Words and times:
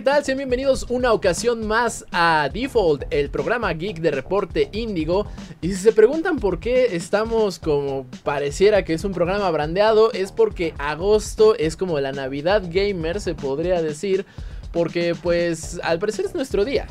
¿qué 0.00 0.04
tal? 0.04 0.24
Sean 0.24 0.38
bienvenidos 0.38 0.86
una 0.88 1.12
ocasión 1.12 1.66
más 1.66 2.06
a 2.10 2.48
Default, 2.50 3.04
el 3.10 3.28
programa 3.28 3.70
geek 3.74 3.98
de 3.98 4.10
reporte 4.10 4.70
Índigo. 4.72 5.26
Y 5.60 5.68
si 5.68 5.74
se 5.74 5.92
preguntan 5.92 6.38
por 6.38 6.58
qué 6.58 6.96
estamos 6.96 7.58
como 7.58 8.06
pareciera 8.24 8.82
que 8.82 8.94
es 8.94 9.04
un 9.04 9.12
programa 9.12 9.50
brandeado, 9.50 10.10
es 10.12 10.32
porque 10.32 10.72
agosto 10.78 11.54
es 11.54 11.76
como 11.76 12.00
la 12.00 12.12
Navidad 12.12 12.62
gamer, 12.70 13.20
se 13.20 13.34
podría 13.34 13.82
decir, 13.82 14.24
porque 14.72 15.14
pues 15.22 15.78
al 15.82 15.98
parecer 15.98 16.24
es 16.24 16.34
nuestro 16.34 16.64
día. 16.64 16.86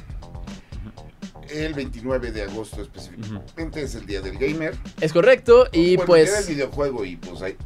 El 1.50 1.74
29 1.74 2.32
de 2.32 2.44
agosto 2.44 2.84
específicamente 2.84 3.82
es 3.82 3.96
el 3.96 4.06
día 4.06 4.22
del 4.22 4.38
gamer. 4.38 4.76
Es 5.02 5.14
correcto, 5.14 5.68
y 5.72 5.96
Bueno, 5.96 6.06
pues... 6.06 6.30
Era 6.30 6.40
el 6.42 6.46
videojuego 6.46 7.04
y 7.04 7.16
pues 7.16 7.42
ahí. 7.42 7.58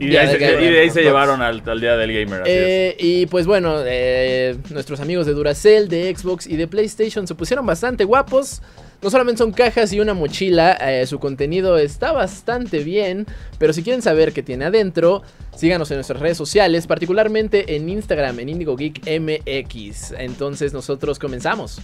Y 0.00 0.08
de 0.08 0.18
ahí, 0.18 0.28
se, 0.28 0.38
gamer. 0.38 0.62
y 0.62 0.72
de 0.72 0.80
ahí 0.80 0.90
se 0.90 1.02
llevaron 1.02 1.42
al, 1.42 1.62
al 1.66 1.80
día 1.80 1.96
del 1.96 2.12
gamer. 2.12 2.42
Así 2.42 2.50
es. 2.50 2.56
Eh, 2.58 2.96
y 2.98 3.26
pues 3.26 3.46
bueno, 3.46 3.76
eh, 3.84 4.56
nuestros 4.70 5.00
amigos 5.00 5.26
de 5.26 5.32
Duracell, 5.32 5.88
de 5.88 6.14
Xbox 6.14 6.46
y 6.46 6.56
de 6.56 6.66
PlayStation 6.66 7.26
se 7.26 7.34
pusieron 7.34 7.66
bastante 7.66 8.04
guapos. 8.04 8.62
No 9.00 9.10
solamente 9.10 9.38
son 9.38 9.52
cajas 9.52 9.92
y 9.92 10.00
una 10.00 10.12
mochila, 10.12 10.72
eh, 10.72 11.06
su 11.06 11.20
contenido 11.20 11.78
está 11.78 12.10
bastante 12.10 12.82
bien, 12.82 13.26
pero 13.58 13.72
si 13.72 13.84
quieren 13.84 14.02
saber 14.02 14.32
qué 14.32 14.42
tiene 14.42 14.64
adentro, 14.64 15.22
síganos 15.56 15.88
en 15.92 15.98
nuestras 15.98 16.18
redes 16.18 16.36
sociales, 16.36 16.88
particularmente 16.88 17.76
en 17.76 17.88
Instagram, 17.88 18.40
en 18.40 18.48
Indigo 18.48 18.76
Geek 18.76 19.02
MX. 19.06 20.14
Entonces 20.18 20.72
nosotros 20.72 21.20
comenzamos. 21.20 21.80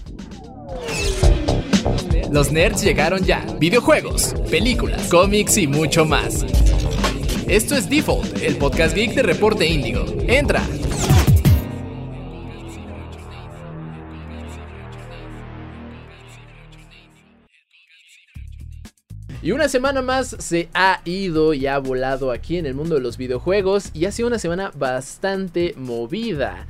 Los 2.33 2.50
nerds 2.50 2.83
llegaron 2.83 3.22
ya. 3.22 3.44
Videojuegos, 3.60 4.34
películas, 4.50 5.06
cómics 5.08 5.56
y 5.56 5.69
mucho 5.69 6.05
más. 6.05 6.44
Esto 7.48 7.77
es 7.77 7.91
Default, 7.91 8.42
el 8.42 8.56
podcast 8.56 8.97
geek 8.97 9.14
de 9.14 9.23
Reporte 9.23 9.67
Índigo. 9.67 10.06
Entra. 10.27 10.62
Y 19.42 19.53
una 19.53 19.69
semana 19.69 20.00
más 20.00 20.34
se 20.39 20.70
ha 20.72 21.03
ido 21.05 21.53
y 21.53 21.67
ha 21.67 21.77
volado 21.77 22.31
aquí 22.31 22.56
en 22.56 22.65
el 22.65 22.75
mundo 22.75 22.95
de 22.95 23.03
los 23.03 23.19
videojuegos 23.19 23.91
y 23.92 24.06
ha 24.06 24.11
sido 24.11 24.28
una 24.28 24.39
semana 24.39 24.72
bastante 24.75 25.75
movida. 25.77 26.67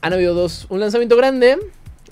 Han 0.00 0.12
habido 0.12 0.34
dos, 0.34 0.66
un 0.68 0.80
lanzamiento 0.80 1.16
grande, 1.16 1.58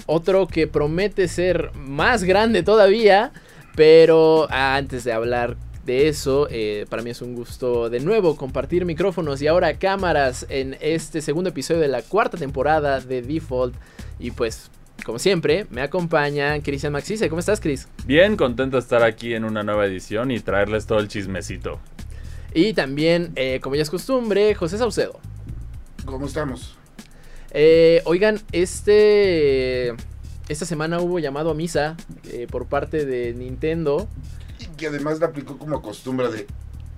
otro 0.07 0.47
que 0.47 0.69
promete 0.69 1.27
ser 1.27 1.73
más 1.75 2.23
grande 2.23 2.63
todavía, 2.63 3.33
pero 3.75 4.47
antes 4.49 5.03
de 5.03 5.13
hablar 5.13 5.57
de 5.89 6.07
eso, 6.07 6.47
eh, 6.51 6.85
para 6.91 7.03
mí 7.03 7.09
es 7.09 7.23
un 7.23 7.35
gusto 7.35 7.89
de 7.89 8.01
nuevo 8.01 8.37
compartir 8.37 8.85
micrófonos 8.85 9.41
y 9.41 9.47
ahora 9.47 9.79
cámaras 9.79 10.45
en 10.51 10.77
este 10.83 11.23
segundo 11.23 11.49
episodio 11.49 11.81
de 11.81 11.89
la 11.89 12.03
cuarta 12.03 12.37
temporada 12.37 13.01
de 13.01 13.23
Default 13.23 13.75
y 14.21 14.31
pues... 14.31 14.71
Como 15.05 15.21
siempre, 15.21 15.65
me 15.71 15.81
acompaña 15.81 16.61
Cristian 16.61 16.93
Maxice. 16.93 17.29
¿Cómo 17.29 17.39
estás, 17.39 17.61
Chris? 17.61 17.87
Bien 18.05 18.37
contento 18.37 18.77
de 18.77 18.81
estar 18.81 19.05
aquí 19.05 19.33
en 19.33 19.45
una 19.45 19.63
nueva 19.63 19.87
edición 19.87 20.33
y 20.33 20.41
traerles 20.41 20.87
todo 20.87 20.99
el 20.99 21.07
chismecito. 21.07 21.79
Y 22.53 22.73
también, 22.73 23.31
eh, 23.37 23.61
como 23.63 23.77
ya 23.77 23.83
es 23.83 23.91
costumbre, 23.91 24.57
José 24.57 24.77
Saucedo. 24.77 25.21
¿Cómo 26.05 26.27
estamos? 26.27 26.77
Eh, 27.53 28.03
oigan, 28.07 28.41
este. 28.51 29.95
Esta 30.49 30.67
semana 30.67 31.01
hubo 31.01 31.21
llamado 31.21 31.53
a 31.53 31.55
misa 31.55 31.97
eh, 32.33 32.49
por 32.51 32.67
parte 32.67 33.07
de 33.07 33.35
Nintendo. 33.35 34.09
Y 34.79 34.81
que 34.81 34.87
además 34.87 35.19
la 35.19 35.27
aplicó 35.27 35.59
como 35.59 35.83
costumbre 35.83 36.29
de. 36.29 36.47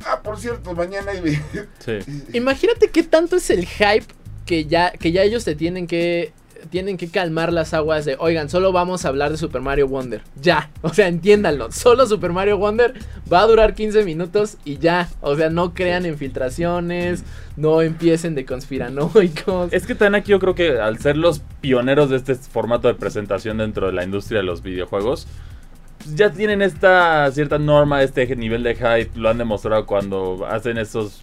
Ah, 0.04 0.20
por 0.22 0.38
cierto, 0.38 0.74
mañana 0.74 1.12
hay. 1.12 1.40
Sí. 1.78 1.98
Imagínate 2.32 2.88
qué 2.88 3.02
tanto 3.02 3.36
es 3.36 3.50
el 3.50 3.66
hype 3.66 4.06
que 4.46 4.64
ya, 4.64 4.90
que 4.92 5.12
ya 5.12 5.22
ellos 5.22 5.44
te 5.44 5.54
tienen 5.54 5.86
que. 5.86 6.32
Tienen 6.68 6.98
que 6.98 7.08
calmar 7.08 7.54
las 7.54 7.72
aguas 7.72 8.04
de, 8.04 8.16
oigan, 8.18 8.50
solo 8.50 8.70
vamos 8.70 9.06
a 9.06 9.08
hablar 9.08 9.30
de 9.30 9.38
Super 9.38 9.62
Mario 9.62 9.88
Wonder. 9.88 10.20
Ya, 10.42 10.68
o 10.82 10.92
sea, 10.92 11.08
entiéndanlo. 11.08 11.72
Solo 11.72 12.06
Super 12.06 12.32
Mario 12.32 12.58
Wonder 12.58 12.92
va 13.32 13.40
a 13.40 13.46
durar 13.46 13.74
15 13.74 14.04
minutos 14.04 14.58
y 14.66 14.76
ya. 14.76 15.08
O 15.22 15.36
sea, 15.36 15.48
no 15.48 15.72
crean 15.72 16.04
en 16.04 16.18
filtraciones, 16.18 17.24
no 17.56 17.80
empiecen 17.80 18.34
de 18.34 18.44
conspiranoicos. 18.44 19.72
Es 19.72 19.86
que 19.86 19.94
también 19.94 20.20
aquí 20.20 20.32
yo 20.32 20.38
creo 20.38 20.54
que 20.54 20.78
al 20.78 20.98
ser 20.98 21.16
los 21.16 21.40
pioneros 21.62 22.10
de 22.10 22.16
este 22.16 22.34
formato 22.34 22.88
de 22.88 22.94
presentación 22.94 23.56
dentro 23.56 23.86
de 23.86 23.94
la 23.94 24.04
industria 24.04 24.40
de 24.40 24.44
los 24.44 24.62
videojuegos, 24.62 25.26
ya 26.14 26.30
tienen 26.32 26.62
esta 26.62 27.30
cierta 27.32 27.58
norma, 27.58 28.02
este 28.02 28.34
nivel 28.36 28.62
de 28.62 28.74
hype, 28.74 29.10
lo 29.18 29.28
han 29.28 29.38
demostrado 29.38 29.86
cuando 29.86 30.46
hacen 30.48 30.78
esos, 30.78 31.22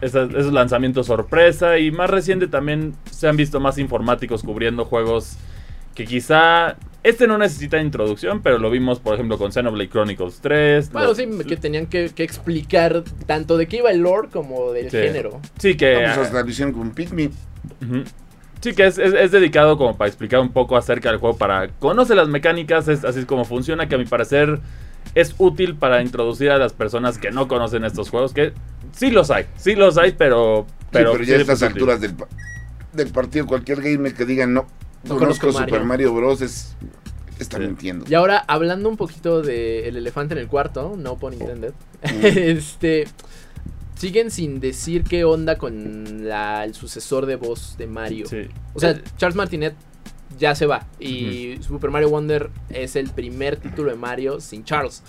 esos 0.00 0.52
lanzamientos 0.52 1.06
sorpresa 1.06 1.78
y 1.78 1.90
más 1.90 2.10
reciente 2.10 2.46
también 2.48 2.94
se 3.10 3.28
han 3.28 3.36
visto 3.36 3.60
más 3.60 3.78
informáticos 3.78 4.42
cubriendo 4.42 4.84
juegos 4.84 5.36
que 5.94 6.04
quizá 6.04 6.76
este 7.02 7.26
no 7.26 7.38
necesita 7.38 7.80
introducción, 7.80 8.42
pero 8.42 8.58
lo 8.58 8.68
vimos 8.70 8.98
por 9.00 9.14
ejemplo 9.14 9.38
con 9.38 9.52
Xenoblade 9.52 9.88
Chronicles 9.88 10.40
3. 10.42 10.90
Bueno, 10.92 11.08
lo- 11.08 11.14
sí, 11.14 11.26
que 11.48 11.56
tenían 11.56 11.86
que, 11.86 12.10
que 12.14 12.22
explicar 12.24 13.02
tanto 13.26 13.56
de 13.56 13.66
qué 13.68 13.78
iba 13.78 13.90
el 13.90 14.00
lore 14.00 14.28
como 14.28 14.72
del 14.72 14.90
Sí. 14.90 14.98
género. 14.98 15.40
Sí, 15.58 15.76
que... 15.76 15.94
Vamos 15.94 16.18
hasta 16.18 16.34
la 16.36 16.42
visión 16.42 16.72
con 16.72 16.90
Pikmin. 16.90 17.30
Ujú. 17.82 18.02
Sí, 18.66 18.74
que 18.74 18.84
es, 18.86 18.98
es- 18.98 19.14
es 19.14 19.30
dedicado 19.30 19.78
como 19.78 19.96
para 19.96 20.08
explicar 20.08 20.40
un 20.40 20.50
poco 20.50 20.76
acerca 20.76 21.08
del 21.10 21.18
juego, 21.20 21.36
para 21.36 21.68
conocer 21.68 22.16
las 22.16 22.26
mecánicas, 22.26 22.88
es 22.88 23.04
así 23.04 23.20
es 23.20 23.24
como 23.26 23.44
funciona, 23.44 23.88
que 23.88 23.94
a 23.94 23.98
mi 23.98 24.06
parecer 24.06 24.58
es 25.14 25.36
útil 25.38 25.76
para 25.76 26.02
introducir 26.02 26.50
a 26.50 26.58
las 26.58 26.72
personas 26.72 27.16
que 27.16 27.30
no 27.30 27.46
conocen 27.46 27.84
estos 27.84 28.10
juegos, 28.10 28.32
que 28.32 28.52
sí 28.90 29.12
los 29.12 29.30
hay, 29.30 29.46
sí 29.56 29.76
los 29.76 29.98
hay, 29.98 30.12
pero... 30.18 30.66
Pero, 30.90 31.12
Pero, 31.12 31.12
sí, 31.12 31.16
pero 31.18 31.24
ya 31.30 31.36
a 31.36 31.40
estas 31.42 31.62
alturas 31.62 32.00
del, 32.00 32.14
del 32.92 33.08
partido, 33.12 33.46
cualquier 33.46 33.80
gamer 33.82 34.14
que 34.14 34.24
diga 34.24 34.46
no, 34.48 34.66
No 35.04 35.16
conozco 35.16 35.42
conozco 35.46 35.52
Super 35.60 35.84
Mario". 35.84 35.86
Mario 35.86 36.14
Bros. 36.14 36.40
Es, 36.42 36.74
está 37.38 37.58
Sí. 37.58 37.62
mintiendo. 37.64 38.04
Y 38.08 38.14
ahora, 38.14 38.38
hablando 38.48 38.88
un 38.88 38.96
poquito 38.96 39.42
del 39.42 39.96
elefante 39.96 40.34
en 40.34 40.40
el 40.40 40.48
cuarto, 40.48 40.94
no 40.98 41.16
por 41.18 41.32
intended, 41.34 41.72
Mm. 42.02 42.08
este. 42.24 43.06
Siguen 43.96 44.30
sin 44.30 44.60
decir 44.60 45.04
qué 45.04 45.24
onda 45.24 45.56
con 45.56 46.28
la- 46.28 46.64
el 46.64 46.74
sucesor 46.74 47.26
de 47.26 47.36
voz 47.36 47.76
de 47.78 47.86
Mario. 47.86 48.26
Sí. 48.26 48.42
O 48.74 48.80
sea, 48.80 49.00
Charles 49.16 49.36
Martinet 49.36 49.74
ya 50.38 50.54
se 50.54 50.66
va. 50.66 50.86
Y 51.00 51.56
Super 51.62 51.90
Mario 51.90 52.10
Wonder 52.10 52.50
es 52.68 52.94
el 52.96 53.08
primer 53.10 53.56
título 53.56 53.90
de 53.90 53.96
Mario 53.96 54.40
sin 54.40 54.64
Charles. 54.64 55.02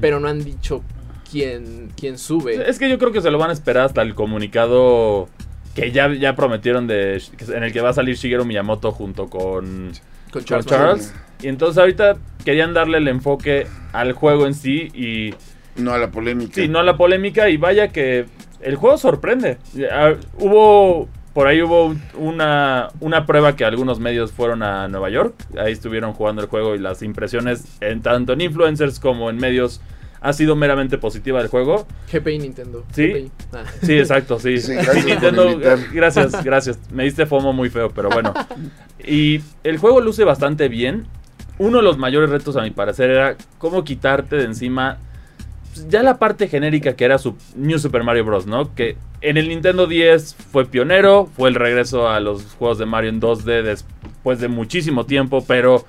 Pero 0.00 0.20
no 0.20 0.28
han 0.28 0.44
dicho 0.44 0.82
quién, 1.30 1.90
quién 1.96 2.18
sube. 2.18 2.68
Es 2.70 2.78
que 2.78 2.88
yo 2.88 2.98
creo 2.98 3.10
que 3.10 3.20
se 3.20 3.30
lo 3.30 3.38
van 3.38 3.50
a 3.50 3.52
esperar 3.52 3.86
hasta 3.86 4.02
el 4.02 4.14
comunicado 4.14 5.28
que 5.74 5.90
ya, 5.92 6.12
ya 6.12 6.36
prometieron 6.36 6.86
de 6.86 7.20
en 7.48 7.62
el 7.64 7.72
que 7.72 7.80
va 7.80 7.90
a 7.90 7.92
salir 7.94 8.16
Shigeru 8.16 8.44
Miyamoto 8.44 8.92
junto 8.92 9.28
con 9.28 9.92
con 10.30 10.42
con 10.42 10.44
Charles. 10.44 10.66
Charles. 10.66 11.14
Y 11.42 11.48
entonces 11.48 11.78
ahorita 11.78 12.16
querían 12.44 12.74
darle 12.74 12.98
el 12.98 13.08
enfoque 13.08 13.66
al 13.92 14.12
juego 14.12 14.46
en 14.46 14.54
sí 14.54 14.88
y 14.94 15.34
No 15.76 15.92
a 15.92 15.98
la 15.98 16.10
polémica. 16.10 16.54
Sí, 16.54 16.68
no 16.68 16.78
a 16.78 16.82
la 16.82 16.96
polémica 16.96 17.48
y 17.48 17.56
vaya 17.56 17.88
que 17.88 18.26
el 18.60 18.76
juego 18.76 18.98
sorprende. 18.98 19.58
Hubo, 20.38 21.08
por 21.32 21.46
ahí 21.46 21.62
hubo 21.62 21.86
un- 21.86 22.02
una, 22.16 22.88
una 23.00 23.26
prueba 23.26 23.56
que 23.56 23.64
algunos 23.64 24.00
medios 24.00 24.32
fueron 24.32 24.62
a 24.62 24.88
Nueva 24.88 25.10
York, 25.10 25.34
ahí 25.58 25.72
estuvieron 25.72 26.12
jugando 26.12 26.42
el 26.42 26.48
juego 26.48 26.74
y 26.74 26.78
las 26.78 27.02
impresiones 27.02 27.64
en 27.80 28.02
tanto 28.02 28.32
en 28.32 28.40
influencers 28.40 28.98
como 29.00 29.30
en 29.30 29.36
medios 29.36 29.80
ha 30.22 30.34
sido 30.34 30.54
meramente 30.54 30.98
positiva 30.98 31.38
del 31.38 31.48
juego. 31.48 31.86
GPI 32.12 32.38
Nintendo. 32.40 32.84
Sí. 32.92 33.08
GPI. 33.08 33.30
Ah. 33.54 33.62
Sí, 33.82 33.98
exacto, 33.98 34.38
sí. 34.38 34.58
Sí, 34.60 34.74
gracias 34.74 35.04
Nintendo, 35.06 35.58
gracias, 35.94 36.44
gracias. 36.44 36.78
Me 36.92 37.04
diste 37.04 37.24
FOMO 37.24 37.52
muy 37.54 37.70
feo, 37.70 37.88
pero 37.90 38.10
bueno. 38.10 38.34
Y 39.06 39.40
el 39.64 39.78
juego 39.78 40.00
luce 40.00 40.24
bastante 40.24 40.68
bien. 40.68 41.06
Uno 41.58 41.78
de 41.78 41.84
los 41.84 41.96
mayores 41.98 42.28
retos, 42.30 42.56
a 42.56 42.62
mi 42.62 42.70
parecer, 42.70 43.10
era 43.10 43.36
cómo 43.58 43.84
quitarte 43.84 44.36
de 44.36 44.44
encima 44.44 44.98
ya 45.88 46.02
la 46.02 46.18
parte 46.18 46.48
genérica 46.48 46.94
que 46.96 47.04
era 47.04 47.18
su 47.18 47.36
New 47.56 47.78
Super 47.78 48.02
Mario 48.04 48.24
Bros., 48.24 48.46
¿no? 48.46 48.74
Que 48.74 48.96
en 49.20 49.36
el 49.36 49.48
Nintendo 49.48 49.86
10 49.86 50.34
fue 50.34 50.66
pionero, 50.66 51.28
fue 51.36 51.48
el 51.48 51.54
regreso 51.54 52.08
a 52.08 52.20
los 52.20 52.44
juegos 52.58 52.78
de 52.78 52.86
Mario 52.86 53.10
en 53.10 53.20
2D 53.20 53.62
después 53.62 54.40
de 54.40 54.48
muchísimo 54.48 55.06
tiempo, 55.06 55.44
pero 55.46 55.84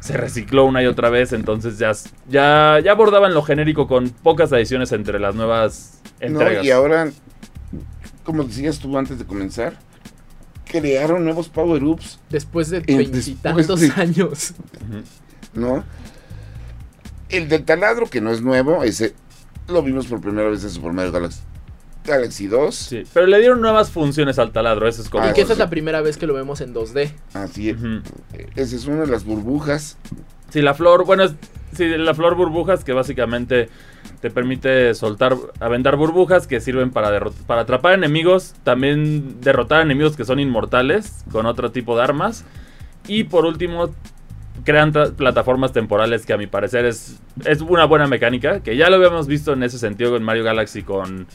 se 0.00 0.16
recicló 0.16 0.64
una 0.66 0.82
y 0.82 0.86
otra 0.86 1.10
vez, 1.10 1.32
entonces 1.32 1.78
ya, 1.78 1.92
ya, 2.28 2.78
ya 2.84 2.92
abordaban 2.92 3.34
lo 3.34 3.42
genérico 3.42 3.86
con 3.88 4.10
pocas 4.10 4.52
adiciones 4.52 4.92
entre 4.92 5.18
las 5.18 5.34
nuevas 5.34 6.00
No, 6.20 6.26
entregas. 6.26 6.64
y 6.64 6.70
ahora, 6.70 7.10
como 8.24 8.44
decías 8.44 8.78
tú 8.78 8.96
antes 8.96 9.18
de 9.18 9.24
comenzar, 9.24 9.74
crearon 10.64 11.24
nuevos 11.24 11.48
power-ups, 11.48 12.20
Después 12.30 12.70
de 12.70 12.82
Y 12.86 12.96
veintitantos 12.96 13.66
después 13.80 13.96
de- 13.96 14.00
años. 14.02 14.54
¿no? 15.54 15.84
El 17.28 17.48
del 17.48 17.64
taladro, 17.64 18.06
que 18.08 18.20
no 18.20 18.30
es 18.30 18.40
nuevo, 18.42 18.84
ese 18.84 19.14
lo 19.68 19.82
vimos 19.82 20.06
por 20.06 20.20
primera 20.20 20.48
vez 20.48 20.62
en 20.64 20.70
Super 20.70 20.92
Mario 20.92 21.12
Galaxy, 21.12 21.40
Galaxy 22.04 22.46
2. 22.46 22.74
Sí, 22.74 23.02
pero 23.12 23.26
le 23.26 23.38
dieron 23.38 23.60
nuevas 23.60 23.90
funciones 23.90 24.38
al 24.38 24.52
taladro, 24.52 24.88
eso 24.88 25.02
es 25.02 25.08
como... 25.08 25.24
Ah, 25.24 25.30
y 25.30 25.34
que 25.34 25.40
esta 25.40 25.54
sí. 25.54 25.58
es 25.58 25.58
la 25.58 25.70
primera 25.70 26.00
vez 26.00 26.16
que 26.16 26.26
lo 26.26 26.34
vemos 26.34 26.60
en 26.60 26.72
2D. 26.72 27.12
Así 27.34 27.70
es. 27.70 27.76
Ujú. 27.76 28.00
Esa 28.54 28.76
es 28.76 28.86
una 28.86 29.02
de 29.02 29.08
las 29.08 29.24
burbujas. 29.24 29.98
Sí, 30.50 30.62
la 30.62 30.74
flor, 30.74 31.04
bueno, 31.04 31.24
es, 31.24 31.34
sí, 31.72 31.88
la 31.88 32.14
flor 32.14 32.36
burbujas 32.36 32.84
que 32.84 32.92
básicamente 32.92 33.68
te 34.20 34.30
permite 34.30 34.94
soltar, 34.94 35.36
aventar 35.60 35.96
burbujas 35.96 36.46
que 36.46 36.60
sirven 36.60 36.90
para, 36.90 37.20
para 37.46 37.62
atrapar 37.62 37.94
enemigos, 37.94 38.54
también 38.62 39.40
derrotar 39.40 39.82
enemigos 39.82 40.16
que 40.16 40.24
son 40.24 40.38
inmortales 40.38 41.24
con 41.32 41.46
otro 41.46 41.72
tipo 41.72 41.96
de 41.96 42.04
armas. 42.04 42.44
Y 43.08 43.24
por 43.24 43.44
último, 43.44 43.90
crean 44.66 44.92
plataformas 44.92 45.72
temporales 45.72 46.26
que 46.26 46.34
a 46.34 46.36
mi 46.36 46.46
parecer 46.46 46.84
es, 46.84 47.18
es 47.46 47.62
una 47.62 47.86
buena 47.86 48.06
mecánica, 48.06 48.60
que 48.60 48.76
ya 48.76 48.90
lo 48.90 48.96
habíamos 48.96 49.26
visto 49.26 49.54
en 49.54 49.62
ese 49.62 49.78
sentido 49.78 50.16
en 50.16 50.22
Mario 50.22 50.44
Galaxy 50.44 50.82
con, 50.82 51.26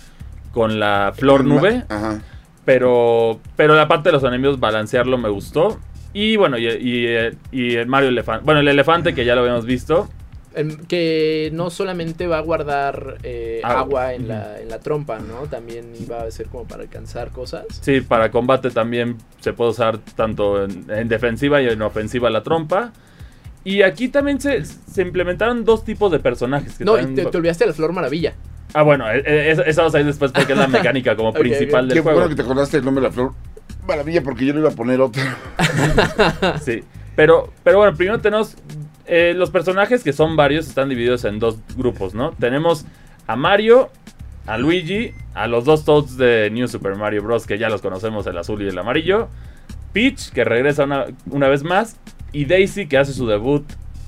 con 0.51 0.79
la 0.79 1.13
flor 1.15 1.43
nube. 1.45 1.83
Ajá. 1.89 2.21
Pero, 2.65 3.39
pero 3.55 3.75
la 3.75 3.87
parte 3.87 4.09
de 4.09 4.13
los 4.13 4.23
enemigos, 4.23 4.59
balancearlo 4.59 5.17
me 5.17 5.29
gustó. 5.29 5.79
Y 6.13 6.35
bueno, 6.35 6.57
y, 6.57 6.67
y- 6.67 7.37
y 7.51 7.75
el 7.75 7.87
Mario 7.87 8.09
Elefante. 8.09 8.45
Bueno, 8.45 8.59
el 8.59 8.67
elefante 8.67 9.15
que 9.15 9.25
ya 9.25 9.33
lo 9.33 9.41
habíamos 9.41 9.65
visto. 9.65 10.09
Em, 10.53 10.75
que 10.85 11.49
no 11.53 11.69
solamente 11.69 12.27
va 12.27 12.37
a 12.37 12.41
guardar 12.41 13.17
eh, 13.23 13.61
Ah, 13.63 13.79
agua 13.79 14.13
en 14.13 14.27
la, 14.27 14.59
en 14.59 14.67
la 14.67 14.79
trompa, 14.79 15.19
¿no? 15.19 15.47
También 15.49 15.93
iba 15.97 16.21
a 16.23 16.29
ser 16.29 16.47
como 16.47 16.65
para 16.67 16.83
alcanzar 16.83 17.29
cosas. 17.31 17.65
Sí, 17.81 18.01
para 18.01 18.29
combate 18.31 18.69
también 18.69 19.15
se 19.39 19.53
puede 19.53 19.71
usar 19.71 19.97
tanto 19.99 20.65
en, 20.65 20.85
en 20.91 21.07
defensiva 21.07 21.61
y 21.61 21.67
en 21.69 21.81
ofensiva 21.81 22.29
la 22.29 22.43
trompa. 22.43 22.91
Y 23.63 23.83
aquí 23.83 24.07
también 24.07 24.41
se, 24.41 24.65
se 24.65 25.01
implementaron 25.01 25.63
dos 25.63 25.83
tipos 25.85 26.11
de 26.11 26.19
personajes. 26.19 26.77
Que 26.77 26.85
No, 26.85 26.99
y 26.99 27.05
te, 27.13 27.25
te 27.25 27.37
olvidaste 27.37 27.63
de 27.65 27.69
la 27.69 27.73
Flor 27.75 27.93
Maravilla. 27.93 28.33
Ah, 28.73 28.83
bueno, 28.83 29.09
e- 29.11 29.19
e- 29.19 29.51
esa 29.51 29.63
esa 29.63 29.81
vamos 29.81 29.95
a 29.95 29.99
ir 29.99 30.05
después 30.05 30.31
porque 30.31 30.53
es 30.53 30.57
la 30.59 30.67
mecánica 30.79 31.15
como 31.15 31.31
principal 31.33 31.83
ok. 31.85 31.87
del 31.89 31.97
Qué 31.97 32.01
juego. 32.01 32.17
bueno 32.19 32.29
que 32.29 32.35
te 32.35 32.41
acordaste 32.41 32.77
el 32.77 32.85
nombre 32.85 33.01
de 33.03 33.09
la 33.09 33.13
flor. 33.13 33.33
Maravilla, 33.87 34.21
porque 34.23 34.45
yo 34.45 34.53
le 34.53 34.59
iba 34.61 34.69
a 34.69 34.73
poner 34.73 35.01
otro. 35.01 35.21
Sí, 36.63 36.83
pero, 37.15 37.51
pero 37.63 37.77
bueno, 37.79 37.95
primero 37.95 38.19
tenemos 38.19 38.55
eh, 39.05 39.33
los 39.35 39.49
personajes 39.51 40.03
que 40.03 40.13
son 40.13 40.35
varios, 40.35 40.67
están 40.67 40.89
divididos 40.89 41.25
en 41.25 41.39
dos 41.39 41.57
grupos, 41.75 42.13
¿no? 42.13 42.31
Tenemos 42.39 42.85
a 43.27 43.35
Mario, 43.35 43.89
a 44.47 44.57
Luigi, 44.57 45.13
a 45.33 45.47
los 45.47 45.65
dos 45.65 45.83
Toads 45.85 46.17
de 46.17 46.49
New 46.51 46.67
Super 46.67 46.95
Mario 46.95 47.23
Bros. 47.23 47.45
que 47.45 47.57
ya 47.57 47.69
los 47.69 47.81
conocemos, 47.81 48.25
el 48.27 48.37
azul 48.37 48.61
y 48.61 48.67
el 48.67 48.77
amarillo, 48.77 49.27
Peach, 49.93 50.29
que 50.31 50.43
regresa 50.43 50.85
una, 50.85 51.05
una 51.29 51.47
vez 51.49 51.63
más, 51.63 51.97
y 52.31 52.45
Daisy, 52.45 52.87
que 52.87 52.97
hace 52.97 53.13
su 53.13 53.27
debut 53.27 53.63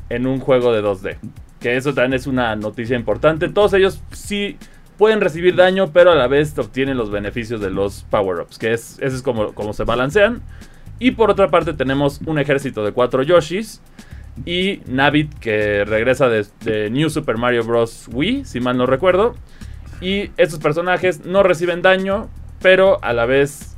en 0.09 0.27
un 0.27 0.39
juego 0.39 0.73
de 0.73 0.83
2D. 0.83 1.17
Que 1.59 1.75
eso 1.77 1.93
también 1.93 2.13
es 2.13 2.27
una 2.27 2.55
noticia 2.55 2.95
importante. 2.95 3.49
Todos 3.49 3.73
ellos 3.73 4.01
sí 4.11 4.57
pueden 4.97 5.21
recibir 5.21 5.55
daño, 5.55 5.91
pero 5.91 6.11
a 6.11 6.15
la 6.15 6.27
vez 6.27 6.57
obtienen 6.57 6.97
los 6.97 7.09
beneficios 7.09 7.61
de 7.61 7.69
los 7.69 8.05
power-ups, 8.09 8.57
que 8.57 8.73
es, 8.73 8.99
eso 8.99 9.15
es 9.15 9.21
como, 9.21 9.53
como 9.53 9.73
se 9.73 9.83
balancean. 9.83 10.41
Y 10.99 11.11
por 11.11 11.31
otra 11.31 11.49
parte 11.49 11.73
tenemos 11.73 12.21
un 12.25 12.39
ejército 12.39 12.85
de 12.85 12.91
cuatro 12.91 13.23
Yoshis 13.23 13.81
y 14.45 14.81
Navit 14.87 15.33
que 15.39 15.83
regresa 15.85 16.27
de, 16.29 16.45
de 16.61 16.89
New 16.89 17.09
Super 17.09 17.37
Mario 17.37 17.63
Bros. 17.63 18.07
Wii, 18.11 18.45
si 18.45 18.59
mal 18.59 18.77
no 18.77 18.85
recuerdo. 18.85 19.35
Y 20.01 20.31
estos 20.37 20.59
personajes 20.59 21.25
no 21.25 21.43
reciben 21.43 21.81
daño, 21.81 22.29
pero 22.61 23.03
a 23.03 23.13
la 23.13 23.25
vez 23.25 23.75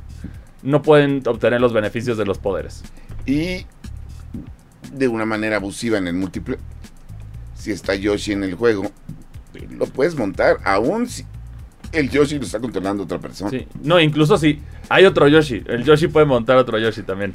no 0.62 0.82
pueden 0.82 1.22
obtener 1.26 1.60
los 1.60 1.72
beneficios 1.72 2.18
de 2.18 2.26
los 2.26 2.38
poderes. 2.38 2.82
Y 3.26 3.66
de 4.96 5.08
una 5.08 5.24
manera 5.24 5.56
abusiva 5.56 5.98
en 5.98 6.06
el 6.08 6.14
múltiple. 6.14 6.58
Si 7.54 7.70
está 7.72 7.94
Yoshi 7.94 8.32
en 8.32 8.44
el 8.44 8.54
juego, 8.54 8.90
lo 9.70 9.86
puedes 9.86 10.14
montar, 10.16 10.58
aún 10.64 11.08
si 11.08 11.24
el 11.92 12.10
Yoshi 12.10 12.38
lo 12.38 12.44
está 12.44 12.60
controlando 12.60 13.02
otra 13.04 13.18
persona. 13.18 13.50
Sí. 13.50 13.66
No, 13.82 13.98
incluso 14.00 14.36
si 14.38 14.60
hay 14.88 15.04
otro 15.04 15.28
Yoshi, 15.28 15.62
el 15.66 15.84
Yoshi 15.84 16.08
puede 16.08 16.26
montar 16.26 16.56
otro 16.56 16.78
Yoshi 16.78 17.02
también. 17.02 17.32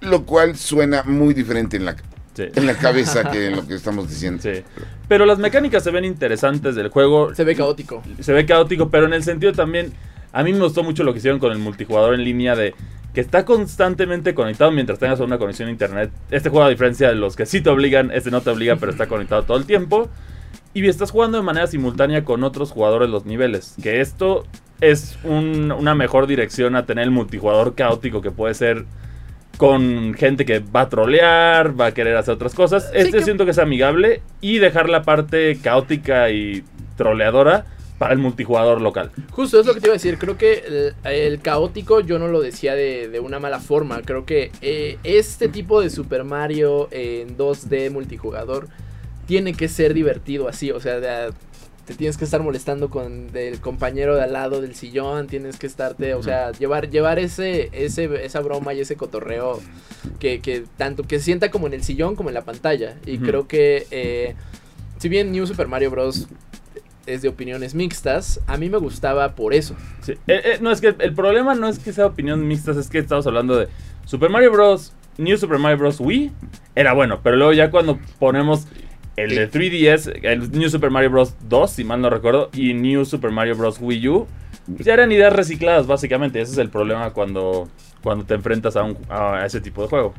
Lo 0.00 0.24
cual 0.24 0.56
suena 0.56 1.02
muy 1.04 1.34
diferente 1.34 1.76
en 1.76 1.84
la, 1.86 1.96
Sí. 2.34 2.44
en 2.54 2.66
la 2.66 2.74
cabeza 2.74 3.30
que 3.30 3.46
en 3.46 3.56
lo 3.56 3.66
que 3.66 3.74
estamos 3.76 4.08
diciendo. 4.10 4.42
Sí. 4.42 4.62
Pero 5.08 5.24
las 5.24 5.38
mecánicas 5.38 5.82
se 5.82 5.90
ven 5.90 6.04
interesantes 6.04 6.74
del 6.74 6.88
juego. 6.90 7.34
Se 7.34 7.44
ve 7.44 7.56
caótico. 7.56 8.02
se 8.20 8.32
ve 8.34 8.44
caótico, 8.44 8.90
pero 8.90 9.06
en 9.06 9.14
el 9.14 9.22
sentido 9.24 9.52
también, 9.52 9.92
a 10.38 10.42
mí 10.42 10.52
me 10.52 10.60
gustó 10.60 10.82
mucho 10.82 11.02
lo 11.04 11.12
que 11.12 11.18
hicieron 11.18 11.38
con 11.40 11.52
el 11.52 11.58
multijugador 11.58 12.14
en 12.14 12.24
línea 12.24 12.54
de 12.54 12.74
que 13.14 13.20
está 13.22 13.44
constantemente 13.46 14.34
conectado 14.34 14.70
mientras 14.70 14.98
tengas 14.98 15.20
una 15.20 15.38
conexión 15.38 15.68
a 15.68 15.72
internet. 15.72 16.10
Este 16.30 16.50
juego, 16.50 16.66
a 16.66 16.68
diferencia 16.70 17.08
de 17.08 17.14
los 17.14 17.34
que 17.34 17.46
sí 17.46 17.60
te 17.62 17.70
obligan, 17.70 18.10
este 18.10 18.30
no 18.30 18.42
te 18.42 18.50
obliga, 18.50 18.76
pero 18.76 18.92
está 18.92 19.06
conectado 19.06 19.42
todo 19.44 19.56
el 19.56 19.64
tiempo. 19.64 20.08
Y 20.74 20.86
estás 20.86 21.10
jugando 21.10 21.38
de 21.38 21.44
manera 21.44 21.66
simultánea 21.66 22.24
con 22.24 22.44
otros 22.44 22.70
jugadores 22.72 23.08
los 23.08 23.24
niveles. 23.24 23.74
Que 23.82 24.02
esto 24.02 24.44
es 24.82 25.18
un- 25.24 25.72
una 25.72 25.94
mejor 25.94 26.26
dirección 26.26 26.76
a 26.76 26.84
tener 26.84 27.04
el 27.04 27.10
multijugador 27.10 27.74
caótico 27.74 28.20
que 28.20 28.30
puede 28.30 28.52
ser 28.52 28.84
con 29.56 30.12
gente 30.12 30.44
que 30.44 30.58
va 30.58 30.82
a 30.82 30.88
trolear, 30.90 31.80
va 31.80 31.86
a 31.86 31.92
querer 31.94 32.16
hacer 32.18 32.34
otras 32.34 32.54
cosas. 32.54 32.90
Sí, 32.90 32.98
Este 32.98 33.18
que- 33.18 33.24
siento 33.24 33.46
que 33.46 33.52
es 33.52 33.58
amigable 33.58 34.20
y 34.42 34.58
dejar 34.58 34.90
la 34.90 35.02
parte 35.02 35.56
caótica 35.62 36.28
y 36.28 36.62
troleadora 36.98 37.64
para 37.98 38.12
el 38.12 38.18
multijugador 38.18 38.80
local. 38.80 39.10
Justo 39.30 39.58
es 39.60 39.66
lo 39.66 39.74
que 39.74 39.80
te 39.80 39.86
iba 39.86 39.92
a 39.94 39.96
decir. 39.98 40.18
Creo 40.18 40.36
que 40.36 40.94
el, 41.04 41.10
el 41.12 41.40
caótico 41.40 42.00
yo 42.00 42.18
no 42.18 42.28
lo 42.28 42.40
decía 42.40 42.74
de, 42.74 43.08
de 43.08 43.20
una 43.20 43.38
mala 43.38 43.58
forma. 43.60 44.02
Creo 44.02 44.26
que 44.26 44.50
eh, 44.60 44.98
este 45.04 45.48
tipo 45.48 45.80
de 45.80 45.88
Super 45.90 46.24
Mario 46.24 46.88
en 46.90 47.36
2D 47.38 47.90
multijugador 47.90 48.68
tiene 49.26 49.54
que 49.54 49.68
ser 49.68 49.94
divertido 49.94 50.48
así. 50.48 50.70
O 50.70 50.80
sea, 50.80 51.00
de- 51.00 51.32
te 51.86 51.94
tienes 51.94 52.16
que 52.16 52.24
estar 52.24 52.42
molestando 52.42 52.90
con 52.90 53.30
el 53.32 53.60
compañero 53.60 54.16
de 54.16 54.22
al 54.24 54.32
lado 54.32 54.60
del 54.60 54.74
sillón. 54.74 55.28
Tienes 55.28 55.56
que 55.56 55.68
estarte, 55.68 56.14
o 56.14 56.22
sea, 56.22 56.50
llevar, 56.52 56.90
llevar 56.90 57.20
ese, 57.20 57.70
ese, 57.72 58.24
esa 58.24 58.40
broma 58.40 58.74
y 58.74 58.80
ese 58.80 58.96
cotorreo 58.96 59.60
que, 60.18 60.40
que 60.40 60.64
tanto 60.76 61.04
que 61.04 61.18
se 61.18 61.26
sienta 61.26 61.50
como 61.52 61.68
en 61.68 61.74
el 61.74 61.84
sillón 61.84 62.16
como 62.16 62.28
en 62.28 62.34
la 62.34 62.42
pantalla. 62.44 62.96
Y 63.06 63.18
creo 63.18 63.46
que 63.46 63.86
eh, 63.92 64.34
si 64.98 65.08
bien 65.08 65.30
New 65.32 65.46
Super 65.46 65.68
Mario 65.68 65.90
Bros. 65.92 66.26
Es 67.06 67.22
de 67.22 67.28
opiniones 67.28 67.74
mixtas, 67.74 68.40
a 68.46 68.56
mí 68.56 68.68
me 68.68 68.78
gustaba 68.78 69.34
por 69.34 69.54
eso. 69.54 69.74
Sí. 70.00 70.12
Eh, 70.26 70.40
eh, 70.44 70.58
no, 70.60 70.70
es 70.70 70.80
que 70.80 70.94
el 70.98 71.14
problema 71.14 71.54
no 71.54 71.68
es 71.68 71.78
que 71.78 71.92
sea 71.92 72.06
opinión 72.06 72.46
mixtas, 72.46 72.76
es 72.76 72.88
que 72.88 72.98
estamos 72.98 73.26
hablando 73.26 73.56
de 73.56 73.68
Super 74.04 74.30
Mario 74.30 74.52
Bros. 74.52 74.92
New 75.18 75.38
Super 75.38 75.58
Mario 75.58 75.78
Bros. 75.78 76.00
Wii 76.00 76.32
era 76.74 76.92
bueno, 76.92 77.20
pero 77.22 77.36
luego 77.36 77.52
ya 77.52 77.70
cuando 77.70 77.98
ponemos 78.18 78.66
el 79.16 79.30
de 79.30 79.50
3DS, 79.50 80.20
el 80.22 80.50
New 80.52 80.68
Super 80.68 80.90
Mario 80.90 81.10
Bros. 81.10 81.34
2, 81.48 81.70
si 81.70 81.84
mal 81.84 82.00
no 82.00 82.10
recuerdo, 82.10 82.50
y 82.52 82.74
New 82.74 83.04
Super 83.04 83.30
Mario 83.30 83.56
Bros. 83.56 83.78
Wii 83.80 84.08
U, 84.08 84.26
pues 84.66 84.84
ya 84.84 84.94
eran 84.94 85.10
ideas 85.12 85.32
recicladas, 85.32 85.86
básicamente. 85.86 86.40
Ese 86.40 86.52
es 86.52 86.58
el 86.58 86.68
problema 86.68 87.12
cuando, 87.12 87.68
cuando 88.02 88.24
te 88.24 88.34
enfrentas 88.34 88.76
a, 88.76 88.82
un, 88.82 88.98
a 89.08 89.46
ese 89.46 89.60
tipo 89.60 89.82
de 89.82 89.88
juego. 89.88 90.12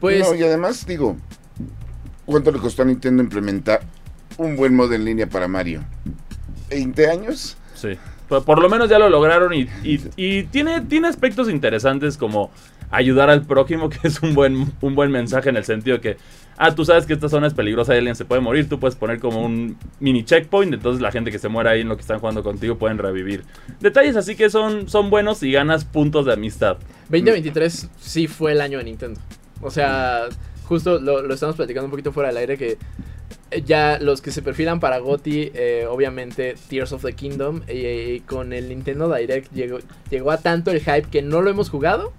Pues 0.00 0.28
No, 0.28 0.34
y 0.34 0.42
además, 0.42 0.84
digo, 0.86 1.16
¿cuánto 2.26 2.50
le 2.50 2.58
costó 2.58 2.82
a 2.82 2.84
Nintendo 2.86 3.22
implementar 3.22 3.82
un 4.38 4.56
buen 4.56 4.74
modo 4.74 4.92
en 4.94 5.04
línea 5.04 5.26
para 5.28 5.48
Mario? 5.48 5.82
¿20 6.70 7.08
años? 7.10 7.56
Sí. 7.74 7.98
Por, 8.28 8.44
por 8.44 8.60
lo 8.60 8.68
menos 8.68 8.88
ya 8.88 8.98
lo 8.98 9.08
lograron 9.10 9.52
y, 9.52 9.68
y- 9.82 10.00
y 10.16 10.42
tiene, 10.44 10.80
tiene 10.82 11.08
aspectos 11.08 11.50
interesantes 11.50 12.16
como 12.16 12.50
ayudar 12.90 13.28
al 13.30 13.42
prójimo, 13.42 13.88
que 13.90 13.98
es 14.08 14.22
un 14.22 14.34
buen, 14.34 14.72
un 14.80 14.94
buen 14.94 15.10
mensaje 15.10 15.50
en 15.50 15.56
el 15.56 15.64
sentido 15.64 16.00
que, 16.00 16.16
ah, 16.56 16.74
tú 16.74 16.84
sabes 16.84 17.04
que 17.06 17.12
esta 17.12 17.28
zona 17.28 17.46
es 17.48 17.54
peligrosa 17.54 17.94
y 17.94 17.98
alguien 17.98 18.16
se 18.16 18.24
puede 18.24 18.40
morir, 18.40 18.68
tú 18.68 18.78
puedes 18.80 18.96
poner 18.96 19.18
como 19.20 19.42
un 19.44 19.76
mini 20.00 20.24
checkpoint, 20.24 20.72
entonces 20.72 21.02
la 21.02 21.12
gente 21.12 21.30
que 21.30 21.38
se 21.38 21.48
muera 21.48 21.72
ahí 21.72 21.82
en 21.82 21.88
lo 21.88 21.96
que 21.96 22.02
están 22.02 22.18
jugando 22.18 22.42
contigo 22.42 22.76
pueden 22.78 22.98
revivir. 22.98 23.44
Detalles 23.80 24.16
así 24.16 24.36
que 24.36 24.48
son, 24.48 24.88
son 24.88 25.10
buenos 25.10 25.42
y 25.42 25.52
ganas 25.52 25.84
puntos 25.84 26.24
de 26.26 26.32
amistad. 26.32 26.78
2023 27.10 27.90
sí 28.00 28.26
fue 28.26 28.52
el 28.52 28.60
año 28.60 28.78
de 28.78 28.84
Nintendo. 28.84 29.20
O 29.60 29.70
sea, 29.70 30.28
justo 30.64 30.98
lo, 30.98 31.22
lo 31.22 31.34
estamos 31.34 31.56
platicando 31.56 31.86
un 31.86 31.90
poquito 31.90 32.12
fuera 32.12 32.28
del 32.28 32.38
aire 32.38 32.56
que 32.56 32.78
ya 33.64 33.98
los 34.00 34.20
que 34.22 34.30
se 34.30 34.42
perfilan 34.42 34.80
para 34.80 34.98
GOTY, 34.98 35.52
eh, 35.54 35.86
obviamente 35.88 36.54
Tears 36.68 36.92
of 36.92 37.04
the 37.04 37.12
Kingdom, 37.12 37.62
eh, 37.66 38.16
y 38.16 38.20
con 38.20 38.52
el 38.52 38.68
Nintendo 38.68 39.12
Direct 39.14 39.52
llegó, 39.52 39.78
llegó 40.10 40.30
a 40.30 40.38
tanto 40.38 40.70
el 40.70 40.80
hype 40.80 41.04
que 41.10 41.22
no 41.22 41.42
lo 41.42 41.50
hemos 41.50 41.70
jugado, 41.70 42.12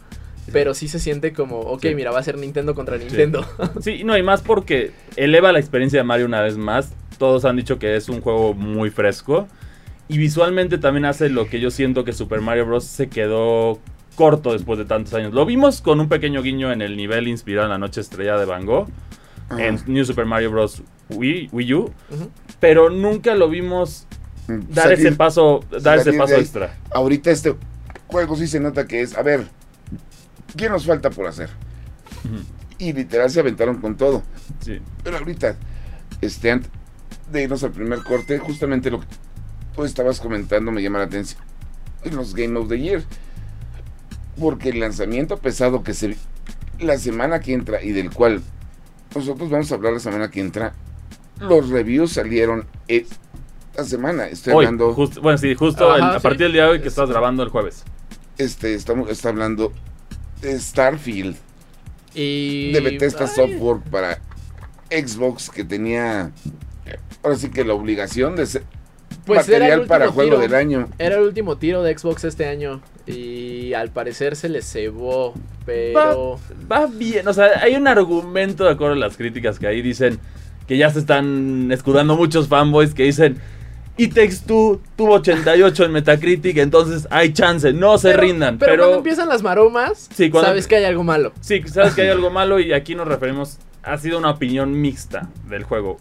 pero 0.51 0.73
sí 0.73 0.87
se 0.87 0.99
siente 0.99 1.33
como, 1.33 1.59
ok, 1.59 1.81
Sí. 1.81 1.95
mira, 1.95 2.11
va 2.11 2.19
a 2.19 2.23
ser 2.23 2.37
Nintendo 2.37 2.75
contra 2.75 2.97
Nintendo. 2.97 3.45
Sí, 3.81 4.03
no, 4.05 4.17
y 4.17 4.23
más 4.23 4.41
porque 4.41 4.91
eleva 5.15 5.51
la 5.51 5.59
experiencia 5.59 5.99
de 5.99 6.03
Mario 6.03 6.25
una 6.27 6.41
vez 6.41 6.57
más. 6.57 6.93
Todos 7.17 7.45
han 7.45 7.55
dicho 7.55 7.79
que 7.79 7.95
es 7.95 8.09
un 8.09 8.21
juego 8.21 8.53
muy 8.53 8.89
fresco. 8.89 9.47
Y 10.07 10.17
visualmente 10.19 10.77
también 10.77 11.05
hace 11.05 11.29
lo 11.29 11.47
que 11.47 11.59
yo 11.59 11.71
siento 11.71 12.03
que 12.03 12.13
Super 12.13 12.41
Mario 12.41 12.67
Bros. 12.67 12.83
se 12.83 13.07
quedó 13.09 13.79
corto 14.15 14.53
después 14.53 14.77
de 14.77 14.85
tantos 14.85 15.13
años. 15.15 15.33
Lo 15.33 15.45
vimos 15.45 15.81
con 15.81 15.99
un 15.99 16.07
pequeño 16.09 16.41
guiño 16.43 16.71
en 16.71 16.81
el 16.83 16.95
nivel 16.95 17.27
inspirado 17.27 17.65
en 17.65 17.71
la 17.71 17.77
noche 17.79 18.01
estrellada 18.01 18.39
de 18.39 18.45
Van 18.45 18.65
Gogh. 18.65 18.87
Ajá. 19.49 19.65
En 19.65 19.79
New 19.87 20.05
Super 20.05 20.25
Mario 20.25 20.51
Bros. 20.51 20.83
Wii, 21.09 21.49
Wii 21.51 21.73
U. 21.73 21.91
Pero 22.59 22.89
nunca 22.89 23.35
lo 23.35 23.49
vimos 23.49 24.07
Mm, 24.47 24.59
dar 24.69 24.85
salir- 24.89 24.99
ese 25.07 25.15
paso, 25.15 25.63
dar 25.81 25.97
ese 25.99 26.13
paso 26.13 26.35
extra. 26.35 26.77
Ahorita 26.91 27.31
este 27.31 27.55
juego 28.07 28.35
sí 28.35 28.45
se 28.47 28.59
nota 28.59 28.85
que 28.85 29.01
es, 29.01 29.17
a 29.17 29.23
ver, 29.23 29.47
¿qué 30.55 30.69
nos 30.69 30.85
falta 30.85 31.09
por 31.09 31.25
hacer? 31.27 31.49
Y 32.77 32.93
literal 32.93 33.29
se 33.31 33.39
aventaron 33.39 33.81
con 33.81 33.97
todo. 33.97 34.21
Sí. 34.59 34.79
Pero 35.03 35.17
ahorita, 35.17 35.55
este, 36.21 36.51
antes 36.51 36.69
de 37.31 37.43
irnos 37.43 37.63
al 37.63 37.71
primer 37.71 38.03
corte, 38.03 38.37
justamente 38.37 38.91
lo 38.91 38.99
que 38.99 39.07
tú 39.75 39.83
estabas 39.83 40.19
comentando 40.19 40.71
me 40.71 40.83
llama 40.83 40.99
la 40.99 41.05
atención. 41.05 41.41
Los 42.11 42.35
Game 42.35 42.57
of 42.59 42.69
the 42.69 42.79
Year. 42.79 43.03
Porque 44.39 44.69
el 44.69 44.79
lanzamiento 44.79 45.37
pesado 45.37 45.81
que 45.81 45.93
se 45.93 46.17
la 46.79 46.97
semana 46.99 47.39
que 47.39 47.53
entra 47.53 47.81
y 47.81 47.93
del 47.93 48.11
cual 48.11 48.41
nosotros 49.15 49.49
vamos 49.49 49.71
a 49.71 49.75
hablar 49.75 49.93
la 49.93 49.99
semana 49.99 50.29
que 50.29 50.41
entra 50.41 50.73
los 51.39 51.69
reviews 51.69 52.11
salieron 52.13 52.65
esta 52.87 53.83
semana. 53.83 54.27
Estoy 54.27 54.53
Hoy, 54.53 54.65
hablando, 54.65 54.93
justo- 54.93 55.21
bueno, 55.21 55.37
sí, 55.37 55.53
justo 55.55 55.89
Ajá, 55.91 55.95
el- 56.11 56.15
a 56.17 56.19
partir 56.19 56.43
del 56.43 56.53
día 56.53 56.63
de 56.65 56.69
hoy 56.71 56.81
que 56.81 56.87
estás 56.87 57.09
grabando 57.09 57.43
el 57.43 57.49
jueves. 57.49 57.83
este, 58.37 58.73
estamos, 58.73 59.09
está 59.09 59.29
hablando 59.29 59.71
de 60.41 60.59
Starfield, 60.59 61.35
Y. 62.13 62.71
de 62.73 62.79
Bethesda 62.81 63.25
Ay, 63.25 63.31
Software 63.35 63.79
para 63.89 64.19
Xbox 64.89 65.49
que 65.49 65.63
tenía 65.63 66.31
ahora 67.23 67.35
sí 67.37 67.49
que 67.49 67.63
la 67.65 67.73
obligación 67.73 68.35
de 68.35 68.45
ser 68.45 68.63
Pues 69.25 69.47
era 69.49 69.57
el 69.57 69.61
material 69.81 69.87
para 69.87 70.07
juego 70.09 70.31
tiro. 70.31 70.41
del 70.41 70.53
año. 70.53 70.87
Era 70.99 71.15
el 71.15 71.23
último 71.23 71.57
tiro 71.57 71.81
de 71.81 71.97
Xbox 71.97 72.23
este 72.25 72.47
año. 72.47 72.81
Y 73.07 73.73
al 73.73 73.89
parecer 73.91 74.35
se 74.35 74.49
le 74.49 74.61
cebó. 74.61 75.33
Pero. 75.65 76.39
Va 76.71 76.85
bien, 76.85 77.27
o 77.27 77.33
sea, 77.33 77.59
hay 77.61 77.75
un 77.75 77.87
argumento 77.87 78.63
de 78.65 78.71
acuerdo 78.71 78.93
a 78.93 78.97
las 78.97 79.17
críticas 79.17 79.57
que 79.57 79.65
ahí 79.67 79.81
dicen 79.81 80.19
que 80.67 80.77
ya 80.77 80.89
se 80.89 80.99
están 80.99 81.71
escudando 81.71 82.15
muchos 82.15 82.47
fanboys 82.47 82.93
que 82.93 83.03
dicen 83.03 83.37
It 83.97 84.13
Takes 84.13 84.39
Two 84.45 84.81
tuvo 84.97 85.13
88 85.13 85.85
en 85.85 85.91
Metacritic, 85.93 86.57
entonces 86.57 87.07
hay 87.11 87.31
chance, 87.33 87.71
no 87.71 87.97
se 87.97 88.09
pero- 88.09 88.21
rindan. 88.23 88.57
Pero, 88.57 88.71
Pero, 88.71 88.83
cuando 88.83 88.97
empiezan 88.97 89.29
las 89.29 89.41
maromas, 89.41 90.09
Sí, 90.13 90.29
cuando- 90.29 90.49
sabes 90.49 90.67
que 90.67 90.75
hay 90.75 90.85
algo 90.85 91.03
malo. 91.03 91.31
sí, 91.39 91.61
sabes 91.67 91.93
que 91.93 92.01
hay 92.01 92.09
algo 92.09 92.29
malo 92.29 92.59
y 92.59 92.73
aquí 92.73 92.93
nos 92.95 93.07
referimos, 93.07 93.57
ha 93.83 93.97
sido 93.97 94.17
una 94.17 94.31
opinión 94.31 94.79
mixta 94.81 95.29
del 95.47 95.63
juego. 95.63 95.97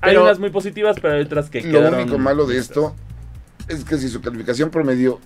Hay 0.00 0.10
Pero- 0.12 0.22
unas 0.22 0.38
muy 0.38 0.50
positivas, 0.50 0.96
pero 1.02 1.14
hay 1.14 1.22
otras 1.22 1.50
que 1.50 1.60
Lo 1.62 1.80
único 1.88 2.16
malo 2.18 2.46
de 2.46 2.54
mixtas. 2.54 2.76
esto 2.76 2.94
es 3.68 3.84
que 3.84 3.98
si 3.98 4.08
su 4.08 4.20
calificación 4.22 4.70
promedio 4.70 5.20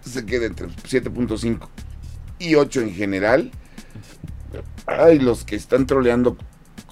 se 0.00 0.24
queda 0.26 0.46
entre 0.46 0.66
7.5 0.84 1.68
y 2.40 2.54
8 2.56 2.80
en 2.80 2.92
general, 2.94 3.50
ay, 4.86 5.18
los 5.20 5.44
que 5.44 5.54
están 5.56 5.86
troleando 5.86 6.36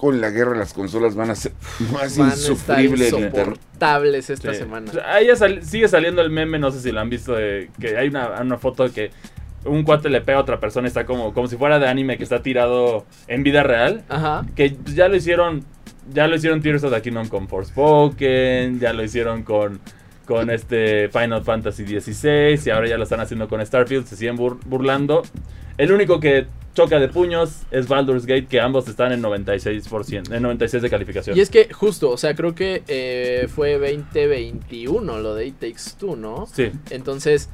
con 0.01 0.19
la 0.19 0.31
guerra 0.31 0.57
las 0.57 0.73
consolas 0.73 1.13
van 1.13 1.29
a 1.29 1.35
ser 1.35 1.51
más 1.93 2.17
Van 2.17 2.31
a 2.31 2.33
estar 2.33 2.81
insoportables 2.83 4.29
esta 4.31 4.51
Sí. 4.51 4.59
semana. 4.59 4.89
O 4.89 4.93
sea, 4.95 5.13
ahí 5.13 5.27
ya 5.27 5.35
sal- 5.35 5.63
sigue 5.63 5.87
saliendo 5.87 6.23
el 6.23 6.31
meme, 6.31 6.57
no 6.57 6.71
sé 6.71 6.79
si 6.79 6.91
lo 6.91 6.99
han 7.01 7.09
visto, 7.11 7.33
de 7.35 7.69
que 7.79 7.97
hay 7.97 8.07
una, 8.07 8.41
una 8.41 8.57
foto 8.57 8.83
de 8.87 8.91
que 8.91 9.11
un 9.63 9.83
cuate 9.83 10.09
le 10.09 10.21
pega 10.21 10.39
a 10.39 10.41
otra 10.41 10.59
persona, 10.59 10.87
está 10.87 11.05
como, 11.05 11.35
como 11.35 11.47
si 11.47 11.55
fuera 11.55 11.77
de 11.77 11.87
anime 11.87 12.17
que 12.17 12.23
está 12.23 12.41
tirado 12.41 13.05
en 13.27 13.43
vida 13.43 13.61
real. 13.61 14.03
Ajá. 14.09 14.43
Que 14.55 14.75
ya 14.85 15.07
lo 15.07 15.15
hicieron, 15.15 15.63
ya 16.11 16.25
lo 16.27 16.35
hicieron 16.35 16.61
Tears 16.63 16.83
of 16.83 16.91
the 16.91 17.01
Kingdom 17.03 17.27
con 17.27 17.47
Forspoken, 17.47 18.79
ya 18.79 18.93
lo 18.93 19.03
hicieron 19.03 19.43
con, 19.43 19.79
con 20.25 20.49
este 20.49 21.09
Final 21.09 21.43
Fantasy 21.43 21.85
XVI 21.85 22.59
y 22.65 22.69
ahora 22.71 22.87
ya 22.89 22.97
lo 22.97 23.03
están 23.03 23.19
haciendo 23.19 23.47
con 23.47 23.63
Starfield, 23.63 24.05
se 24.07 24.15
siguen 24.15 24.35
bur- 24.35 24.57
burlando. 24.65 25.21
El 25.77 25.91
único 25.91 26.19
que 26.19 26.47
choca 26.73 26.99
de 26.99 27.07
puños 27.07 27.61
es 27.71 27.87
Baldur's 27.87 28.25
Gate, 28.25 28.47
que 28.47 28.59
ambos 28.59 28.87
están 28.87 29.11
en 29.11 29.21
96%, 29.21 30.33
en 30.33 30.43
96 30.43 30.83
de 30.83 30.89
calificación. 30.89 31.37
Y 31.37 31.41
es 31.41 31.49
que 31.49 31.71
justo, 31.73 32.09
o 32.09 32.17
sea, 32.17 32.35
creo 32.35 32.55
que 32.55 32.83
eh, 32.87 33.47
fue 33.53 33.77
2021 33.77 35.19
lo 35.19 35.35
de 35.35 35.47
It 35.47 35.59
Takes 35.59 35.97
Two, 35.99 36.15
¿no? 36.15 36.47
Sí. 36.51 36.71
Entonces, 36.89 37.49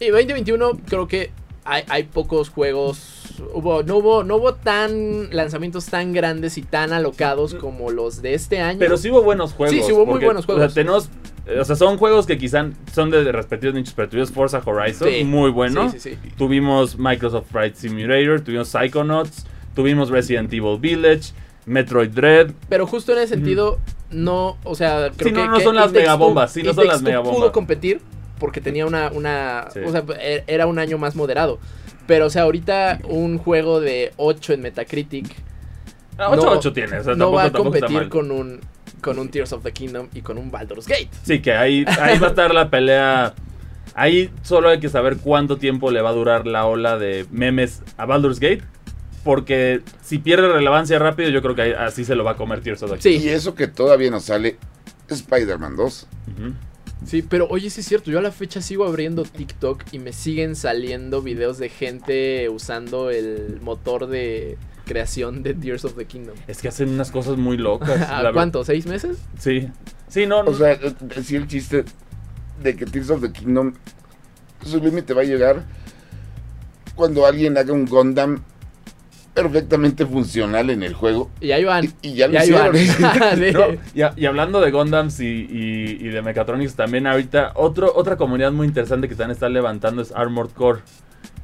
y 0.00 0.08
2021 0.08 0.80
creo 0.88 1.06
que 1.06 1.30
hay, 1.64 1.82
hay 1.88 2.02
pocos 2.04 2.48
juegos. 2.50 3.18
Hubo, 3.54 3.82
no 3.82 3.96
hubo, 3.98 4.24
no 4.24 4.36
hubo 4.36 4.54
tan 4.54 5.34
lanzamientos 5.34 5.86
tan 5.86 6.12
grandes 6.12 6.58
y 6.58 6.62
tan 6.62 6.92
alocados 6.92 7.54
como 7.54 7.90
los 7.90 8.22
de 8.22 8.34
este 8.34 8.60
año. 8.60 8.78
Pero 8.78 8.96
sí 8.96 9.10
hubo 9.10 9.22
buenos 9.22 9.52
juegos. 9.52 9.74
Sí, 9.76 9.82
sí 9.82 9.92
hubo 9.92 10.06
muy 10.06 10.24
buenos 10.24 10.44
juegos. 10.46 10.64
O 10.64 10.68
sea, 10.68 10.74
tenemos, 10.74 11.08
eh, 11.46 11.58
o 11.60 11.64
sea, 11.64 11.76
son 11.76 11.96
juegos 11.98 12.26
que 12.26 12.38
quizás 12.38 12.66
son 12.92 13.10
de 13.10 13.30
respectivos 13.32 13.74
nichos, 13.74 13.94
pero 13.94 14.08
tuvimos 14.08 14.30
Forza 14.30 14.62
Horizon, 14.64 15.08
Sí. 15.08 15.24
muy 15.24 15.50
bueno. 15.50 15.90
Sí, 15.90 15.98
sí, 15.98 16.18
sí. 16.22 16.30
Tuvimos 16.36 16.98
Microsoft 16.98 17.46
Flight 17.50 17.74
Simulator, 17.74 18.40
tuvimos 18.40 18.68
Psychonauts, 18.68 19.46
tuvimos 19.74 20.10
Resident 20.10 20.52
Evil 20.52 20.78
Village, 20.78 21.32
Metroid 21.66 22.10
Dread. 22.10 22.52
Pero 22.68 22.86
justo 22.86 23.12
en 23.12 23.18
ese 23.18 23.34
sentido, 23.34 23.78
no, 24.10 24.58
o 24.64 24.74
sea, 24.74 25.10
creo 25.16 25.32
que. 25.32 25.38
no, 25.40 25.46
no 25.50 25.58
que 25.58 25.64
son 25.64 25.76
las 25.76 25.92
megabombas, 25.92 26.52
sí, 26.52 26.62
no 26.62 26.74
son 26.74 26.86
las 26.86 27.02
megabombas. 27.02 27.36
pudo 27.36 27.52
competir 27.52 28.00
porque 28.42 28.60
tenía 28.60 28.84
una. 28.84 29.10
una 29.12 29.68
Sí. 29.72 29.78
O 29.86 29.90
sea, 29.92 30.04
e- 30.20 30.44
era 30.48 30.66
un 30.66 30.78
año 30.78 30.98
más 30.98 31.14
moderado. 31.16 31.58
Pero, 32.06 32.26
o 32.26 32.30
sea, 32.30 32.42
ahorita 32.42 32.98
un 33.04 33.38
juego 33.38 33.80
de 33.80 34.12
8 34.16 34.52
en 34.54 34.60
Metacritic 34.60 35.34
8 36.18 36.36
No- 36.36 36.50
8 36.50 36.72
tiene, 36.72 36.98
o 36.98 37.04
sea, 37.04 37.12
no 37.14 37.18
tampoco, 37.30 37.32
va 37.36 37.44
a 37.44 37.52
competir 37.52 38.08
con 38.08 38.30
un, 38.32 38.60
con 39.00 39.18
un 39.18 39.28
Tears 39.28 39.52
of 39.52 39.62
the 39.62 39.72
Kingdom 39.72 40.08
y 40.12 40.20
con 40.20 40.36
un 40.36 40.50
Baldur's 40.50 40.86
Gate. 40.88 41.08
Sí, 41.22 41.40
que 41.40 41.52
ahí, 41.54 41.84
ahí 42.00 42.18
va 42.18 42.26
a 42.26 42.30
estar 42.30 42.52
la 42.52 42.68
pelea. 42.68 43.34
Ahí 43.94 44.30
solo 44.42 44.68
hay 44.68 44.80
que 44.80 44.88
saber 44.88 45.18
cuánto 45.18 45.56
tiempo 45.58 45.90
le 45.90 46.02
va 46.02 46.10
a 46.10 46.12
durar 46.12 46.46
la 46.46 46.66
ola 46.66 46.98
de 46.98 47.24
memes 47.30 47.82
a 47.96 48.04
Baldur's 48.04 48.40
Gate. 48.40 48.62
Porque 49.24 49.82
si 50.02 50.18
pierde 50.18 50.48
relevancia 50.48 50.98
rápido, 50.98 51.28
yo 51.30 51.42
creo 51.42 51.54
que 51.54 51.76
así 51.76 52.04
se 52.04 52.16
lo 52.16 52.24
va 52.24 52.32
a 52.32 52.36
comer 52.36 52.60
Tears 52.60 52.82
of 52.82 52.90
the 52.90 53.00
Sí. 53.00 53.24
Y 53.24 53.28
eso 53.28 53.54
que 53.54 53.68
todavía 53.68 54.10
no 54.10 54.18
sale 54.18 54.56
Spider-Man 55.08 55.76
2. 55.76 56.08
Ujú. 56.36 56.52
Sí, 57.04 57.22
pero 57.22 57.46
oye, 57.50 57.68
sí 57.70 57.80
es 57.80 57.86
cierto, 57.88 58.10
yo 58.10 58.18
a 58.18 58.22
la 58.22 58.32
fecha 58.32 58.62
sigo 58.62 58.84
abriendo 58.86 59.24
TikTok 59.24 59.82
y 59.92 59.98
me 59.98 60.12
siguen 60.12 60.54
saliendo 60.56 61.20
videos 61.20 61.58
de 61.58 61.68
gente 61.68 62.48
usando 62.48 63.10
el 63.10 63.60
motor 63.60 64.06
de 64.06 64.56
creación 64.84 65.42
de 65.42 65.54
Tears 65.54 65.84
of 65.84 65.94
the 65.96 66.04
Kingdom. 66.06 66.36
Es 66.46 66.62
que 66.62 66.68
hacen 66.68 66.88
unas 66.90 67.10
cosas 67.10 67.36
muy 67.36 67.56
locas. 67.56 68.00
la 68.08 68.18
¿A 68.18 68.22
ver- 68.22 68.32
cuánto? 68.32 68.64
¿Seis 68.64 68.86
meses? 68.86 69.18
Sí. 69.38 69.68
Sí, 70.08 70.26
no, 70.26 70.42
no. 70.42 70.50
O 70.50 70.54
sea, 70.54 70.78
decía 71.00 71.38
el 71.38 71.48
chiste 71.48 71.84
de 72.62 72.76
que 72.76 72.86
Tears 72.86 73.10
of 73.10 73.20
the 73.20 73.32
Kingdom, 73.32 73.74
su 74.64 74.78
límite 74.78 75.12
va 75.14 75.22
a 75.22 75.24
llegar 75.24 75.64
cuando 76.94 77.26
alguien 77.26 77.56
haga 77.58 77.72
un 77.72 77.86
Gundam 77.86 78.42
perfectamente 79.34 80.04
funcional 80.06 80.70
en 80.70 80.82
el 80.82 80.92
juego. 80.94 81.30
Y 81.40 81.52
ahí 81.52 81.64
van. 81.64 81.84
Y, 82.02 82.08
y 82.08 82.14
ya 82.14 82.28
lo 82.28 82.34
Y 82.34 82.42
hicieron. 82.42 82.76
No, 83.52 83.78
y, 83.94 84.02
a- 84.02 84.12
y 84.16 84.26
hablando 84.26 84.60
de 84.60 84.70
Gundams 84.70 85.20
y, 85.20 85.26
y- 85.26 85.98
y 86.00 86.08
de 86.08 86.22
Mechatronics, 86.22 86.74
también 86.74 87.06
ahorita 87.06 87.52
otro, 87.54 87.92
otra 87.94 88.16
comunidad 88.16 88.52
muy 88.52 88.66
interesante 88.66 89.08
que 89.08 89.14
también 89.14 89.32
está 89.34 89.48
levantando 89.48 90.02
es 90.02 90.12
Armored 90.12 90.50
Core. 90.50 90.80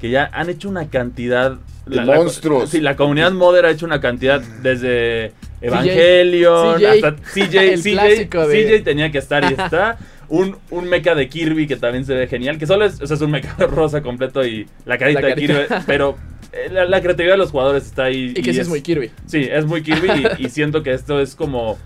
Que 0.00 0.10
ya 0.10 0.30
han 0.32 0.48
hecho 0.50 0.68
una 0.68 0.88
cantidad... 0.90 1.56
De 1.86 2.00
monstruos. 2.02 2.68
sí, 2.70 2.80
la 2.80 2.94
comunidad 2.96 3.32
modder 3.32 3.64
ha 3.64 3.70
hecho 3.70 3.86
una 3.86 4.00
cantidad 4.00 4.40
desde 4.62 5.32
Evangelion 5.62 6.76
CJ, 6.78 6.86
hasta 6.86 7.16
CJ. 7.16 7.56
el 7.72 7.80
CJ, 7.82 8.46
de- 8.46 8.78
CJ 8.78 8.84
tenía 8.84 9.10
que 9.10 9.18
estar 9.18 9.44
y 9.44 9.54
está. 9.54 9.96
Un, 10.28 10.58
un 10.70 10.86
mecha 10.88 11.14
de 11.14 11.28
Kirby 11.28 11.66
que 11.66 11.76
también 11.76 12.04
se 12.04 12.14
ve 12.14 12.26
genial. 12.26 12.58
Que 12.58 12.66
solo 12.66 12.84
es, 12.84 13.00
o 13.00 13.06
sea, 13.06 13.16
es 13.16 13.22
un 13.22 13.30
mecha 13.30 13.54
rosa 13.66 14.02
completo 14.02 14.44
y 14.44 14.66
la 14.84 14.98
carita, 14.98 15.20
La 15.22 15.28
de 15.28 15.34
Kirby. 15.36 15.54
carita. 15.54 15.84
Pero 15.86 16.16
la, 16.70 16.84
la 16.84 17.00
creatividad 17.00 17.34
de 17.34 17.38
los 17.38 17.50
jugadores 17.50 17.86
está 17.86 18.04
ahí. 18.04 18.32
Y 18.36 18.42
que 18.42 18.52
sí 18.52 18.60
es 18.60 18.68
muy 18.68 18.82
Kirby. 18.82 19.10
Sí, 19.26 19.48
es 19.50 19.66
muy 19.66 19.82
Kirby 19.82 20.08
y, 20.38 20.46
y 20.46 20.48
siento 20.50 20.82
que 20.82 20.92
esto 20.92 21.20
es 21.20 21.34
como... 21.34 21.78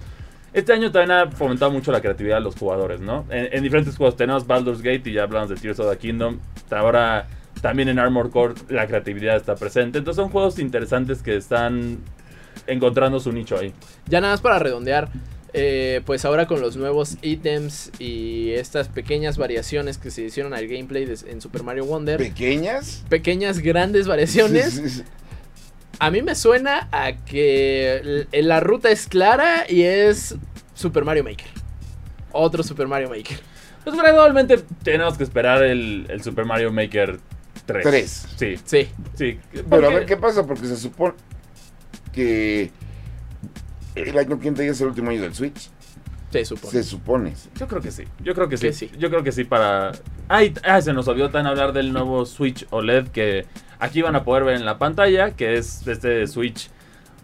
Este 0.52 0.74
año 0.74 0.92
también 0.92 1.12
ha 1.12 1.30
fomentado 1.30 1.70
mucho 1.70 1.92
la 1.92 2.02
creatividad 2.02 2.36
de 2.36 2.42
los 2.42 2.56
jugadores, 2.56 3.00
¿no? 3.00 3.24
En, 3.30 3.48
en 3.52 3.62
diferentes 3.62 3.96
juegos 3.96 4.16
tenemos 4.16 4.46
Baldur's 4.46 4.82
Gate 4.82 5.02
y 5.06 5.14
ya 5.14 5.22
hablamos 5.22 5.48
de 5.48 5.56
Tears 5.56 5.80
of 5.80 5.90
the 5.90 5.96
Kingdom. 5.96 6.38
Ahora 6.70 7.26
también 7.62 7.88
en 7.88 7.98
Armor 7.98 8.30
Core 8.30 8.54
la 8.68 8.86
creatividad 8.86 9.36
está 9.36 9.54
presente. 9.54 9.98
Entonces 9.98 10.22
son 10.22 10.30
juegos 10.30 10.58
interesantes 10.58 11.22
que 11.22 11.36
están 11.36 11.98
encontrando 12.66 13.18
su 13.20 13.32
nicho 13.32 13.56
ahí. 13.58 13.72
Ya 14.06 14.20
nada 14.20 14.34
más 14.34 14.40
para 14.42 14.58
redondear, 14.58 15.08
eh, 15.54 16.00
pues 16.06 16.24
ahora 16.24 16.46
con 16.46 16.60
los 16.60 16.76
nuevos 16.76 17.16
ítems 17.22 17.90
y 17.98 18.52
estas 18.52 18.88
pequeñas 18.88 19.36
variaciones 19.38 19.98
que 19.98 20.10
se 20.10 20.22
hicieron 20.22 20.54
al 20.54 20.66
gameplay 20.66 21.04
de- 21.04 21.18
en 21.30 21.40
Super 21.40 21.62
Mario 21.62 21.84
Wonder, 21.84 22.16
¿Pequeñas? 22.18 23.04
pequeñas 23.08 23.58
grandes 23.58 24.06
variaciones, 24.06 25.02
a 25.98 26.10
mí 26.10 26.22
me 26.22 26.34
suena 26.34 26.88
a 26.90 27.12
que 27.24 28.26
la 28.32 28.60
ruta 28.60 28.90
es 28.90 29.06
clara 29.06 29.64
y 29.68 29.82
es 29.82 30.34
Super 30.74 31.04
Mario 31.04 31.22
Maker. 31.24 31.46
Otro 32.32 32.62
Super 32.62 32.88
Mario 32.88 33.10
Maker. 33.10 33.38
Pues 33.84 33.94
gradualmente 33.96 34.58
tenemos 34.82 35.18
que 35.18 35.24
esperar 35.24 35.62
el, 35.62 36.06
el 36.08 36.22
Super 36.22 36.44
Mario 36.46 36.72
Maker 36.72 37.20
3. 37.66 37.82
Tres. 37.84 38.26
Sí, 38.36 38.54
Sí, 38.64 38.88
sí. 39.14 39.38
Pero 39.68 39.86
a 39.88 39.90
ver 39.90 40.06
qué 40.06 40.16
pasa, 40.16 40.46
porque 40.46 40.66
se 40.66 40.76
supone 40.76 41.14
que 42.12 42.70
el 43.94 44.16
año 44.18 44.38
que 44.38 44.48
entra 44.48 44.64
ya 44.64 44.70
es 44.72 44.80
el 44.80 44.88
último 44.88 45.10
año 45.10 45.22
del 45.22 45.34
Switch. 45.34 45.70
se 46.30 46.44
supone. 46.44 46.72
Se 46.72 46.82
supone. 46.82 47.34
Yo 47.58 47.68
creo 47.68 47.80
que 47.82 47.90
sí. 47.90 48.04
Yo 48.22 48.34
creo 48.34 48.48
que 48.48 48.56
sí. 48.56 48.66
Que 48.66 48.72
sí. 48.72 48.90
Yo 48.98 49.10
creo 49.10 49.22
que 49.22 49.32
sí 49.32 49.44
para. 49.44 49.92
Ay, 50.28 50.54
ah, 50.64 50.80
se 50.80 50.92
nos 50.92 51.06
olvidó 51.08 51.30
tan 51.30 51.46
hablar 51.46 51.72
del 51.72 51.92
nuevo 51.92 52.24
Switch 52.26 52.66
OLED 52.70 53.08
que 53.08 53.46
aquí 53.78 54.02
van 54.02 54.16
a 54.16 54.24
poder 54.24 54.44
ver 54.44 54.56
en 54.56 54.64
la 54.64 54.78
pantalla, 54.78 55.32
que 55.32 55.56
es 55.56 55.86
este 55.86 56.26
Switch 56.26 56.70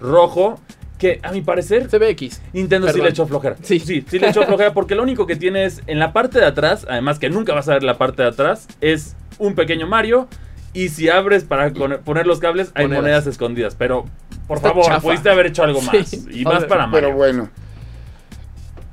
rojo. 0.00 0.60
Que 0.98 1.20
a 1.22 1.30
mi 1.30 1.42
parecer 1.42 1.86
CBX. 1.86 2.40
Nintendo 2.52 2.92
sí 2.92 3.00
le 3.00 3.10
echó 3.10 3.24
flojera. 3.24 3.56
Sí. 3.62 3.78
sí, 3.78 4.04
sí 4.08 4.18
le 4.18 4.30
echó 4.30 4.42
flojera 4.42 4.74
porque 4.74 4.96
lo 4.96 5.04
único 5.04 5.28
que 5.28 5.36
tiene 5.36 5.64
es 5.64 5.80
en 5.86 6.00
la 6.00 6.12
parte 6.12 6.40
de 6.40 6.44
atrás, 6.46 6.86
además 6.90 7.20
que 7.20 7.30
nunca 7.30 7.54
vas 7.54 7.68
a 7.68 7.74
ver 7.74 7.84
la 7.84 7.98
parte 7.98 8.22
de 8.22 8.28
atrás, 8.28 8.66
es 8.80 9.14
un 9.38 9.54
pequeño 9.54 9.86
Mario. 9.86 10.26
Y 10.72 10.88
si 10.88 11.08
abres 11.08 11.44
para 11.44 11.70
poner 11.72 12.26
los 12.26 12.40
cables, 12.40 12.72
hay 12.74 12.86
Monedas. 12.86 13.02
monedas 13.02 13.26
escondidas. 13.28 13.74
Pero, 13.76 14.06
por 14.48 14.60
favor, 14.60 14.84
chafa. 14.86 15.00
pudiste 15.00 15.30
haber 15.30 15.46
hecho 15.46 15.62
algo 15.62 15.80
más. 15.82 16.08
Sí. 16.08 16.24
Y 16.30 16.44
más 16.44 16.64
para 16.64 16.86
Mario. 16.86 17.08
Pero 17.08 17.16
bueno, 17.16 17.50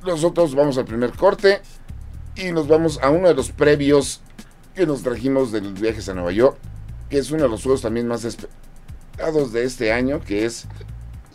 nosotros 0.06 0.54
vamos 0.54 0.78
al 0.78 0.86
primer 0.86 1.12
corte 1.14 1.62
y 2.36 2.52
nos 2.52 2.68
vamos 2.68 3.00
a 3.02 3.10
uno 3.10 3.28
de 3.28 3.34
los 3.34 3.50
previos 3.52 4.22
que 4.76 4.86
nos 4.86 5.02
trajimos 5.02 5.52
del 5.52 5.74
viajes 5.74 6.10
a 6.10 6.14
Nueva 6.14 6.32
York, 6.34 6.58
que 7.10 7.18
es 7.18 7.32
uno 7.32 7.44
de 7.44 7.50
los 7.50 7.64
juegos 7.64 7.82
también 7.82 8.08
más 8.08 8.26
esperados 8.26 9.54
de 9.54 9.64
este 9.64 9.92
año, 9.92 10.20
que 10.20 10.46
es 10.46 10.68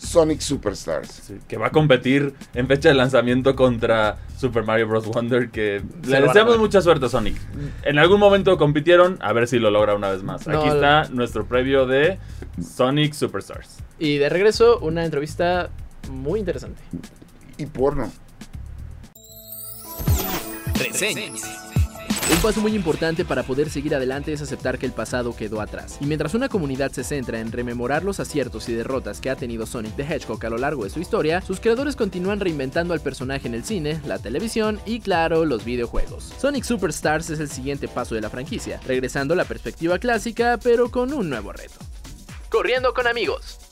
Sonic 0.00 0.40
Superstars. 0.40 1.11
Sí, 1.11 1.38
que 1.47 1.59
va 1.59 1.66
a 1.66 1.71
competir 1.71 2.35
en 2.54 2.66
fecha 2.66 2.88
de 2.88 2.95
lanzamiento 2.95 3.54
contra 3.54 4.16
Super 4.38 4.64
Mario 4.64 4.88
Bros. 4.88 5.07
Wonder. 5.07 5.50
Que 5.50 5.83
Se 6.02 6.11
le 6.11 6.23
deseamos 6.23 6.59
mucha 6.59 6.80
suerte 6.80 7.07
a 7.07 7.09
Sonic. 7.11 7.37
En 7.83 7.99
algún 7.99 8.19
momento 8.19 8.57
compitieron, 8.57 9.19
a 9.21 9.33
ver 9.35 9.47
si 9.47 9.59
lo 9.59 9.71
logra 9.71 9.95
una 9.95 10.11
vez 10.11 10.23
más. 10.23 10.47
No, 10.47 10.59
Aquí 10.59 10.69
está 10.69 11.04
nuestro 11.11 11.45
previo 11.45 11.87
de 11.87 12.19
Sonic 12.62 13.12
Superstars. 13.12 13.78
Y 13.99 14.16
de 14.16 14.30
regreso, 14.30 14.78
una 14.80 15.04
entrevista 15.04 15.69
muy 16.11 16.40
interesante. 16.40 16.80
Y 17.59 17.66
porno. 17.66 18.11
Reseñas. 20.78 21.69
Un 22.30 22.37
paso 22.37 22.60
muy 22.60 22.76
importante 22.76 23.25
para 23.25 23.42
poder 23.42 23.68
seguir 23.70 23.92
adelante 23.94 24.32
es 24.32 24.40
aceptar 24.40 24.78
que 24.78 24.87
el 24.87 24.92
pasado 24.92 25.34
quedó 25.34 25.60
atrás. 25.60 25.99
Y 26.00 26.06
mientras 26.06 26.32
una 26.32 26.49
comunidad 26.49 26.92
se 26.92 27.02
centra 27.02 27.40
en 27.40 27.50
rememorar 27.50 28.04
los 28.04 28.20
aciertos 28.20 28.68
y 28.68 28.72
derrotas 28.72 29.20
que 29.20 29.30
ha 29.30 29.37
tenido 29.37 29.66
Sonic 29.66 29.96
the 29.96 30.04
Hedgehog 30.04 30.46
a 30.46 30.49
lo 30.49 30.56
largo 30.56 30.84
de 30.84 30.90
su 30.90 31.00
historia, 31.00 31.40
sus 31.40 31.58
creadores 31.58 31.96
continúan 31.96 32.38
reinventando 32.38 32.94
al 32.94 33.00
personaje 33.00 33.49
en 33.49 33.54
el 33.54 33.64
cine, 33.64 34.00
la 34.06 34.20
televisión 34.20 34.80
y 34.87 35.00
claro, 35.00 35.44
los 35.44 35.64
videojuegos. 35.64 36.32
Sonic 36.38 36.62
Superstars 36.62 37.30
es 37.30 37.40
el 37.40 37.49
siguiente 37.49 37.88
paso 37.88 38.14
de 38.14 38.20
la 38.20 38.30
franquicia, 38.30 38.80
regresando 38.87 39.34
a 39.34 39.37
la 39.37 39.44
perspectiva 39.44 39.99
clásica 39.99 40.58
pero 40.62 40.90
con 40.90 41.12
un 41.12 41.28
nuevo 41.28 41.52
reto. 41.52 41.75
Corriendo 42.49 42.94
con 42.94 43.08
amigos. 43.08 43.69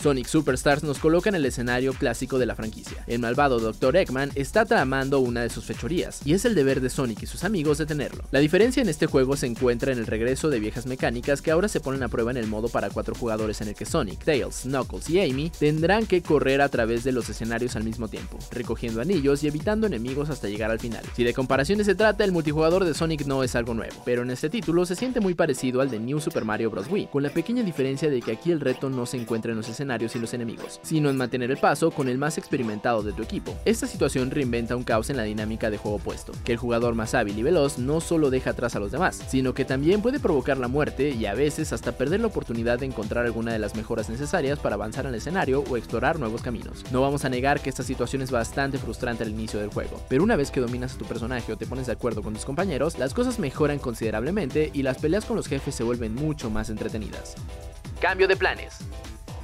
Sonic 0.00 0.28
Superstars 0.28 0.82
nos 0.82 0.98
coloca 0.98 1.28
en 1.28 1.34
el 1.34 1.44
escenario 1.44 1.92
clásico 1.92 2.38
de 2.38 2.46
la 2.46 2.54
franquicia. 2.54 3.04
El 3.06 3.18
malvado 3.18 3.60
Dr. 3.60 3.96
Eggman 3.96 4.30
está 4.34 4.64
tramando 4.64 5.20
una 5.20 5.42
de 5.42 5.50
sus 5.50 5.66
fechorías, 5.66 6.22
y 6.24 6.32
es 6.32 6.46
el 6.46 6.54
deber 6.54 6.80
de 6.80 6.88
Sonic 6.88 7.24
y 7.24 7.26
sus 7.26 7.44
amigos 7.44 7.76
detenerlo. 7.76 8.24
La 8.30 8.38
diferencia 8.38 8.80
en 8.80 8.88
este 8.88 9.04
juego 9.04 9.36
se 9.36 9.46
encuentra 9.46 9.92
en 9.92 9.98
el 9.98 10.06
regreso 10.06 10.48
de 10.48 10.58
viejas 10.58 10.86
mecánicas 10.86 11.42
que 11.42 11.50
ahora 11.50 11.68
se 11.68 11.80
ponen 11.80 12.02
a 12.02 12.08
prueba 12.08 12.30
en 12.30 12.38
el 12.38 12.46
modo 12.46 12.70
para 12.70 12.88
cuatro 12.88 13.14
jugadores 13.14 13.60
en 13.60 13.68
el 13.68 13.74
que 13.74 13.84
Sonic, 13.84 14.24
Tails, 14.24 14.62
Knuckles 14.62 15.10
y 15.10 15.20
Amy 15.20 15.50
tendrán 15.50 16.06
que 16.06 16.22
correr 16.22 16.62
a 16.62 16.70
través 16.70 17.04
de 17.04 17.12
los 17.12 17.28
escenarios 17.28 17.76
al 17.76 17.84
mismo 17.84 18.08
tiempo, 18.08 18.38
recogiendo 18.52 19.02
anillos 19.02 19.44
y 19.44 19.48
evitando 19.48 19.86
enemigos 19.86 20.30
hasta 20.30 20.48
llegar 20.48 20.70
al 20.70 20.80
final. 20.80 21.04
Si 21.14 21.24
de 21.24 21.34
comparaciones 21.34 21.84
se 21.84 21.94
trata, 21.94 22.24
el 22.24 22.32
multijugador 22.32 22.86
de 22.86 22.94
Sonic 22.94 23.26
no 23.26 23.44
es 23.44 23.54
algo 23.54 23.74
nuevo, 23.74 23.96
pero 24.06 24.22
en 24.22 24.30
este 24.30 24.48
título 24.48 24.86
se 24.86 24.96
siente 24.96 25.20
muy 25.20 25.34
parecido 25.34 25.82
al 25.82 25.90
de 25.90 26.00
New 26.00 26.20
Super 26.20 26.46
Mario 26.46 26.70
Bros. 26.70 26.90
Wii, 26.90 27.08
con 27.08 27.22
la 27.22 27.28
pequeña 27.28 27.62
diferencia 27.62 28.08
de 28.08 28.22
que 28.22 28.32
aquí 28.32 28.50
el 28.50 28.60
reto 28.60 28.88
no 28.88 29.04
se 29.04 29.18
encuentra 29.18 29.50
en 29.50 29.58
los 29.58 29.68
escenarios 29.68 29.89
y 29.90 30.18
los 30.18 30.34
enemigos, 30.34 30.78
sino 30.82 31.10
en 31.10 31.16
mantener 31.16 31.50
el 31.50 31.56
paso 31.56 31.90
con 31.90 32.08
el 32.08 32.16
más 32.16 32.38
experimentado 32.38 33.02
de 33.02 33.12
tu 33.12 33.22
equipo. 33.22 33.56
Esta 33.64 33.88
situación 33.88 34.30
reinventa 34.30 34.76
un 34.76 34.84
caos 34.84 35.10
en 35.10 35.16
la 35.16 35.24
dinámica 35.24 35.68
de 35.68 35.78
juego 35.78 35.96
opuesto, 35.96 36.32
que 36.44 36.52
el 36.52 36.58
jugador 36.58 36.94
más 36.94 37.14
hábil 37.14 37.36
y 37.38 37.42
veloz 37.42 37.78
no 37.78 38.00
solo 38.00 38.30
deja 38.30 38.50
atrás 38.50 38.76
a 38.76 38.80
los 38.80 38.92
demás, 38.92 39.20
sino 39.28 39.52
que 39.52 39.64
también 39.64 40.00
puede 40.00 40.20
provocar 40.20 40.58
la 40.58 40.68
muerte 40.68 41.10
y 41.10 41.26
a 41.26 41.34
veces 41.34 41.72
hasta 41.72 41.92
perder 41.92 42.20
la 42.20 42.28
oportunidad 42.28 42.78
de 42.78 42.86
encontrar 42.86 43.26
alguna 43.26 43.52
de 43.52 43.58
las 43.58 43.74
mejoras 43.74 44.08
necesarias 44.08 44.58
para 44.60 44.76
avanzar 44.76 45.06
en 45.06 45.10
el 45.10 45.16
escenario 45.16 45.64
o 45.68 45.76
explorar 45.76 46.20
nuevos 46.20 46.42
caminos. 46.42 46.84
No 46.92 47.00
vamos 47.00 47.24
a 47.24 47.28
negar 47.28 47.60
que 47.60 47.70
esta 47.70 47.82
situación 47.82 48.22
es 48.22 48.30
bastante 48.30 48.78
frustrante 48.78 49.24
al 49.24 49.30
inicio 49.30 49.58
del 49.58 49.70
juego, 49.70 50.00
pero 50.08 50.22
una 50.22 50.36
vez 50.36 50.50
que 50.50 50.60
dominas 50.60 50.94
a 50.94 50.98
tu 50.98 51.04
personaje 51.04 51.52
o 51.52 51.56
te 51.56 51.66
pones 51.66 51.86
de 51.86 51.92
acuerdo 51.92 52.22
con 52.22 52.34
tus 52.34 52.44
compañeros, 52.44 52.98
las 52.98 53.12
cosas 53.14 53.38
mejoran 53.38 53.78
considerablemente 53.78 54.70
y 54.72 54.82
las 54.82 54.98
peleas 54.98 55.24
con 55.24 55.36
los 55.36 55.48
jefes 55.48 55.74
se 55.74 55.84
vuelven 55.84 56.14
mucho 56.14 56.50
más 56.50 56.70
entretenidas. 56.70 57.34
Cambio 58.00 58.28
de 58.28 58.36
planes. 58.36 58.78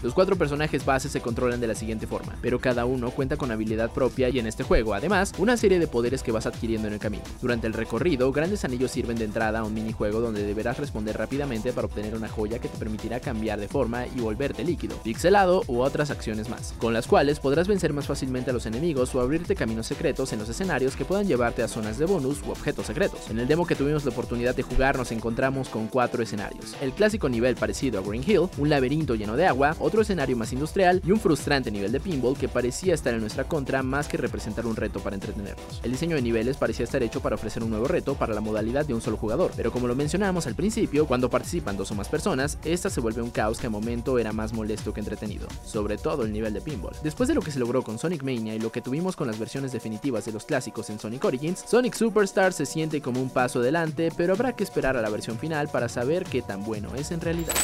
Los 0.06 0.14
cuatro 0.14 0.36
personajes 0.36 0.84
base 0.84 1.08
se 1.08 1.20
controlan 1.20 1.59
de 1.59 1.66
la 1.66 1.74
siguiente 1.74 2.07
forma, 2.07 2.37
pero 2.40 2.61
cada 2.61 2.85
uno 2.85 3.11
cuenta 3.11 3.37
con 3.37 3.50
habilidad 3.50 3.90
propia 3.90 4.28
y 4.28 4.38
en 4.38 4.46
este 4.46 4.62
juego, 4.62 4.94
además, 4.94 5.33
una 5.37 5.57
serie 5.57 5.81
de 5.81 5.88
poderes 5.88 6.22
que 6.22 6.31
vas 6.31 6.46
adquiriendo 6.46 6.87
en 6.87 6.94
el 6.94 7.00
camino. 7.00 7.24
Durante 7.42 7.66
el 7.66 7.72
recorrido, 7.72 8.31
grandes 8.31 8.64
anillos 8.64 8.92
sirven 8.92 9.16
de 9.16 9.24
entrada 9.24 9.59
a 9.59 9.64
un 9.64 9.74
minijuego 9.74 10.20
donde 10.20 10.44
deberás 10.44 10.78
responder 10.78 11.18
rápidamente 11.18 11.72
para 11.72 11.88
obtener 11.88 12.14
una 12.14 12.28
joya 12.28 12.61
que 12.61 12.68
te 12.68 12.78
permitirá 12.78 13.18
cambiar 13.18 13.59
de 13.59 13.66
forma 13.66 14.07
y 14.07 14.20
volverte 14.20 14.62
líquido, 14.62 14.94
pixelado 14.98 15.64
u 15.66 15.81
otras 15.81 16.12
acciones 16.12 16.48
más, 16.48 16.72
con 16.78 16.92
las 16.92 17.09
cuales 17.09 17.40
podrás 17.40 17.66
vencer 17.66 17.92
más 17.92 18.07
fácilmente 18.07 18.50
a 18.50 18.54
los 18.54 18.66
enemigos 18.66 19.12
o 19.12 19.20
abrirte 19.20 19.57
caminos 19.57 19.88
secretos 19.88 20.33
en 20.33 20.38
los 20.38 20.48
escenarios 20.48 20.94
que 20.94 21.04
puedan 21.04 21.26
llevarte 21.26 21.64
a 21.64 21.68
zonas 21.68 21.98
de 21.98 22.04
bonus 22.04 22.42
u 22.46 22.52
objetos 22.52 22.87
secretos. 22.87 23.28
En 23.28 23.40
el 23.40 23.48
demo 23.48 23.66
que 23.66 23.74
tuvimos 23.74 24.04
la 24.04 24.12
oportunidad 24.12 24.54
de 24.54 24.62
jugar 24.62 24.98
nos 24.98 25.11
encontramos 25.11 25.68
con 25.68 25.88
cuatro 25.88 26.22
escenarios. 26.22 26.76
El 26.81 26.92
clásico 26.92 27.28
nivel 27.28 27.57
parecido 27.57 27.98
a 27.98 28.02
Green 28.02 28.22
Hill, 28.24 28.48
un 28.57 28.68
laberinto 28.68 29.16
lleno 29.16 29.35
de 29.35 29.46
agua, 29.46 29.74
otro 29.81 29.95
escenario 30.02 30.37
más 30.37 30.52
industrial 30.52 31.00
y 31.04 31.12
un 31.12 31.20
frustrante 31.20 31.70
nivel 31.70 31.92
de 31.92 32.00
pinball 32.00 32.37
que 32.37 32.48
parecía 32.48 32.94
estar 32.94 33.14
en 33.14 33.20
nuestra 33.20 33.44
contra 33.44 33.82
más 33.82 34.09
que 34.09 34.16
representar 34.16 34.66
un 34.66 34.76
reto 34.76 35.00
para 35.00 35.14
entretenernos. 35.14 35.80
El 35.82 35.92
diseño 35.92 36.16
de 36.16 36.22
niveles 36.22 36.56
parecía 36.56 36.85
estar 36.85 37.02
hecho 37.02 37.20
para 37.20 37.37
ofrecer 37.37 37.62
un 37.62 37.70
nuevo 37.70 37.87
reto 37.87 38.14
para 38.14 38.35
la 38.35 38.40
modalidad 38.40 38.87
de 38.87 38.94
un 38.94 39.00
solo 39.00 39.16
jugador, 39.16 39.52
pero 39.56 39.72
como 39.72 39.87
lo 39.87 39.94
mencionamos 39.94 40.46
al 40.46 40.54
principio, 40.54 41.06
cuando 41.06 41.30
participan 41.30 41.76
dos 41.76 41.90
o 41.90 41.94
más 41.94 42.09
personas, 42.09 42.59
esta 42.64 42.90
se 42.90 43.00
vuelve 43.00 43.22
un 43.22 43.30
caos 43.30 43.59
que 43.59 43.66
a 43.66 43.70
momento 43.70 44.18
era 44.18 44.32
más 44.32 44.52
molesto 44.52 44.92
que 44.92 45.00
entretenido, 45.00 45.46
sobre 45.64 45.98
todo 45.98 46.24
el 46.24 46.32
nivel 46.32 46.52
de 46.52 46.61
pinball. 46.61 46.94
Después 47.02 47.28
de 47.28 47.35
lo 47.35 47.42
que 47.42 47.50
se 47.50 47.59
logró 47.59 47.82
con 47.82 47.98
Sonic 47.98 48.22
Mania 48.22 48.54
y 48.54 48.59
lo 48.59 48.72
que 48.72 48.80
tuvimos 48.82 49.16
con 49.16 49.26
las 49.26 49.38
versiones 49.38 49.72
definitivas 49.72 50.24
de 50.24 50.32
los 50.32 50.44
clásicos 50.44 50.90
en 50.90 50.98
Sonic 50.98 51.24
Origins, 51.24 51.64
Sonic 51.66 51.94
Superstar 51.94 52.52
se 52.52 52.66
siente 52.66 53.00
como 53.00 53.20
un 53.20 53.30
paso 53.30 53.61
adelante, 53.61 54.11
pero 54.16 54.32
habrá 54.32 54.54
que 54.54 54.64
esperar 54.64 54.96
a 54.96 55.02
la 55.02 55.11
versión 55.11 55.38
final 55.38 55.68
para 55.68 55.88
saber 55.88 56.24
qué 56.24 56.42
tan 56.42 56.64
bueno 56.64 56.94
es 56.94 57.11
en 57.11 57.20
realidad. 57.20 57.54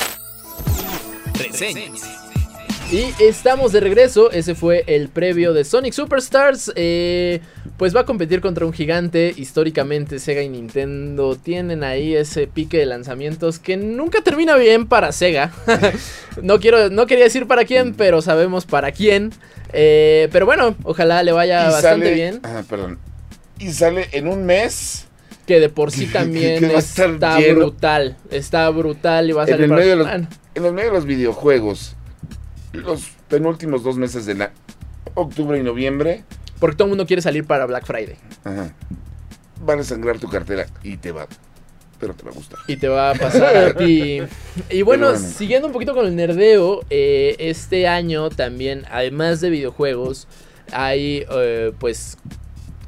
Reseñas. 1.43 2.03
Y 2.91 3.07
estamos 3.23 3.73
de 3.73 3.81
regreso, 3.81 4.31
ese 4.33 4.55
fue 4.55 4.85
el 4.87 5.09
previo 5.09 5.55
de 5.55 5.65
Sonic 5.65 5.95
Superstars. 5.95 6.71
eh, 6.77 7.41
pues 7.79 7.97
va 7.97 8.01
a 8.01 8.05
competir 8.05 8.43
contra 8.43 8.67
un 8.67 8.73
gigante. 8.75 9.33
Históricamente 9.35 10.19
Sega 10.19 10.43
y 10.43 10.51
Nintendo 10.51 11.37
tienen 11.37 11.85
ahí 11.85 12.15
ese 12.15 12.47
pique 12.47 12.77
de 12.77 12.85
lanzamientos 12.87 13.59
que 13.59 13.79
nunca 13.79 14.21
termina 14.21 14.57
bien 14.57 14.87
para 14.87 15.11
Sega. 15.13 15.53
no, 16.43 16.61
quiero, 16.61 16.91
no 16.91 17.07
quería 17.07 17.25
decir 17.25 17.47
para 17.47 17.65
quién, 17.65 17.95
pero 17.95 18.21
sabemos 18.21 18.67
para 18.67 18.93
quién. 18.93 19.33
Eh, 19.73 20.29
pero 20.31 20.45
bueno, 20.45 20.77
ojalá 20.85 21.23
le 21.23 21.33
vaya 21.33 21.63
Y 21.63 21.73
bastante 21.73 22.05
sale- 22.07 22.15
bien. 22.15 22.41
Ah, 22.43 22.63
perdón. 22.69 22.99
Y 23.59 23.73
sale 23.73 24.09
en 24.13 24.29
un 24.29 24.45
mes. 24.45 25.07
Que 25.53 25.61
de 25.61 25.69
por 25.69 25.91
sí 25.91 26.07
también 26.13 26.61
que 26.61 26.75
está 26.77 27.39
brutal. 27.53 28.17
Está 28.31 28.71
brutal 28.71 29.29
y 29.29 29.33
va 29.33 29.43
a 29.43 29.45
En 29.45 29.51
salir 29.51 29.65
el, 29.65 29.69
para- 29.69 29.81
medio 29.83 29.91
de 29.91 29.97
los, 30.03 30.09
en 30.55 30.65
el 30.65 30.73
medio 30.73 30.89
de 30.89 30.97
los 30.97 31.05
videojuegos. 31.05 31.95
Los 32.73 33.11
penúltimos 33.29 33.83
dos 33.83 33.99
meses 33.99 34.25
de 34.25 34.35
la 34.35 34.53
octubre 35.13 35.59
y 35.59 35.63
noviembre. 35.63 36.25
Porque 36.59 36.75
todo 36.77 36.87
el 36.87 36.91
mundo 36.93 37.05
quiere 37.07 37.21
salir 37.21 37.45
para 37.45 37.67
Black 37.67 37.85
Friday. 37.85 38.17
Ajá, 38.45 38.73
van 39.61 39.81
a 39.81 39.85
sangrar 39.85 40.19
tu 40.19 40.31
cartera 40.31 40.65
y 40.83 40.97
te 40.97 41.13
va. 41.13 41.27
Pero 42.01 42.15
te 42.15 42.25
va 42.25 42.31
a 42.31 42.35
gustar. 42.35 42.59
Y 42.67 42.77
te 42.77 42.89
va 42.89 43.11
a 43.11 43.15
pasar 43.15 43.55
a 43.57 43.75
ti. 43.75 44.23
Y 44.71 44.81
bueno. 44.81 45.15
siguiendo 45.19 45.67
un 45.67 45.75
poquito 45.75 45.93
con 45.95 46.07
el 46.07 46.17
nerdeo, 46.17 46.81
eh, 46.89 47.37
este 47.39 47.87
año 47.87 48.31
también, 48.31 48.87
además 48.91 49.43
de 49.43 49.51
videojuegos, 49.51 50.29
hay 50.73 51.27
eh, 51.31 51.73
pues 51.79 52.17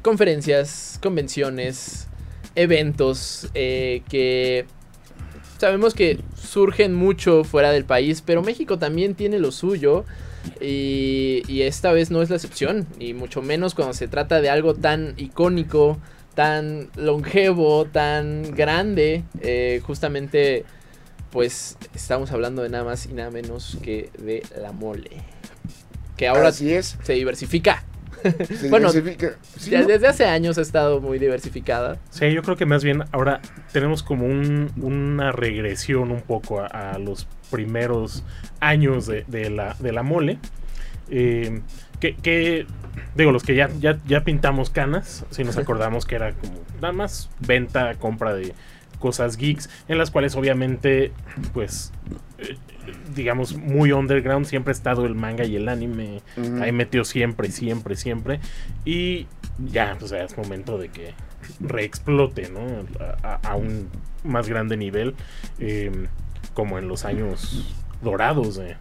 conferencias, 0.01 0.99
convenciones, 1.03 2.07
eventos 2.55 3.49
eh, 3.53 4.01
que 4.09 4.65
sabemos 5.57 5.93
que 5.93 6.19
surgen 6.35 6.93
mucho 6.93 7.43
fuera 7.43 7.71
del 7.71 7.85
país, 7.85 8.21
pero 8.21 8.41
México 8.41 8.77
también 8.77 9.15
tiene 9.15 9.39
lo 9.39 9.51
suyo. 9.51 10.05
Y, 10.61 11.41
y 11.47 11.63
esta 11.63 11.91
vez 11.91 12.11
no 12.11 12.21
es 12.21 12.29
la 12.29 12.35
excepción, 12.35 12.85
y 12.99 13.15
mucho 13.15 13.41
menos 13.41 13.73
cuando 13.73 13.95
se 13.95 14.07
trata 14.07 14.41
de 14.41 14.49
algo 14.51 14.75
tan 14.75 15.15
icónico, 15.17 15.97
tan 16.35 16.89
longevo, 16.95 17.85
tan 17.85 18.51
grande. 18.55 19.23
eh, 19.41 19.81
justamente, 19.83 20.63
pues 21.31 21.77
estamos 21.95 22.31
hablando 22.31 22.61
de 22.61 22.69
nada 22.69 22.83
más 22.83 23.07
y 23.07 23.13
nada 23.13 23.31
menos 23.31 23.79
que 23.81 24.11
de 24.19 24.43
la 24.61 24.71
mole. 24.71 25.23
Que 26.15 26.27
ahora 26.27 26.49
Así 26.49 26.71
es. 26.71 26.95
se 27.01 27.13
diversifica. 27.13 27.83
Se 28.59 28.69
Bueno, 28.69 28.91
diversifica. 28.91 29.37
Sí, 29.57 29.71
Ya 29.71 29.81
¿no? 29.81 29.87
Desde 29.87 30.07
hace 30.07 30.25
años 30.25 30.57
ha 30.57 30.61
estado 30.61 31.01
muy 31.01 31.19
diversificada. 31.19 31.97
Sí, 32.09 32.31
yo 32.33 32.41
creo 32.43 32.55
que 32.57 32.65
más 32.65 32.83
bien 32.83 33.03
ahora 33.11 33.41
tenemos 33.71 34.03
como 34.03 34.25
un- 34.25 34.71
una 34.81 35.31
regresión 35.31 36.11
un 36.11 36.21
poco 36.21 36.61
a, 36.61 36.67
a 36.67 36.99
los 36.99 37.27
primeros 37.51 38.23
años 38.59 39.05
de, 39.07 39.23
de 39.27 39.49
la, 39.49 39.75
de 39.79 39.91
la 39.91 40.03
mole. 40.03 40.39
Eh, 41.09 41.61
que, 41.99 42.15
que, 42.15 42.65
digo, 43.15 43.31
los 43.31 43.43
que 43.43 43.55
ya, 43.55 43.69
ya, 43.79 43.99
ya 44.07 44.23
pintamos 44.23 44.69
canas, 44.69 45.25
si 45.29 45.43
nos 45.43 45.57
acordamos 45.57 46.05
que 46.05 46.15
era 46.15 46.33
como 46.33 46.53
nada 46.81 46.93
más 46.93 47.29
venta, 47.39 47.93
compra 47.95 48.33
de 48.33 48.53
cosas 48.99 49.37
geeks, 49.37 49.69
en 49.87 49.97
las 49.97 50.09
cuales 50.09 50.35
obviamente, 50.35 51.11
pues, 51.53 51.91
digamos, 53.15 53.55
muy 53.55 53.91
underground 53.91 54.45
siempre 54.45 54.71
ha 54.71 54.75
estado 54.75 55.05
el 55.05 55.15
manga 55.15 55.45
y 55.45 55.55
el 55.55 55.69
anime 55.69 56.21
ahí 56.61 56.71
metió 56.71 57.05
siempre, 57.05 57.49
siempre, 57.51 57.95
siempre. 57.95 58.39
Y 58.83 59.27
ya, 59.57 59.97
o 60.01 60.07
sea, 60.07 60.23
es 60.23 60.37
momento 60.37 60.77
de 60.77 60.89
que 60.89 61.13
reexplote, 61.59 62.49
¿no? 62.49 62.59
A, 63.23 63.55
un 63.55 63.89
más 64.23 64.49
grande 64.49 64.77
nivel, 64.77 65.15
eh, 65.59 66.07
como 66.53 66.77
en 66.77 66.87
los 66.87 67.05
años 67.05 67.75
dorados 68.01 68.55
de, 68.55 68.75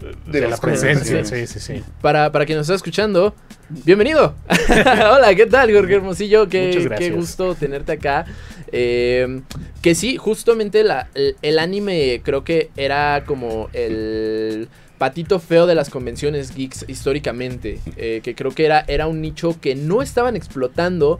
de 0.00 0.40
De 0.40 0.48
la 0.48 0.56
presencia. 0.56 1.24
Sí, 1.24 1.46
sí, 1.46 1.60
sí. 1.60 1.82
Para, 2.00 2.32
para 2.32 2.44
quien 2.46 2.58
nos 2.58 2.66
está 2.66 2.74
escuchando, 2.74 3.34
bienvenido. 3.68 4.34
Hola, 4.68 5.34
¿qué 5.34 5.46
tal, 5.46 5.72
Jorge 5.72 5.94
Hermosillo? 5.94 6.48
Qué, 6.48 6.90
qué 6.98 7.10
gusto 7.10 7.54
tenerte 7.54 7.92
acá. 7.92 8.26
Eh, 8.72 9.42
que 9.82 9.94
sí, 9.94 10.16
justamente 10.16 10.82
la- 10.82 11.08
el, 11.14 11.36
el 11.42 11.58
anime 11.58 12.20
creo 12.24 12.42
que 12.44 12.70
era 12.76 13.24
como 13.26 13.68
el 13.74 14.68
patito 14.98 15.38
feo 15.40 15.66
de 15.66 15.74
las 15.74 15.90
convenciones 15.90 16.54
geeks 16.54 16.84
históricamente. 16.88 17.80
eh, 17.96 18.20
que 18.22 18.34
creo 18.34 18.52
que 18.52 18.64
era, 18.64 18.84
era 18.88 19.06
un 19.06 19.20
nicho 19.20 19.60
que 19.60 19.74
no 19.74 20.00
estaban 20.02 20.36
explotando 20.36 21.18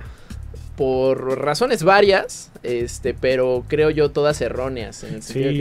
por 0.77 1.38
razones 1.43 1.83
varias, 1.83 2.51
este, 2.62 3.12
pero 3.12 3.65
creo 3.69 3.91
yo 3.91 4.11
todas 4.11 4.41
erróneas. 4.41 5.05
En 5.05 5.15
el 5.17 5.23
sentido 5.23 5.51
Sí, 5.51 5.57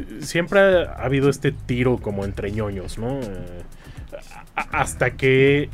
que- 0.00 0.24
siempre 0.24 0.60
ha 0.60 0.92
habido 1.04 1.28
este 1.28 1.52
tiro 1.52 1.98
como 1.98 2.24
entre 2.24 2.50
ñoños, 2.50 2.96
¿no? 2.98 3.20
Eh, 3.20 3.26
hasta 4.54 5.10
que 5.16 5.68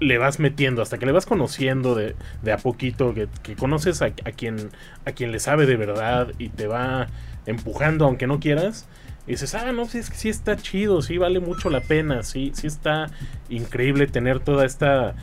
le 0.00 0.18
vas 0.18 0.38
metiendo, 0.40 0.82
hasta 0.82 0.98
que 0.98 1.06
le 1.06 1.12
vas 1.12 1.26
conociendo 1.26 1.94
de, 1.94 2.16
de 2.42 2.52
a 2.52 2.56
poquito, 2.56 3.14
que, 3.14 3.28
que 3.42 3.54
conoces 3.54 4.02
a, 4.02 4.06
a 4.06 4.32
quien, 4.32 4.70
a 5.04 5.12
quien 5.12 5.30
le 5.30 5.38
sabe 5.38 5.66
de 5.66 5.76
verdad 5.76 6.28
y 6.38 6.48
te 6.48 6.66
va 6.66 7.06
empujando 7.46 8.04
aunque 8.06 8.26
no 8.26 8.40
quieras. 8.40 8.86
Y 9.26 9.32
dices, 9.32 9.54
ah, 9.54 9.70
no, 9.72 9.84
sí, 9.86 9.98
es 9.98 10.10
que 10.10 10.16
sí 10.16 10.28
está 10.28 10.56
chido, 10.56 11.02
sí 11.02 11.18
vale 11.18 11.38
mucho 11.40 11.70
la 11.70 11.80
pena, 11.82 12.22
sí, 12.22 12.50
sí 12.54 12.66
está 12.66 13.08
increíble 13.48 14.06
tener 14.06 14.40
toda 14.40 14.64
esta 14.64 15.14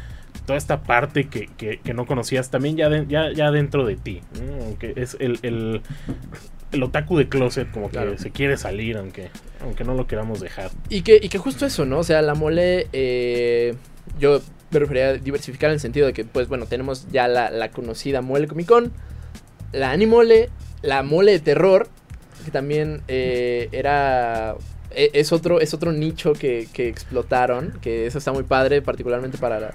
toda 0.46 0.58
esta 0.58 0.84
parte 0.84 1.28
que, 1.28 1.48
que- 1.58 1.80
que 1.80 1.94
no 1.94 2.06
conocías 2.06 2.50
también 2.52 2.78
ya, 2.78 2.88
de- 2.88 3.06
ya, 3.08 3.34
ya 3.34 3.52
dentro 3.52 3.86
de 3.86 3.98
ti. 3.98 4.22
¿no? 4.40 4.63
Aunque 4.66 4.94
es 4.96 5.18
el, 5.20 5.40
el, 5.42 5.82
el 6.72 6.84
otaku 6.84 7.18
de 7.18 7.28
closet 7.28 7.70
como 7.72 7.88
que 7.88 7.94
Claro. 7.98 8.18
se 8.18 8.32
quiere 8.32 8.56
salir 8.56 8.96
aunque, 8.98 9.30
aunque 9.62 9.84
no 9.84 9.94
lo 9.94 10.08
queramos 10.08 10.40
dejar. 10.40 10.70
Y 10.88 11.02
que, 11.02 11.20
y 11.22 11.28
que 11.28 11.38
justo 11.38 11.66
eso, 11.66 11.86
¿no? 11.86 12.00
O 12.00 12.04
sea, 12.04 12.22
la 12.22 12.34
mole, 12.34 12.88
eh, 12.94 13.76
yo 14.20 14.42
me 14.71 14.80
refería 14.80 15.10
a 15.10 15.13
diversificar 15.13 15.69
en 15.69 15.75
el 15.75 15.80
sentido 15.80 16.08
de 16.08 16.13
que, 16.13 16.25
pues 16.25 16.47
bueno, 16.47 16.65
tenemos 16.65 17.08
ya 17.12 17.27
la, 17.27 17.49
la 17.49 17.71
conocida 17.71 18.21
mole 18.21 18.47
Comic 18.47 18.67
Con, 18.67 18.91
la 19.71 19.91
Animole, 19.91 20.49
la 20.82 21.03
mole 21.03 21.32
de 21.34 21.39
terror, 21.39 21.88
que 22.45 22.51
también 22.51 23.01
eh, 23.08 23.69
era... 23.71 24.56
e- 24.91 25.12
Es 25.13 25.32
otro, 25.32 25.60
es 25.60 25.73
otro 25.73 25.91
nicho 25.91 26.34
que, 26.34 26.67
que 26.73 26.88
explotaron, 26.88 27.73
que 27.82 28.06
eso 28.08 28.17
está 28.17 28.32
muy 28.32 28.43
padre, 28.43 28.82
particularmente 28.82 29.38
para 29.38 29.60
la- 29.60 29.73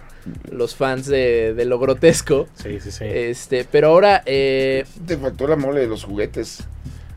los 0.50 0.74
fans 0.76 1.06
de, 1.06 1.52
de 1.54 1.64
lo 1.64 1.78
grotesco. 1.78 2.46
Sí, 2.54 2.78
sí, 2.80 2.90
sí. 2.90 3.04
Este, 3.06 3.64
pero 3.64 3.88
ahora, 3.88 4.22
eh, 4.26 4.84
Te 5.06 5.16
faltó 5.18 5.46
la 5.48 5.56
mole 5.56 5.80
de 5.80 5.88
los 5.88 6.04
juguetes. 6.04 6.64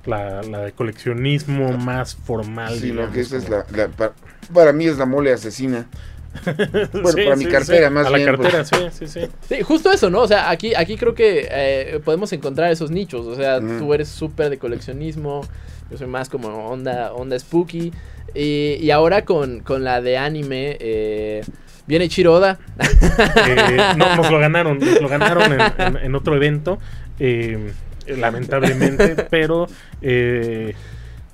la, 0.05 0.41
la 0.43 0.59
de 0.61 0.71
coleccionismo 0.71 1.77
más 1.77 2.15
formal. 2.15 2.73
Sí, 2.79 2.91
digamos, 2.91 3.13
que 3.13 3.21
esa 3.21 3.38
es 3.38 3.49
la, 3.49 3.65
la- 3.75 3.88
pa- 3.89 4.13
para 4.53 4.71
mí 4.73 4.85
es 4.88 4.97
la 4.97 5.05
mole 5.05 5.31
asesina. 5.33 5.88
Bueno, 6.93 7.10
Sí, 7.12 7.24
para 7.24 7.36
mi 7.36 7.45
cartera, 7.45 7.88
sí. 7.88 7.93
más 7.93 8.08
A 8.08 8.10
la 8.10 8.17
bien, 8.17 8.36
pues. 8.36 8.54
cartera, 8.54 8.89
sí, 8.91 9.06
sí, 9.06 9.19
sí. 9.21 9.28
Sí, 9.48 9.62
justo 9.62 9.91
eso, 9.91 10.10
¿no? 10.10 10.21
O 10.21 10.28
sea, 10.28 10.50
aquí, 10.50 10.74
aquí 10.76 10.98
creo 10.98 11.13
que 11.15 11.48
eh, 11.52 12.00
podemos 12.04 12.32
encontrar 12.34 12.71
esos 12.71 12.91
nichos. 12.91 13.26
O 13.26 13.36
sea, 13.36 13.58
Ujú. 13.60 13.80
tú 13.80 13.93
eres 13.93 14.10
súper 14.10 14.50
de 14.50 14.58
coleccionismo. 14.58 15.41
Yo 15.91 15.98
soy 15.98 16.08
más 16.08 16.30
como 16.30 16.50
onda, 16.69 17.13
onda 17.13 17.38
spooky. 17.39 17.91
Y, 18.34 18.78
y 18.82 18.91
ahora 18.91 19.24
con, 19.24 19.60
con 19.62 19.84
la 19.84 20.02
de 20.02 20.17
anime, 20.17 20.78
eh, 20.80 21.41
viene 21.88 22.10
Chiroda. 22.10 22.60
Eh, 23.48 23.78
no, 23.98 24.15
nos 24.15 24.30
lo 24.32 24.39
ganaron, 24.39 24.80
nos 24.80 25.02
lo 25.02 25.08
ganaron 25.08 25.54
en, 25.54 25.62
en- 25.78 25.98
en 25.98 26.15
otro 26.15 26.36
evento, 26.36 26.80
eh, 27.19 27.71
lamentablemente, 28.08 29.15
pero 29.30 29.67
eh, 30.02 30.74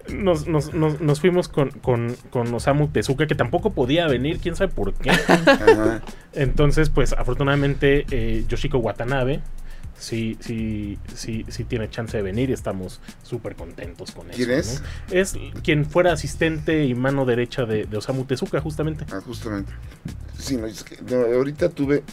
nos, 0.09 0.47
nos- 0.47 0.73
nos- 0.73 1.01
nos 1.01 1.19
fuimos 1.21 1.47
con, 1.47 1.69
con, 1.71 2.15
con 2.29 2.53
Osamu 2.53 2.87
Tezuka, 2.89 3.27
que 3.27 3.35
tampoco 3.35 3.71
podía 3.73 4.07
venir, 4.07 4.39
quién 4.39 4.55
sabe 4.55 4.71
por 4.73 4.93
qué. 4.93 5.09
Ajá. 5.11 6.01
Entonces, 6.33 6.89
pues 6.89 7.13
afortunadamente 7.13 8.05
eh, 8.11 8.45
Yoshiko 8.47 8.77
Watanabe 8.79 9.41
sí, 9.97 10.37
sí, 10.39 10.97
sí, 11.13 11.45
sí 11.49 11.63
tiene 11.63 11.89
chance 11.89 12.17
de 12.17 12.23
venir 12.23 12.49
y 12.49 12.53
estamos 12.53 13.01
súper 13.21 13.55
contentos 13.55 14.11
con 14.11 14.27
¿Quién 14.29 14.49
eso. 14.51 14.81
es? 15.09 15.35
¿no? 15.35 15.45
Es 15.45 15.61
quien 15.63 15.85
fuera 15.85 16.11
asistente 16.13 16.85
y 16.85 16.95
mano 16.95 17.25
derecha 17.25 17.65
de, 17.65 17.85
de 17.85 17.97
Osamu 17.97 18.25
Tezuka, 18.25 18.59
justamente. 18.61 19.05
Ah, 19.11 19.21
justamente. 19.23 19.71
Sí, 20.37 20.57
no, 20.57 20.65
es 20.65 20.83
que 20.83 20.97
no, 21.03 21.17
ahorita 21.35 21.69
tuve 21.69 22.03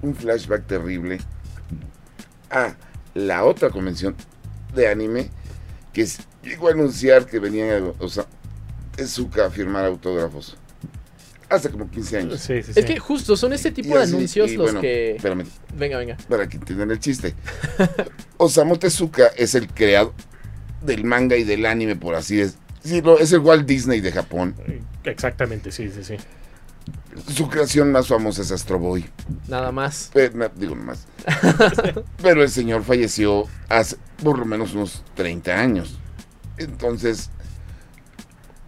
un 0.00 0.14
flashback 0.14 0.66
terrible 0.66 1.18
a 2.50 2.74
la 3.14 3.44
otra 3.44 3.70
convención 3.70 4.14
de 4.74 4.88
anime 4.88 5.30
que 5.92 6.02
s- 6.02 6.22
llegó 6.42 6.68
a 6.68 6.72
anunciar 6.72 7.26
que 7.26 7.38
venían 7.38 7.92
o 7.98 8.08
sea, 8.08 8.26
Tezuka 8.96 9.46
a 9.46 9.50
firmar 9.50 9.84
autógrafos. 9.84 10.56
Hace 11.48 11.68
como 11.70 11.90
15 11.90 12.16
años. 12.18 12.40
Sí, 12.40 12.62
sí, 12.62 12.72
sí. 12.72 12.80
Es 12.80 12.86
que 12.86 12.98
justo 12.98 13.36
son 13.36 13.52
este 13.52 13.70
tipo 13.72 13.90
Y 13.90 13.92
de 13.92 13.98
así- 14.04 14.14
anuncios 14.14 14.50
y 14.50 14.56
los 14.56 14.64
bueno, 14.66 14.80
que... 14.80 15.16
Espérame, 15.16 15.44
Venga, 15.76 15.98
venga. 15.98 16.16
para 16.28 16.48
que 16.48 16.56
entiendan 16.56 16.90
el 16.90 16.98
chiste. 16.98 17.34
Osamu 18.38 18.76
Tezuka 18.78 19.26
es 19.36 19.54
el 19.54 19.68
creador 19.68 20.14
del 20.80 21.04
manga 21.04 21.36
y 21.36 21.44
del 21.44 21.66
anime, 21.66 21.94
por 21.96 22.14
así 22.14 22.36
decirlo. 22.36 23.18
Es 23.18 23.32
el 23.32 23.40
Walt 23.40 23.66
Disney 23.66 24.00
de 24.00 24.12
Japón. 24.12 24.54
Exactamente, 25.04 25.70
sí, 25.72 25.90
sí, 25.90 26.02
sí. 26.02 26.16
Su 27.34 27.48
creación 27.48 27.92
más 27.92 28.08
famosa 28.08 28.40
es 28.42 28.50
Astro 28.50 28.78
Boy. 28.78 29.04
Nada 29.46 29.70
más. 29.70 30.10
Pero, 30.14 30.34
no, 30.36 30.48
digo 30.56 30.74
nomás. 30.74 31.06
Pero 32.22 32.42
el 32.42 32.48
señor 32.48 32.82
falleció 32.82 33.44
hace 33.68 33.96
por 34.22 34.38
lo 34.38 34.44
menos 34.46 34.72
unos 34.74 35.02
30 35.14 35.52
años. 35.60 35.98
Entonces, 36.64 37.30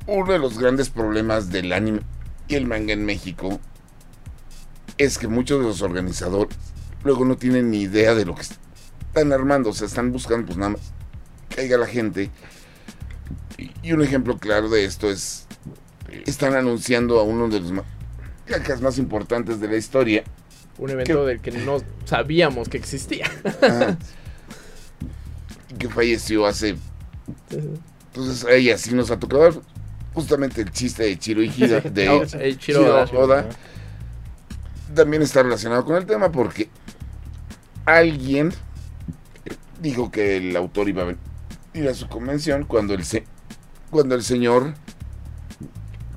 uno 0.06 0.32
de 0.32 0.38
los 0.38 0.58
grandes 0.58 0.90
problemas 0.90 1.50
del 1.50 1.72
anime 1.72 2.00
y 2.48 2.54
el 2.56 2.66
manga 2.66 2.92
en 2.92 3.04
México 3.04 3.58
es 4.98 5.18
que 5.18 5.28
muchos 5.28 5.60
de 5.60 5.66
los 5.66 5.82
organizadores 5.82 6.56
luego 7.02 7.24
no 7.24 7.36
tienen 7.36 7.70
ni 7.70 7.80
idea 7.82 8.14
de 8.14 8.24
lo 8.24 8.34
que 8.34 8.42
están 8.42 9.32
armando. 9.32 9.70
O 9.70 9.72
sea, 9.72 9.86
están 9.86 10.12
buscando 10.12 10.46
pues 10.46 10.58
nada 10.58 10.70
más 10.72 10.80
que 11.48 11.56
caiga 11.56 11.78
la 11.78 11.86
gente. 11.86 12.30
Y, 13.82 13.92
un 13.92 14.02
ejemplo 14.02 14.38
claro 14.38 14.68
de 14.68 14.84
esto 14.84 15.08
es, 15.10 15.46
están 16.26 16.54
anunciando 16.54 17.18
a 17.20 17.22
uno 17.22 17.48
de 17.48 17.60
los 17.60 17.72
ma- 17.72 17.84
mangakas 18.48 18.80
más 18.80 18.98
importantes 18.98 19.60
de 19.60 19.68
la 19.68 19.76
historia. 19.76 20.24
Un 20.76 20.90
evento 20.90 21.24
del 21.24 21.40
que 21.40 21.52
no 21.52 21.78
sabíamos 22.04 22.68
que 22.68 22.76
existía. 22.78 23.30
Que 25.78 25.88
falleció 25.88 26.46
hace. 26.46 26.76
Entonces, 27.50 28.44
ahí 28.44 28.70
así 28.70 28.94
nos 28.94 29.10
ha 29.10 29.18
tocado 29.18 29.42
ver 29.42 29.54
justamente 30.12 30.60
el 30.62 30.70
chiste 30.70 31.02
de 31.04 31.18
Chiro 31.18 31.42
Hida, 31.42 31.80
de 31.80 32.26
el 32.40 32.58
Chiro 32.58 32.82
Oda. 32.86 33.04
Oda, 33.16 33.46
también 34.94 35.22
está 35.22 35.42
relacionado 35.42 35.84
con 35.84 35.96
el 35.96 36.06
tema 36.06 36.30
porque 36.30 36.68
alguien 37.84 38.52
dijo 39.80 40.10
que 40.10 40.36
el 40.38 40.56
autor 40.56 40.88
iba 40.88 41.02
a 41.02 41.06
venir 41.72 41.88
a 41.90 41.94
su 41.94 42.06
convención 42.08 42.64
cuando 42.64 42.94
el, 42.94 43.04
se- 43.04 43.24
cuando 43.90 44.14
el 44.14 44.22
señor 44.22 44.74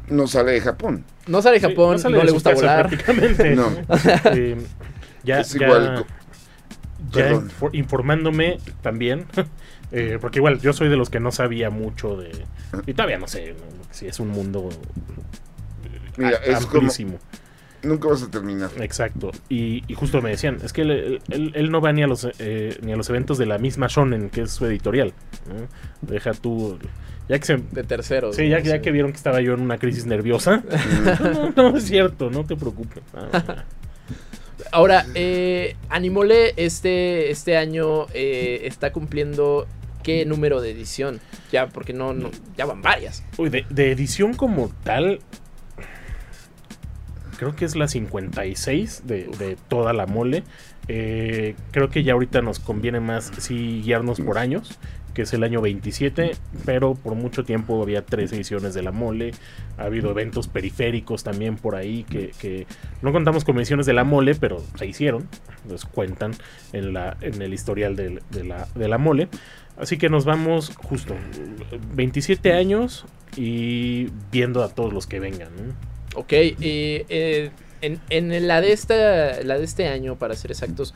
no 0.09 0.27
sale 0.27 0.51
de 0.53 0.61
Japón. 0.61 1.03
No 1.25 1.41
sale 1.41 1.59
de 1.59 1.67
Sí, 1.67 1.73
Japón, 1.73 1.93
no, 1.93 1.99
sale 1.99 2.17
de 2.17 2.23
le 2.25 2.31
gusta 2.31 2.53
volar. 2.53 2.87
prácticamente. 2.87 3.55
No. 3.55 3.69
Eh, 4.33 4.57
ya, 5.23 5.39
Es 5.41 5.53
ya- 5.53 5.65
igual. 5.65 6.05
informándome 7.73 8.59
también, 8.81 9.25
eh, 9.91 10.17
porque 10.19 10.39
igual 10.39 10.59
yo 10.59 10.73
soy 10.73 10.89
de 10.89 10.97
los 10.97 11.09
que 11.09 11.19
no 11.19 11.31
sabía 11.31 11.69
mucho 11.69 12.17
de... 12.17 12.31
Y 12.85 12.93
todavía 12.93 13.17
no 13.17 13.27
sé, 13.27 13.53
¿no? 13.53 13.59
si 13.91 14.07
es 14.07 14.19
un 14.19 14.29
mundo 14.29 14.69
eh, 15.85 15.99
Mira, 16.17 16.29
a- 16.29 16.33
es 16.45 16.65
como- 16.65 16.79
amplísimo. 16.79 17.19
Nunca 17.83 18.07
vas 18.09 18.23
a 18.23 18.29
terminar. 18.31 18.71
Exacto. 18.79 19.31
Y, 19.49 19.83
y 19.87 19.93
justo 19.93 20.19
me 20.21 20.31
decían, 20.31 20.57
es 20.63 20.73
que 20.73 20.81
él, 20.81 21.21
él- 21.29 21.51
él 21.55 21.71
no 21.71 21.79
va 21.79 21.93
ni 21.93 22.01
a 22.03 22.07
los 22.07 22.27
eh, 22.39 22.75
ni 22.81 22.91
a 22.91 22.95
los 22.95 23.07
eventos 23.09 23.37
de 23.37 23.45
la 23.45 23.59
misma 23.59 23.85
Shonen, 23.87 24.29
que 24.31 24.41
es 24.41 24.51
su 24.51 24.65
editorial. 24.65 25.13
¿no? 25.47 25.67
Deja 26.01 26.31
tú... 26.33 26.77
Ya 27.29 27.37
que 27.39 27.45
se... 27.45 27.57
De 27.57 27.83
terceros. 27.83 28.35
Sí, 28.35 28.49
ya, 28.49 28.57
¿no? 28.59 28.63
ya 28.65 28.75
Sí. 28.77 28.81
que 28.81 28.91
vieron 28.91 29.11
que 29.11 29.17
estaba 29.17 29.41
yo 29.41 29.53
en 29.53 29.61
una 29.61 29.77
crisis 29.77 30.05
nerviosa. 30.05 30.63
No, 31.55 31.71
no 31.71 31.77
es 31.77 31.83
cierto, 31.85 32.29
no 32.31 32.45
te 32.45 32.55
preocupes. 32.55 33.03
Ah, 34.71 34.77
Ahora, 34.77 35.05
eh, 35.15 35.75
Animole 35.89 36.53
este, 36.57 37.31
este 37.31 37.57
año 37.57 38.07
eh, 38.13 38.61
está 38.63 38.91
cumpliendo 38.91 39.67
qué 40.03 40.25
número 40.25 40.61
de 40.61 40.71
edición. 40.71 41.19
Ya, 41.51 41.67
porque 41.67 41.93
no, 41.93 42.13
no 42.13 42.31
ya 42.57 42.65
van 42.65 42.81
varias. 42.81 43.23
Uy, 43.37 43.49
de, 43.49 43.65
de 43.69 43.91
edición 43.91 44.33
como 44.33 44.69
tal, 44.83 45.19
creo 47.37 47.55
que 47.55 47.65
es 47.65 47.75
la 47.75 47.87
56 47.87 49.03
de, 49.05 49.27
de 49.39 49.57
toda 49.67 49.93
la 49.93 50.05
mole. 50.05 50.43
Eh, 50.87 51.55
creo 51.71 51.89
que 51.89 52.03
ya 52.03 52.13
ahorita 52.13 52.41
nos 52.41 52.59
conviene 52.59 52.99
más 52.99 53.31
sí 53.37 53.81
guiarnos 53.83 54.21
por 54.21 54.37
años, 54.37 54.79
que 55.13 55.23
es 55.23 55.33
el 55.33 55.43
año 55.43 55.61
27, 55.61 56.31
pero 56.65 56.93
por 56.93 57.15
mucho 57.15 57.43
tiempo 57.43 57.81
había 57.81 58.05
tres 58.05 58.31
ediciones 58.31 58.73
de 58.73 58.83
la 58.83 58.91
mole. 58.91 59.31
Ha 59.77 59.83
habido 59.83 60.11
eventos 60.11 60.47
periféricos 60.47 61.23
también 61.23 61.57
por 61.57 61.75
ahí 61.75 62.03
que, 62.03 62.67
no 63.01 63.11
contamos 63.11 63.43
con 63.43 63.57
ediciones 63.57 63.85
de 63.85 63.93
la 63.93 64.03
mole, 64.03 64.35
pero 64.35 64.63
se 64.75 64.85
hicieron, 64.85 65.27
los 65.67 65.85
cuentan 65.85 66.31
en, 66.71 66.93
la, 66.93 67.17
en 67.21 67.41
el 67.41 67.53
historial 67.53 67.95
de, 67.95 68.21
la, 68.43 68.67
de 68.75 68.87
la 68.87 68.97
mole. 68.97 69.27
Así 69.77 69.97
que 69.97 70.09
nos 70.09 70.25
vamos 70.25 70.75
justo 70.75 71.15
27 71.93 72.53
años 72.53 73.05
y 73.35 74.09
viendo 74.31 74.63
a 74.63 74.69
todos 74.69 74.93
los 74.93 75.05
que 75.07 75.19
vengan. 75.19 75.49
¿no? 75.55 76.19
Ok, 76.19 76.33
y, 76.33 77.05
eh, 77.09 77.51
en, 77.81 77.99
en 78.09 78.47
la, 78.47 78.61
de 78.61 78.71
esta, 78.71 79.41
la 79.43 79.57
de 79.57 79.63
este 79.63 79.87
año, 79.87 80.17
para 80.17 80.35
ser 80.35 80.51
exactos, 80.51 80.93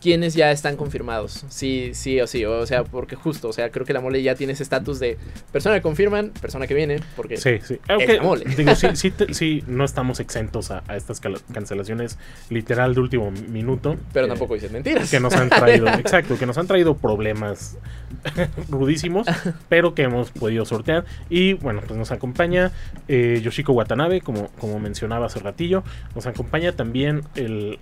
quiénes 0.00 0.34
ya 0.34 0.50
están 0.50 0.76
confirmados. 0.76 1.44
Sí, 1.48 1.90
sí 1.94 2.20
o 2.20 2.26
sí. 2.26 2.44
O 2.44 2.66
sea, 2.66 2.84
porque 2.84 3.16
justo, 3.16 3.48
o 3.48 3.52
sea, 3.52 3.70
creo 3.70 3.84
que 3.84 3.92
la 3.92 4.00
mole 4.00 4.22
ya 4.22 4.34
tiene 4.34 4.54
ese 4.54 4.62
estatus 4.62 4.98
de 4.98 5.18
persona 5.52 5.74
que 5.76 5.82
confirman, 5.82 6.30
persona 6.40 6.66
que 6.66 6.74
viene, 6.74 7.00
porque 7.16 7.36
Sí, 7.36 7.58
sí. 7.62 7.74
es 7.74 7.80
Aunque, 7.88 8.16
la 8.16 8.22
mole. 8.22 8.44
digo, 8.56 8.74
sí, 8.74 8.88
sí, 8.94 9.10
te- 9.10 9.34
sí, 9.34 9.62
no 9.66 9.84
estamos 9.84 10.20
exentos 10.20 10.70
a, 10.70 10.82
a 10.88 10.96
estas 10.96 11.20
cancelaciones 11.20 12.18
literal 12.48 12.94
de 12.94 13.00
último 13.00 13.30
minuto. 13.30 13.96
Pero 14.12 14.26
que- 14.26 14.30
tampoco 14.30 14.54
dicen 14.54 14.72
mentiras. 14.72 15.10
que 15.10 15.20
nos 15.20 15.34
han 15.34 15.48
traído, 15.50 15.86
exacto, 15.98 16.38
que 16.38 16.46
nos 16.46 16.56
han 16.58 16.66
traído 16.66 16.96
problemas 16.96 17.76
rudísimos, 18.68 19.26
pero 19.68 19.94
que 19.94 20.02
hemos 20.02 20.30
podido 20.30 20.64
sortear. 20.64 21.04
Y 21.28 21.54
bueno, 21.54 21.80
pues 21.86 21.98
nos 21.98 22.10
acompaña 22.10 22.72
eh, 23.08 23.40
Yoshiko 23.42 23.72
Watanabe, 23.72 24.20
como, 24.20 24.48
como 24.58 24.78
mencionaba 24.78 25.26
hace 25.26 25.40
ratillo. 25.40 25.82
Nos 26.14 26.26
acompaña 26.26 26.72
también 26.72 27.22
el 27.34 27.78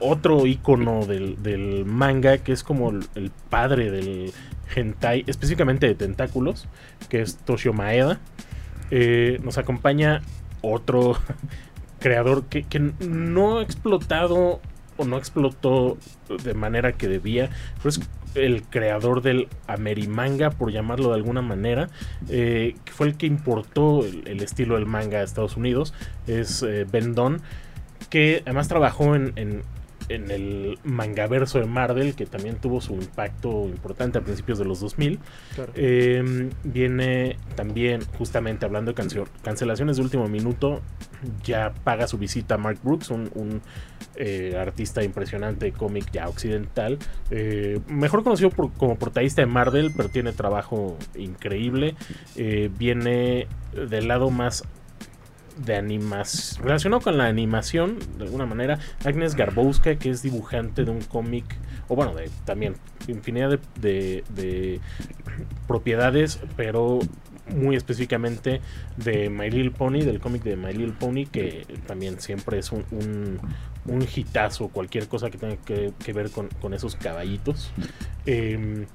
otro 0.00 0.46
icono 0.46 1.06
del, 1.06 1.42
del 1.42 1.84
manga, 1.84 2.38
que 2.38 2.52
es 2.52 2.62
como 2.62 2.90
el, 2.90 3.30
padre 3.50 3.90
del 3.90 4.32
hentai, 4.74 5.24
específicamente 5.26 5.86
de 5.86 5.94
tentáculos, 5.94 6.66
que 7.08 7.20
es 7.20 7.36
Toshio 7.38 7.72
Maeda. 7.72 8.18
Eh, 8.90 9.38
nos 9.42 9.58
acompaña 9.58 10.22
otro 10.62 11.18
creador 12.00 12.44
que, 12.44 12.62
que 12.62 12.78
no 12.78 13.58
ha 13.58 13.62
explotado 13.62 14.60
o 14.96 15.04
no 15.04 15.18
explotó 15.18 15.98
de 16.42 16.54
manera 16.54 16.92
que 16.92 17.08
debía, 17.08 17.50
pero 17.78 17.90
es 17.90 18.00
el 18.34 18.62
creador 18.62 19.22
del 19.22 19.48
Amerimanga, 19.66 20.50
por 20.50 20.70
llamarlo 20.70 21.08
de 21.08 21.14
alguna 21.14 21.42
manera, 21.42 21.88
eh, 22.28 22.76
que 22.84 22.92
fue 22.92 23.08
el 23.08 23.16
que 23.16 23.26
importó 23.26 24.04
el, 24.04 24.26
el 24.26 24.42
estilo 24.42 24.74
del 24.74 24.86
manga 24.86 25.18
a 25.18 25.22
Estados 25.22 25.56
Unidos, 25.56 25.94
es 26.26 26.62
eh, 26.62 26.86
Ben 26.90 27.14
Don, 27.14 27.40
que 28.10 28.42
además 28.44 28.68
trabajó 28.68 29.14
en, 29.14 29.32
en- 29.36 29.62
en 30.08 30.30
el 30.30 30.78
mangaverso 30.84 31.58
de 31.58 31.66
Marvel, 31.66 32.14
que 32.14 32.26
también 32.26 32.56
tuvo 32.60 32.80
su 32.80 32.94
impacto 32.94 33.64
importante 33.64 34.18
a 34.18 34.20
principios 34.20 34.56
de 34.60 34.64
los 34.64 34.78
2000. 34.78 35.18
Claro. 35.56 35.72
Eh, 35.74 36.48
viene 36.62 37.36
también, 37.56 38.02
justamente 38.16 38.64
hablando 38.64 38.92
de 38.92 39.08
cancelaciones 39.42 39.96
de 39.96 40.02
último 40.04 40.28
minuto, 40.28 40.80
ya 41.42 41.74
paga 41.82 42.06
su 42.06 42.18
visita 42.18 42.54
a 42.54 42.58
Mark 42.58 42.78
Brooks, 42.84 43.10
un, 43.10 43.30
un, 43.34 43.60
eh, 44.14 44.56
artista 44.56 45.02
impresionante 45.02 45.64
de 45.66 45.72
cómic 45.72 46.08
ya 46.12 46.28
occidental, 46.28 46.98
eh, 47.32 47.80
mejor 47.88 48.22
conocido 48.22 48.50
por- 48.50 48.72
como 48.74 48.96
portadista 48.96 49.42
de 49.42 49.46
Marvel, 49.46 49.92
pero 49.96 50.08
tiene 50.08 50.32
trabajo 50.32 50.96
increíble. 51.16 51.96
Eh, 52.36 52.70
viene 52.78 53.48
del 53.72 54.06
lado 54.06 54.30
más 54.30 54.62
de 55.56 55.76
animación, 55.76 56.64
relacionado 56.64 57.00
con 57.02 57.16
la 57.18 57.26
animación, 57.26 57.98
de 58.18 58.24
alguna 58.24 58.46
manera, 58.46 58.78
Agnes 59.04 59.34
Garbowska, 59.34 59.96
que 59.96 60.10
es 60.10 60.22
dibujante 60.22 60.84
de 60.84 60.90
un 60.90 61.00
cómic, 61.02 61.44
o 61.88 61.96
bueno, 61.96 62.14
de, 62.14 62.30
también 62.44 62.74
infinidad 63.08 63.50
de, 63.50 63.58
de- 63.80 64.24
de 64.34 64.80
propiedades, 65.66 66.40
pero 66.56 66.98
muy 67.54 67.76
específicamente 67.76 68.60
de 68.96 69.30
My 69.30 69.50
Little 69.50 69.70
Pony, 69.70 70.00
del 70.00 70.18
cómic 70.20 70.42
de 70.42 70.56
My 70.56 70.72
Little 70.72 70.94
Pony, 70.98 71.26
que 71.30 71.64
también 71.86 72.20
siempre 72.20 72.58
es 72.58 72.72
un, 72.72 72.84
un, 72.90 73.38
un 73.86 74.02
hitazo, 74.14 74.68
cualquier 74.68 75.06
cosa 75.08 75.30
que 75.30 75.38
tenga 75.38 75.56
que, 75.56 75.92
ver 76.12 76.30
con, 76.30 76.48
con 76.60 76.74
esos 76.74 76.96
caballitos. 76.96 77.70
Eh, 78.26 78.86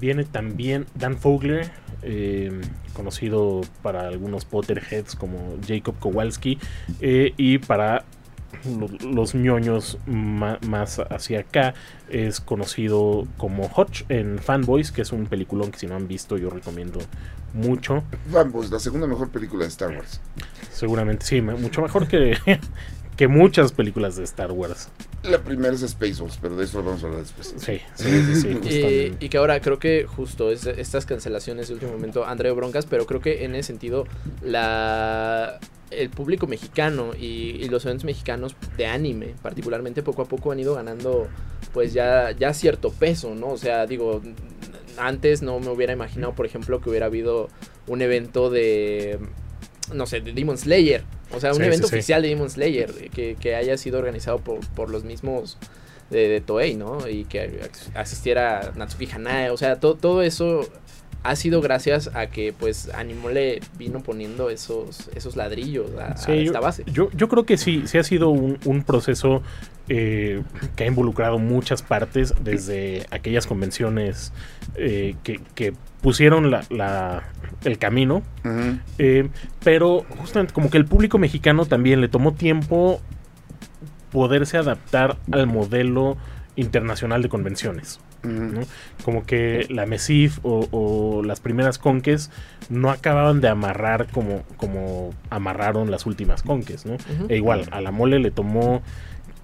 viene 0.00 0.24
también 0.24 0.86
Dan 0.94 1.16
Fogler, 1.18 1.70
eh, 2.02 2.60
conocido 2.94 3.60
para 3.82 4.08
algunos 4.08 4.44
Potterheads 4.44 5.14
como 5.16 5.56
Jacob 5.66 5.94
Kowalski, 5.98 6.58
eh, 7.00 7.32
y 7.36 7.58
para 7.58 8.04
lo- 8.64 8.88
los 9.12 9.34
ñoños 9.34 9.98
ma- 10.06 10.58
más 10.66 10.98
hacia 11.10 11.40
acá 11.40 11.74
es 12.08 12.40
conocido 12.40 13.26
como 13.36 13.68
Hotch 13.68 14.02
en 14.08 14.38
Fanboys, 14.38 14.90
que 14.90 15.02
es 15.02 15.12
un 15.12 15.26
peliculón 15.26 15.70
que 15.70 15.78
si 15.78 15.86
no 15.86 15.94
han 15.96 16.08
visto 16.08 16.38
yo 16.38 16.50
recomiendo 16.50 16.98
mucho. 17.54 18.02
Vamos, 18.32 18.70
la 18.70 18.78
segunda 18.80 19.06
mejor 19.06 19.28
película 19.30 19.64
de 19.64 19.68
Star 19.68 19.90
Wars. 19.94 20.20
Seguramente 20.72 21.26
sí, 21.26 21.40
mucho 21.42 21.82
mejor 21.82 22.08
que, 22.08 22.36
que 23.18 23.26
muchas 23.26 23.72
películas 23.72 24.16
de 24.16 24.22
Star 24.22 24.52
Wars. 24.52 24.88
La 25.24 25.38
primera 25.38 25.74
es 25.74 25.80
Spaceballs, 25.80 26.38
pero 26.40 26.56
de 26.56 26.64
eso 26.64 26.78
lo 26.78 26.84
vamos 26.84 27.02
a 27.02 27.08
hablar 27.08 27.22
después. 27.22 27.52
Sí, 27.58 27.80
sí, 27.96 28.22
sí, 28.22 28.58
sí, 28.62 29.16
Y, 29.20 29.28
que 29.28 29.38
ahora 29.38 29.60
creo 29.60 29.80
que 29.80 30.06
justo 30.06 30.52
es, 30.52 30.64
estas 30.66 31.04
cancelaciones 31.04 31.66
de 31.66 31.74
último 31.74 31.92
momento 31.92 32.24
han 32.24 32.38
traído 32.38 32.54
broncas, 32.54 32.86
pero 32.86 33.06
creo 33.06 33.20
que 33.20 33.44
en 33.44 33.56
ese 33.56 33.66
sentido 33.66 34.04
la 34.40 35.58
el 35.90 36.10
público 36.10 36.46
mexicano 36.46 37.12
y, 37.18 37.56
y 37.60 37.68
los 37.70 37.84
eventos 37.86 38.04
mexicanos 38.04 38.54
de 38.76 38.86
anime 38.86 39.34
particularmente 39.40 40.02
poco 40.02 40.20
a 40.20 40.26
poco 40.26 40.52
han 40.52 40.60
ido 40.60 40.74
ganando 40.74 41.28
pues 41.72 41.94
ya, 41.94 42.30
ya 42.32 42.52
cierto 42.54 42.90
peso, 42.90 43.34
¿no? 43.34 43.48
O 43.48 43.56
sea, 43.56 43.86
digo, 43.86 44.22
antes 44.96 45.42
no 45.42 45.58
me 45.60 45.70
hubiera 45.70 45.92
imaginado, 45.92 46.34
por 46.34 46.46
ejemplo, 46.46 46.80
que 46.80 46.90
hubiera 46.90 47.06
habido 47.06 47.48
un 47.86 48.02
evento 48.02 48.50
de, 48.50 49.18
no 49.92 50.06
sé, 50.06 50.20
de 50.20 50.32
Demon 50.32 50.58
Slayer. 50.58 51.02
O 51.34 51.40
sea, 51.40 51.50
un 51.52 51.58
Sí, 51.58 51.62
evento 51.64 51.88
sí, 51.88 51.94
oficial 51.96 52.22
de 52.22 52.28
Demon 52.28 52.50
Slayer 52.50 53.10
que, 53.10 53.36
que 53.38 53.54
haya 53.54 53.76
sido 53.76 53.98
organizado 53.98 54.38
por, 54.38 54.60
por 54.74 54.90
los 54.90 55.04
mismos 55.04 55.58
de, 56.10 56.28
de 56.28 56.40
Toei, 56.40 56.74
¿no? 56.74 57.06
Y 57.08 57.24
que 57.24 57.60
asistiera 57.94 58.72
Natsuki 58.76 59.08
Hanae. 59.10 59.50
O 59.50 59.56
sea, 59.56 59.78
to- 59.78 59.94
todo 59.94 60.22
eso 60.22 60.60
ha 61.24 61.36
sido 61.36 61.60
gracias 61.60 62.10
a 62.14 62.28
que 62.28 62.52
pues 62.52 62.88
Animole 62.94 63.60
vino 63.76 64.00
poniendo 64.02 64.50
esos, 64.50 65.08
esos 65.14 65.36
ladrillos 65.36 65.90
a, 65.98 66.12
a 66.12 66.16
Sí, 66.16 66.32
esta 66.32 66.58
yo, 66.58 66.60
base. 66.62 66.84
Yo, 66.86 67.10
yo 67.12 67.28
creo 67.28 67.44
que 67.44 67.56
sí, 67.58 67.82
sí 67.86 67.98
ha 67.98 68.04
sido 68.04 68.30
un, 68.30 68.58
un 68.64 68.84
proceso 68.84 69.42
eh, 69.88 70.42
que 70.76 70.84
ha 70.84 70.86
involucrado 70.86 71.38
muchas 71.38 71.82
partes, 71.82 72.32
desde 72.42 73.06
aquellas 73.10 73.46
convenciones 73.46 74.32
eh, 74.76 75.16
que, 75.24 75.40
que 75.54 75.74
pusieron 76.00 76.50
la, 76.50 76.62
la- 76.70 77.22
el 77.64 77.78
camino, 77.78 78.22
eh, 78.98 79.28
pero 79.64 80.04
justamente 80.18 80.52
como 80.54 80.70
que 80.70 80.78
el 80.78 80.84
público 80.84 81.18
mexicano 81.18 81.66
también 81.66 82.00
le 82.00 82.08
tomó 82.08 82.32
tiempo 82.34 83.00
poderse 84.12 84.56
adaptar 84.56 85.16
al 85.32 85.46
modelo 85.46 86.16
internacional 86.56 87.22
de 87.22 87.28
convenciones. 87.28 88.00
¿no? 88.24 88.60
Como 89.04 89.24
que 89.24 89.66
la 89.70 89.86
MESIF 89.86 90.40
o, 90.42 90.66
o 90.72 91.22
las 91.22 91.38
primeras 91.40 91.78
conques 91.78 92.30
no 92.68 92.90
acababan 92.90 93.40
de 93.40 93.48
amarrar 93.48 94.08
como, 94.08 94.42
como 94.56 95.14
amarraron 95.30 95.90
las 95.92 96.04
últimas 96.04 96.42
conques, 96.42 96.84
¿no? 96.84 96.96
E 97.28 97.36
igual, 97.36 97.66
a 97.70 97.80
la 97.80 97.92
mole 97.92 98.18
le 98.18 98.32
tomó 98.32 98.82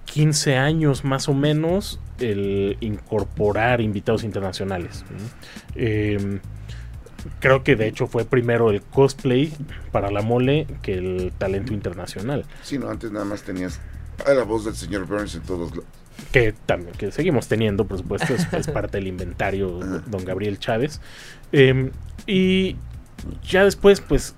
15 0.05 0.55
años 0.57 1.03
más 1.03 1.27
o 1.27 1.33
menos 1.33 1.99
el 2.19 2.77
incorporar 2.79 3.81
invitados 3.81 4.23
internacionales. 4.23 5.03
Eh, 5.75 6.39
creo 7.39 7.63
que 7.63 7.75
de 7.75 7.87
hecho 7.87 8.07
fue 8.07 8.25
primero 8.25 8.71
el 8.71 8.81
cosplay 8.81 9.51
para 9.91 10.11
la 10.11 10.21
mole 10.21 10.67
que 10.81 10.93
el 10.93 11.33
talento 11.37 11.73
internacional. 11.73 12.45
Sí, 12.63 12.77
no, 12.77 12.89
antes 12.89 13.11
nada 13.11 13.25
más 13.25 13.43
tenías 13.43 13.81
a 14.25 14.33
la 14.33 14.43
voz 14.43 14.65
del 14.65 14.75
señor 14.75 15.05
Burns 15.05 15.35
en 15.35 15.41
todos 15.41 15.71
lados. 15.71 15.85
que 16.31 16.53
también 16.65 16.95
que 16.95 17.11
seguimos 17.11 17.47
teniendo, 17.47 17.85
por 17.85 17.97
supuesto, 17.97 18.33
es, 18.33 18.51
es 18.53 18.67
parte 18.67 18.97
del 18.97 19.07
inventario 19.07 19.79
don 20.05 20.23
Gabriel 20.23 20.59
Chávez. 20.59 21.01
Eh, 21.51 21.91
y 22.27 22.75
ya 23.43 23.63
después, 23.63 24.01
pues, 24.01 24.35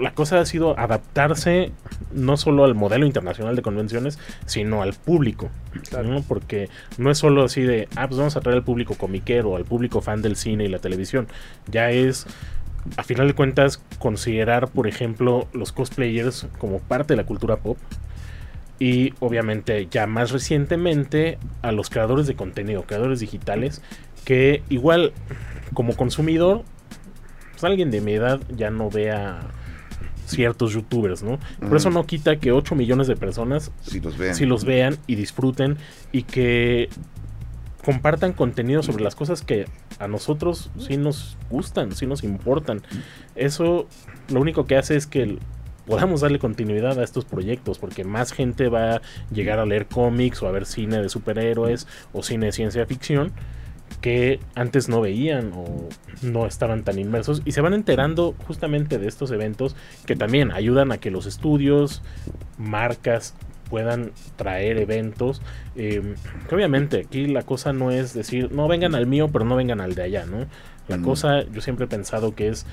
la 0.00 0.12
cosa 0.12 0.40
ha 0.40 0.46
sido 0.46 0.78
adaptarse 0.78 1.72
no 2.12 2.36
solo 2.36 2.64
al 2.64 2.74
modelo 2.74 3.06
internacional 3.06 3.56
de 3.56 3.62
convenciones, 3.62 4.18
sino 4.46 4.82
al 4.82 4.94
público. 4.94 5.50
Claro. 5.88 6.08
¿no? 6.08 6.22
Porque 6.22 6.68
no 6.98 7.10
es 7.10 7.18
solo 7.18 7.44
así 7.44 7.62
de, 7.62 7.88
ah, 7.96 8.06
pues 8.08 8.18
vamos 8.18 8.36
a 8.36 8.40
traer 8.40 8.58
al 8.58 8.64
público 8.64 8.94
comiquero, 8.94 9.56
al 9.56 9.64
público 9.64 10.00
fan 10.00 10.22
del 10.22 10.36
cine 10.36 10.64
y 10.64 10.68
la 10.68 10.78
televisión. 10.78 11.28
Ya 11.70 11.90
es 11.90 12.26
a 12.96 13.02
final 13.02 13.28
de 13.28 13.34
cuentas, 13.34 13.82
considerar, 13.98 14.68
por 14.68 14.86
ejemplo, 14.86 15.48
los 15.52 15.72
cosplayers 15.72 16.46
como 16.58 16.78
parte 16.78 17.14
de 17.14 17.16
la 17.18 17.26
cultura 17.26 17.56
pop. 17.56 17.76
Y 18.80 19.12
obviamente 19.18 19.88
ya 19.90 20.06
más 20.06 20.30
recientemente 20.30 21.38
a 21.62 21.72
los 21.72 21.90
creadores 21.90 22.26
de 22.26 22.36
contenido, 22.36 22.84
creadores 22.84 23.20
digitales, 23.20 23.82
que 24.24 24.62
igual 24.68 25.12
como 25.74 25.96
consumidor, 25.96 26.62
pues 27.50 27.64
alguien 27.64 27.90
de 27.90 28.00
mi 28.00 28.12
edad 28.12 28.40
ya 28.56 28.70
no 28.70 28.88
vea 28.88 29.40
ciertos 30.28 30.72
youtubers, 30.72 31.22
¿no? 31.22 31.38
Por 31.60 31.76
eso 31.76 31.90
no 31.90 32.04
quita 32.06 32.36
que 32.36 32.52
8 32.52 32.74
millones 32.74 33.06
de 33.08 33.16
personas 33.16 33.70
Si 33.82 34.00
los 34.00 34.16
vean. 34.16 34.34
si 34.34 34.46
los 34.46 34.64
vean 34.64 34.96
y 35.06 35.14
disfruten 35.16 35.76
y 36.12 36.22
que 36.22 36.88
compartan 37.84 38.32
contenido 38.32 38.82
sobre 38.82 39.02
las 39.02 39.14
cosas 39.14 39.42
que 39.42 39.66
a 39.98 40.08
nosotros 40.08 40.70
sí 40.78 40.96
nos 40.96 41.36
gustan, 41.50 41.92
sí 41.94 42.06
nos 42.06 42.22
importan. 42.22 42.82
Eso 43.34 43.86
lo 44.30 44.40
único 44.40 44.66
que 44.66 44.76
hace 44.76 44.96
es 44.96 45.06
que 45.06 45.22
el- 45.22 45.38
podamos 45.86 46.20
darle 46.20 46.38
continuidad 46.38 46.98
a 47.00 47.02
estos 47.04 47.24
proyectos 47.24 47.78
porque 47.78 48.04
más 48.04 48.32
gente 48.32 48.68
va 48.68 48.96
a 48.96 49.02
llegar 49.32 49.58
a 49.58 49.64
leer 49.64 49.86
cómics 49.86 50.42
o 50.42 50.46
a 50.46 50.50
ver 50.50 50.66
cine 50.66 51.00
de 51.00 51.08
superhéroes 51.08 51.86
o 52.12 52.22
cine 52.22 52.46
de 52.46 52.52
ciencia 52.52 52.84
ficción 52.84 53.32
que 54.00 54.40
antes 54.54 54.88
no 54.88 55.00
veían 55.00 55.52
o 55.54 55.88
no 56.22 56.46
estaban 56.46 56.84
tan 56.84 56.98
inmersos 56.98 57.42
y 57.44 57.52
se 57.52 57.60
van 57.60 57.74
enterando 57.74 58.34
justamente 58.46 58.98
de 58.98 59.08
estos 59.08 59.30
eventos 59.30 59.76
que 60.06 60.16
también 60.16 60.52
ayudan 60.52 60.92
a 60.92 60.98
que 60.98 61.10
los 61.10 61.26
estudios, 61.26 62.02
marcas 62.58 63.34
puedan 63.68 64.12
traer 64.36 64.78
eventos. 64.78 65.42
que 65.74 66.14
obviamente 66.50 67.00
aquí 67.06 67.26
la 67.26 67.42
cosa 67.42 67.72
no 67.72 67.90
es 67.90 68.14
decir, 68.14 68.50
no 68.52 68.68
vengan 68.68 68.94
al 68.94 69.06
mío, 69.06 69.28
pero 69.32 69.44
no 69.44 69.56
vengan 69.56 69.80
al 69.80 69.94
de 69.94 70.02
allá, 70.02 70.26
¿no? 70.26 70.46
La 70.88 70.98
cosa, 70.98 71.42
yo 71.52 71.60
siempre 71.60 71.84
he 71.84 71.88
pensado 71.88 72.34
que 72.34 72.48
es, 72.48 72.64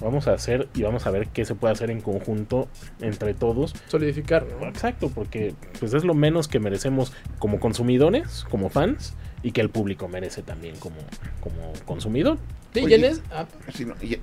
vamos 0.00 0.28
a 0.28 0.34
hacer 0.34 0.68
y 0.74 0.82
vamos 0.82 1.06
a 1.06 1.10
ver 1.10 1.28
qué 1.28 1.44
se 1.44 1.54
puede 1.54 1.72
hacer 1.72 1.90
en 1.90 2.00
conjunto 2.00 2.68
entre 3.00 3.34
todos. 3.34 3.74
Solidificar, 3.88 4.46
¿no? 4.60 4.66
Exacto, 4.68 5.10
porque 5.14 5.54
pues 5.80 5.94
es 5.94 6.04
lo 6.04 6.14
menos 6.14 6.48
que 6.48 6.60
merecemos 6.60 7.12
como 7.38 7.60
consumidores, 7.60 8.44
como 8.50 8.68
fans, 8.68 9.14
y 9.42 9.52
que 9.52 9.60
el 9.60 9.70
público 9.70 10.06
merece 10.08 10.42
también 10.42 10.76
como, 10.76 10.96
como 11.40 11.72
consumidor. 11.86 12.38
Sí, 12.74 12.80
Oye. 12.84 13.20
Ah, 13.30 13.46
Sí, 13.74 13.84
no, 13.84 13.94
y 14.02 14.18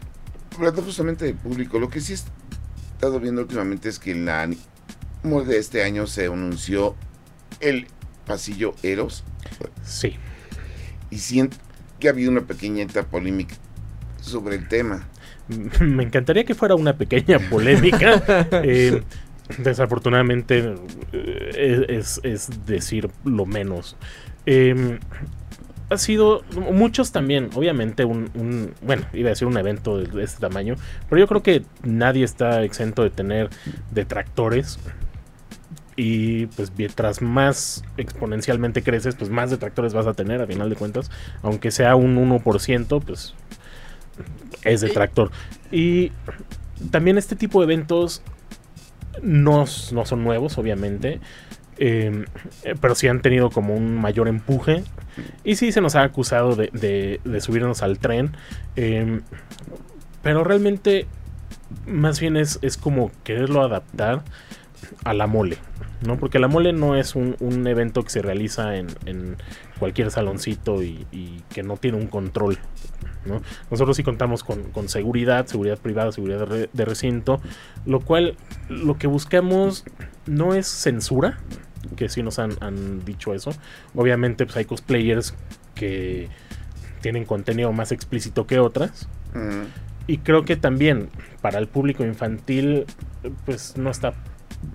hablando 0.55 0.81
justamente 0.81 1.25
de 1.25 1.33
público, 1.33 1.79
lo 1.79 1.89
que 1.89 2.01
sí 2.01 2.13
he 2.13 2.15
estado 2.15 3.19
viendo 3.19 3.41
últimamente 3.41 3.89
es 3.89 3.99
que 3.99 4.11
en 4.11 4.25
la 4.25 4.47
de 4.47 5.57
este 5.57 5.83
año 5.83 6.07
se 6.07 6.27
anunció 6.27 6.95
el 7.59 7.87
pasillo 8.25 8.73
Eros 8.83 9.23
Sí. 9.83 10.15
y 11.09 11.17
siento 11.17 11.57
que 11.99 12.07
ha 12.07 12.11
habido 12.11 12.31
una 12.31 12.41
pequeña 12.41 12.85
polémica 13.09 13.55
sobre 14.21 14.55
el 14.55 14.67
tema. 14.67 15.07
Me 15.79 16.03
encantaría 16.03 16.43
que 16.43 16.55
fuera 16.55 16.75
una 16.75 16.93
pequeña 16.97 17.39
polémica. 17.49 18.47
Eh, 18.63 19.01
desafortunadamente 19.57 20.75
eh, 21.11 21.85
es, 21.89 22.19
es 22.23 22.49
decir 22.67 23.09
lo 23.25 23.45
menos. 23.47 23.95
Eh, 24.45 24.99
ha 25.89 25.97
sido 25.97 26.43
muchos 26.71 27.11
también, 27.11 27.49
obviamente 27.55 28.05
un, 28.05 28.29
un- 28.35 28.73
bueno, 28.83 29.05
iba 29.11 29.29
a 29.29 29.31
decir 29.31 29.47
un 29.47 29.57
evento 29.57 29.97
de, 29.97 30.05
de 30.05 30.23
este 30.23 30.39
tamaño, 30.39 30.75
pero 31.09 31.19
yo 31.19 31.27
creo 31.27 31.41
que 31.41 31.63
nadie 31.81 32.23
está 32.23 32.63
exento 32.63 33.01
de 33.01 33.09
tener 33.09 33.49
detractores. 33.91 34.77
Y 36.01 36.45
pues 36.47 36.71
mientras 36.77 37.21
más 37.21 37.83
exponencialmente 37.97 38.83
creces, 38.83 39.15
pues 39.15 39.29
más 39.29 39.49
detractores 39.49 39.93
vas 39.93 40.07
a 40.07 40.13
tener 40.13 40.41
a 40.41 40.47
final 40.47 40.69
de 40.69 40.77
cuentas. 40.77 41.11
Aunque 41.41 41.71
sea 41.71 41.95
un 41.97 42.15
1%, 42.17 43.01
pues 43.01 43.33
es 44.63 44.79
detractor. 44.81 45.29
Y 45.71 46.11
también 46.91 47.17
este 47.17 47.35
tipo 47.35 47.59
de 47.59 47.65
eventos 47.73 48.21
no, 49.21 49.65
no 49.91 50.05
son 50.05 50.23
nuevos, 50.23 50.57
obviamente. 50.57 51.19
eh, 51.81 52.25
pero 52.81 52.95
sí 52.95 53.07
han 53.07 53.21
tenido 53.21 53.49
como 53.49 53.73
un 53.75 53.95
mayor 53.95 54.27
empuje. 54.29 54.83
Y 55.43 55.55
sí 55.55 55.71
se 55.73 55.81
nos 55.81 55.95
ha 55.95 56.03
acusado 56.03 56.55
de, 56.55 56.69
de- 56.71 57.19
de 57.25 57.41
subirnos 57.41 57.81
al 57.83 57.99
tren. 57.99 58.31
eh, 58.77 59.19
pero 60.21 60.43
realmente, 60.45 61.07
más 61.85 62.19
bien 62.21 62.37
es, 62.37 62.59
es 62.61 62.77
como 62.77 63.11
quererlo 63.23 63.63
adaptar 63.63 64.21
a 65.03 65.13
la 65.13 65.27
mole. 65.27 65.57
¿No? 66.05 66.17
Porque 66.17 66.39
la 66.39 66.47
mole 66.47 66.73
no 66.73 66.95
es 66.95 67.15
un, 67.15 67.35
un 67.39 67.67
evento 67.67 68.03
que 68.03 68.09
se 68.09 68.21
realiza 68.21 68.75
en, 68.75 68.87
en 69.05 69.37
cualquier 69.79 70.11
saloncito 70.11 70.81
y, 70.83 71.05
y 71.11 71.41
que 71.49 71.63
no 71.63 71.77
tiene 71.77 71.97
un 71.97 72.07
control. 72.07 72.57
¿no? 73.25 73.41
Nosotros 73.69 73.97
sí 73.97 74.03
contamos 74.03 74.43
con, 74.43 74.63
con 74.71 74.87
seguridad, 74.87 75.45
seguridad 75.47 75.77
privada, 75.77 76.11
seguridad 76.11 76.39
de, 76.39 76.45
re- 76.45 76.69
de 76.71 76.85
recinto, 76.85 77.41
lo 77.85 77.99
cual 77.99 78.37
lo 78.69 78.97
que 78.97 79.07
buscamos 79.07 79.83
no 80.25 80.53
es 80.53 80.67
censura, 80.67 81.37
que 81.95 82.07
sí 82.09 82.23
nos 82.23 82.39
han, 82.39 82.51
han 82.61 83.03
dicho 83.03 83.33
eso. 83.33 83.51
Obviamente 83.93 84.45
pues 84.45 84.57
hay 84.57 84.65
cosplayers 84.65 85.33
que 85.75 86.29
tienen 87.01 87.25
contenido 87.25 87.71
más 87.73 87.91
explícito 87.91 88.47
que 88.47 88.59
otras. 88.59 89.07
Ujú. 89.35 89.65
Y 90.07 90.17
creo 90.19 90.43
que 90.43 90.55
también 90.55 91.09
para 91.41 91.59
el 91.59 91.67
público 91.67 92.03
infantil, 92.03 92.85
pues 93.45 93.77
no 93.77 93.91
está 93.91 94.13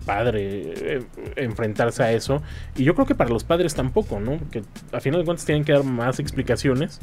padre 0.05 0.97
eh, 0.97 1.03
enfrentarse 1.37 2.03
a 2.03 2.12
eso. 2.12 2.42
Y 2.77 2.85
yo 2.85 2.94
creo 2.94 3.07
que 3.07 3.14
para 3.14 3.31
los 3.31 3.44
padres 3.44 3.75
tampoco, 3.75 4.20
¿no? 4.20 4.38
Que 4.51 4.62
a 4.92 5.01
final 5.01 5.20
de 5.20 5.25
cuentas 5.25 5.47
tienen 5.47 5.64
que 5.64 5.73
dar 5.73 5.85
más 5.85 6.18
explicaciones 6.18 7.01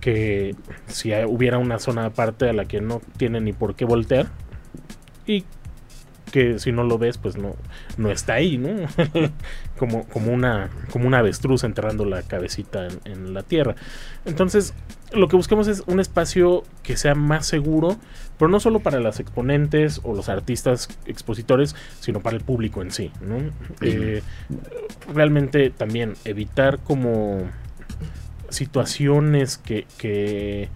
que 0.00 0.54
si 0.86 1.12
hubiera 1.26 1.58
una 1.58 1.78
zona 1.78 2.06
aparte 2.06 2.48
a 2.48 2.52
la 2.52 2.66
que 2.66 2.80
no 2.80 3.00
tienen 3.16 3.44
ni 3.44 3.52
por 3.52 3.74
qué 3.74 3.84
voltear. 3.84 4.26
Y 5.26 5.44
que 6.30 6.58
si 6.58 6.72
no 6.72 6.84
lo 6.84 6.98
ves, 6.98 7.18
pues 7.18 7.36
no, 7.36 7.56
no 7.96 8.10
está 8.10 8.34
ahí, 8.34 8.58
¿no? 8.58 8.68
como, 9.78 10.04
como, 10.08 10.32
una, 10.32 10.70
como 10.90 11.06
una 11.06 11.18
avestruz 11.18 11.64
enterrando 11.64 12.04
la 12.04 12.22
cabecita 12.22 12.86
en, 12.86 13.00
en 13.04 13.34
la 13.34 13.42
tierra. 13.42 13.74
Entonces, 14.24 14.74
lo 15.12 15.28
que 15.28 15.36
buscamos 15.36 15.68
es 15.68 15.82
un 15.86 16.00
espacio 16.00 16.64
que 16.82 16.96
sea 16.96 17.14
más 17.14 17.46
seguro, 17.46 17.96
pero 18.38 18.48
no 18.48 18.60
solo 18.60 18.80
para 18.80 19.00
las 19.00 19.20
exponentes 19.20 20.00
o 20.04 20.14
los 20.14 20.28
artistas 20.28 20.88
expositores, 21.06 21.74
sino 22.00 22.20
para 22.20 22.36
el 22.36 22.42
público 22.42 22.82
en 22.82 22.90
sí, 22.90 23.10
¿no? 23.20 23.38
Eh, 23.80 24.22
realmente 25.12 25.70
también 25.70 26.14
evitar 26.24 26.78
como 26.78 27.48
situaciones 28.50 29.58
que, 29.58 29.86
que 29.98 30.68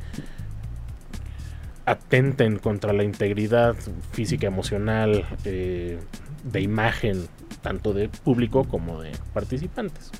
atenten 1.84 2.58
contra 2.58 2.92
la 2.92 3.04
integridad 3.04 3.74
física, 4.12 4.46
emocional, 4.46 5.24
eh, 5.44 5.98
de 6.44 6.60
imagen, 6.60 7.26
tanto 7.60 7.92
de 7.92 8.08
público 8.08 8.64
como 8.64 9.00
de 9.02 9.12
participantes. 9.32 10.10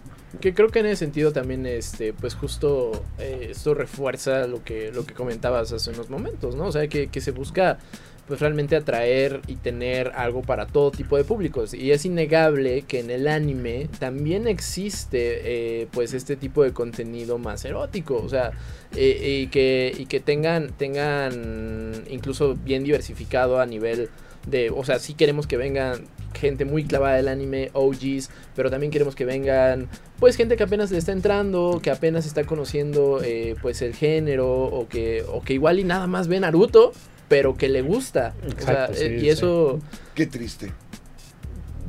Que 0.40 0.55
creo 0.55 0.68
que 0.68 0.81
en 0.81 0.87
ese 0.87 0.96
sentido 0.96 1.33
también, 1.33 1.66
este, 1.66 2.12
pues 2.14 2.35
justo 2.35 3.05
eh, 3.18 3.48
esto 3.51 3.75
refuerza 3.75 4.46
lo 4.46 4.64
que, 4.64 4.90
lo 4.90 5.05
que 5.05 5.14
comentabas 5.14 5.72
hace 5.72 5.90
unos 5.90 6.09
momentos, 6.09 6.57
¿no? 6.57 6.66
O 6.66 6.72
sea, 6.72 6.88
que, 6.88 7.09
que 7.09 7.20
se 7.20 7.33
busca 7.33 7.79
pues 8.26 8.40
realmente 8.40 8.76
atraer 8.76 9.40
y 9.46 9.56
tener 9.56 10.12
algo 10.14 10.42
para 10.42 10.66
todo 10.66 10.90
tipo 10.90 11.16
de 11.16 11.24
públicos. 11.24 11.74
Y 11.74 11.90
es 11.90 12.04
innegable 12.04 12.82
que 12.82 13.00
en 13.00 13.11
el 13.11 13.26
anime 13.28 13.88
también 13.98 14.46
existe 14.46 15.82
eh, 15.82 15.88
pues 15.90 16.14
este 16.14 16.37
tipo 16.37 16.62
de 16.62 16.72
contenido 16.72 17.38
más 17.38 17.64
erótico. 17.64 18.22
O 18.22 18.28
sea, 18.28 18.52
eh, 18.94 19.42
y, 19.42 19.46
que, 19.48 19.92
y 19.96 20.06
que 20.06 20.20
tengan, 20.20 20.68
tengan 20.76 22.04
incluso 22.08 22.54
bien 22.54 22.85
diversificado 22.85 23.61
a 23.61 23.66
nivel 23.66 24.08
de, 24.46 24.70
o 24.70 24.85
sea, 24.85 24.98
sí 24.98 25.14
queremos 25.14 25.46
que 25.46 25.56
vengan 25.56 26.06
gente 26.35 26.64
muy 26.64 26.85
clavada 26.85 27.16
del 27.16 27.28
anime, 27.28 27.70
OGs, 27.72 28.30
pero 28.56 28.70
también 28.70 28.90
queremos 28.90 29.14
que 29.14 29.24
vengan, 29.24 29.88
pues, 30.18 30.37
gente 30.37 30.56
que 30.56 30.64
apenas 30.64 30.90
le 30.90 30.98
está 30.98 31.12
entrando, 31.12 31.80
que 31.82 31.90
apenas 31.90 32.26
está 32.26 32.44
conociendo, 32.44 33.20
eh, 33.22 33.54
pues, 33.62 33.82
el 33.82 33.94
género, 33.94 34.50
o 34.50 34.88
que, 34.88 35.24
o 35.28 35.42
que 35.42 35.54
igual 35.54 35.78
y 35.78 35.85
nada 35.85 36.06
más 36.06 36.28
ve 36.28 36.40
Naruto, 36.40 36.92
pero 37.32 37.56
que 37.56 37.70
le 37.70 37.80
gusta. 37.80 38.34
Exacto, 38.46 38.92
o 38.92 38.94
sea, 38.94 38.94
sí, 38.94 39.04
eh, 39.04 39.16
y 39.16 39.20
sí. 39.20 39.28
eso, 39.30 39.80
Qué 40.14 40.26
triste. 40.26 40.70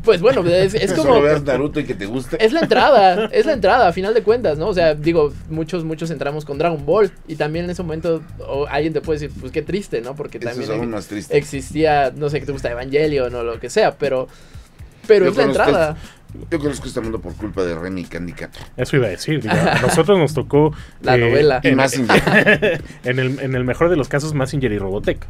pues, 0.05 0.21
bueno, 0.21 0.41
es, 0.47 0.73
es 0.73 0.93
como... 0.93 1.03
solo 1.09 1.21
veas 1.21 1.43
Naruto 1.43 1.81
y 1.81 1.83
que 1.83 1.93
te 1.95 2.05
guste. 2.05 2.37
Es 2.39 2.53
la 2.53 2.61
entrada, 2.61 3.25
es 3.33 3.45
la 3.45 3.51
entrada, 3.51 3.89
a 3.89 3.91
final 3.91 4.13
de 4.13 4.23
cuentas, 4.23 4.57
¿no? 4.57 4.69
O 4.69 4.73
sea, 4.73 4.95
digo, 4.95 5.33
muchos, 5.49 5.83
muchos 5.83 6.11
entramos 6.11 6.45
con 6.45 6.57
Dragon 6.57 6.85
Ball 6.85 7.11
y 7.27 7.35
también 7.35 7.65
en 7.65 7.71
ese 7.71 7.83
momento 7.83 8.21
alguien 8.69 8.93
te 8.93 9.01
puede 9.01 9.19
decir, 9.19 9.37
pues 9.37 9.51
qué 9.51 9.61
triste, 9.61 9.99
¿no? 9.99 10.15
Porque 10.15 10.37
Eso 10.37 10.47
también 10.47 10.63
es 10.63 10.69
aún 10.69 10.83
ex- 10.85 10.91
más 10.93 11.07
triste. 11.07 11.37
existía, 11.37 12.13
no 12.15 12.29
sé, 12.29 12.39
que 12.39 12.45
te 12.45 12.53
gusta 12.53 12.71
Evangelion 12.71 13.35
o 13.35 13.43
lo 13.43 13.59
que 13.59 13.69
sea, 13.69 13.97
pero, 13.97 14.29
pero 15.07 15.25
Yo 15.25 15.31
es 15.31 15.37
la 15.37 15.43
entrada. 15.43 15.97
Yo 16.51 16.59
conozco 16.59 16.87
este 16.87 16.99
mundo 17.01 17.19
por 17.21 17.33
culpa 17.35 17.63
de 17.63 17.75
Remy 17.75 18.05
Candy 18.05 18.33
Cat. 18.33 18.51
Eso 18.77 18.95
iba 18.97 19.07
a 19.07 19.09
decir. 19.09 19.41
digo, 19.41 19.53
a 19.53 19.79
nosotros 19.81 20.17
nos 20.17 20.33
tocó... 20.33 20.67
eh, 21.01 21.03
La 21.03 21.17
novela. 21.17 21.61
Y 21.63 21.67
En, 21.69 21.79
en 23.03 23.19
el, 23.19 23.39
en 23.39 23.55
el 23.55 23.63
mejor 23.63 23.89
de 23.89 23.95
los 23.95 24.07
casos, 24.09 24.33
Massinger 24.33 24.71
y 24.71 24.77
Robotech. 24.79 25.25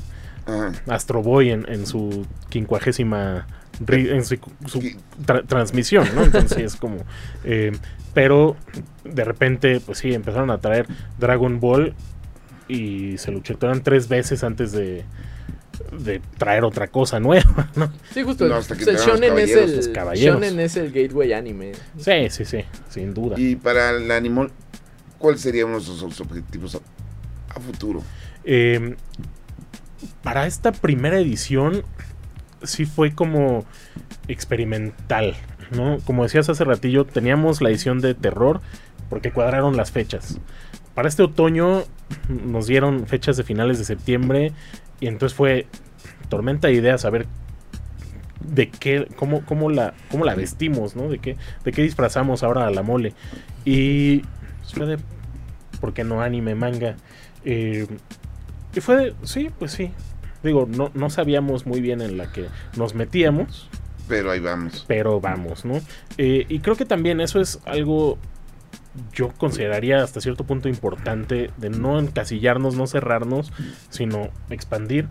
Ajá. 0.46 0.72
Astro 0.88 1.22
Boy 1.22 1.52
en, 1.52 1.66
en 1.70 1.86
su 1.88 2.26
quincuagésima 2.50 3.48
ri- 3.86 4.12
en 4.12 4.26
su, 4.26 4.38
su 4.66 4.82
Qui- 4.82 4.98
tra- 5.26 5.46
transmisión, 5.48 6.08
¿no? 6.16 6.24
Entonces 6.24 6.58
es 6.60 6.76
como... 6.76 6.98
eh, 7.44 7.72
pero 8.14 8.56
de 9.06 9.24
repente, 9.24 9.80
pues 9.84 9.98
sí, 9.98 10.14
empezaron 10.14 10.52
a 10.52 10.60
traer 10.60 10.86
Dragon 11.18 11.60
Ball 11.60 11.96
y 12.68 13.18
se 13.18 13.32
lo 13.32 13.40
chetaron 13.42 13.82
tres 13.82 14.08
veces 14.08 14.44
antes 14.44 14.72
de, 14.72 15.04
de 15.92 16.22
traer 16.38 16.64
otra 16.64 16.88
cosa 16.88 17.20
nueva, 17.20 17.70
¿no? 17.76 17.92
Sí, 18.12 18.24
justo. 18.24 18.48
No, 18.48 18.56
hasta 18.56 18.76
que 18.76 18.84
o 18.84 18.86
sea, 18.86 18.94
entraron 18.94 19.22
los 19.22 19.50
Shonen, 19.50 19.80
es 19.80 19.88
caballeros, 19.90 20.36
el. 20.36 20.42
Shonen 20.44 20.60
es 20.60 20.78
el 20.78 20.92
gateway 20.92 21.34
anime. 21.34 21.72
Sí, 21.98 22.30
sí, 22.30 22.46
sí, 22.46 22.60
sin 22.90 23.14
duda. 23.14 23.40
Y 23.40 23.56
para 23.56 23.92
el 23.92 24.10
animal, 24.12 24.52
¿cuál 25.18 25.38
sería 25.38 25.66
uno 25.66 25.80
de 25.80 25.86
sus 25.86 26.22
objetivos 26.22 26.76
a, 26.76 26.80
a 27.56 27.60
futuro? 27.60 28.04
Eh, 28.44 28.96
para 30.22 30.48
esta 30.48 30.72
primera 30.72 31.18
edición 31.20 31.84
sí 32.64 32.86
fue 32.86 33.14
como 33.14 33.66
experimental, 34.28 35.36
¿no? 35.72 36.00
Como 36.06 36.24
decías 36.24 36.50
hace 36.50 36.64
ratillo, 36.64 37.06
teníamos 37.06 37.62
la 37.62 37.70
edición 37.70 38.00
de 38.00 38.14
terror 38.14 38.62
porque 39.10 39.32
cuadraron 39.32 39.78
las 39.78 39.92
fechas. 39.92 40.40
Para 40.96 41.08
este 41.08 41.24
otoño 41.24 41.84
nos 42.30 42.68
dieron 42.68 43.08
fechas 43.08 43.36
de 43.38 43.44
finales 43.44 43.80
de 43.80 43.86
septiembre 43.86 44.54
y 45.04 45.08
entonces 45.08 45.36
fue 45.36 45.68
tormenta 46.30 46.70
de 46.70 46.76
ideas 46.76 47.04
a 47.04 47.10
ver 47.10 47.28
de 48.40 48.70
qué, 48.70 49.06
cómo, 49.18 49.46
cómo 49.46 49.70
la, 49.70 49.94
cómo 50.10 50.24
la 50.24 50.34
vestimos, 50.34 50.96
¿no? 50.96 51.10
De 51.10 51.20
qué, 51.20 51.36
de 51.66 51.72
qué 51.74 51.82
disfrazamos 51.82 52.42
ahora 52.42 52.68
a 52.68 52.72
la 52.72 52.84
mole. 52.84 53.14
Y 53.66 54.20
pues, 54.20 54.74
fue 54.74 54.86
de, 54.86 54.98
¿por 55.82 55.94
qué 55.94 56.06
no 56.06 56.22
anime, 56.22 56.56
manga? 56.56 56.96
Eh, 57.44 57.86
y 58.74 58.80
fue 58.80 58.96
de, 58.96 59.14
sí, 59.24 59.50
pues 59.60 59.74
sí. 59.74 59.92
Digo, 60.42 60.70
no, 60.70 60.90
no 60.94 61.10
sabíamos 61.10 61.66
muy 61.66 61.82
bien 61.82 62.00
en 62.00 62.16
la 62.18 62.32
que 62.32 62.46
nos 62.78 62.96
metíamos, 62.96 63.70
Pero 64.08 64.32
ahí 64.32 64.40
vamos. 64.40 64.86
pero 64.88 65.20
vamos, 65.20 65.66
¿no? 65.66 65.82
Eh, 66.18 66.46
y 66.48 66.60
creo 66.60 66.78
que 66.78 66.86
también 66.86 67.20
eso 67.20 67.42
es 67.42 67.60
algo 67.66 68.18
yo 69.14 69.30
consideraría 69.38 70.04
hasta 70.04 70.22
cierto 70.22 70.44
punto 70.44 70.70
importante 70.70 71.50
de 71.58 71.70
no 71.70 72.00
encasillarnos, 72.00 72.76
no 72.76 72.88
cerrarnos, 72.88 73.52
sino 73.90 74.30
expandir. 74.50 75.08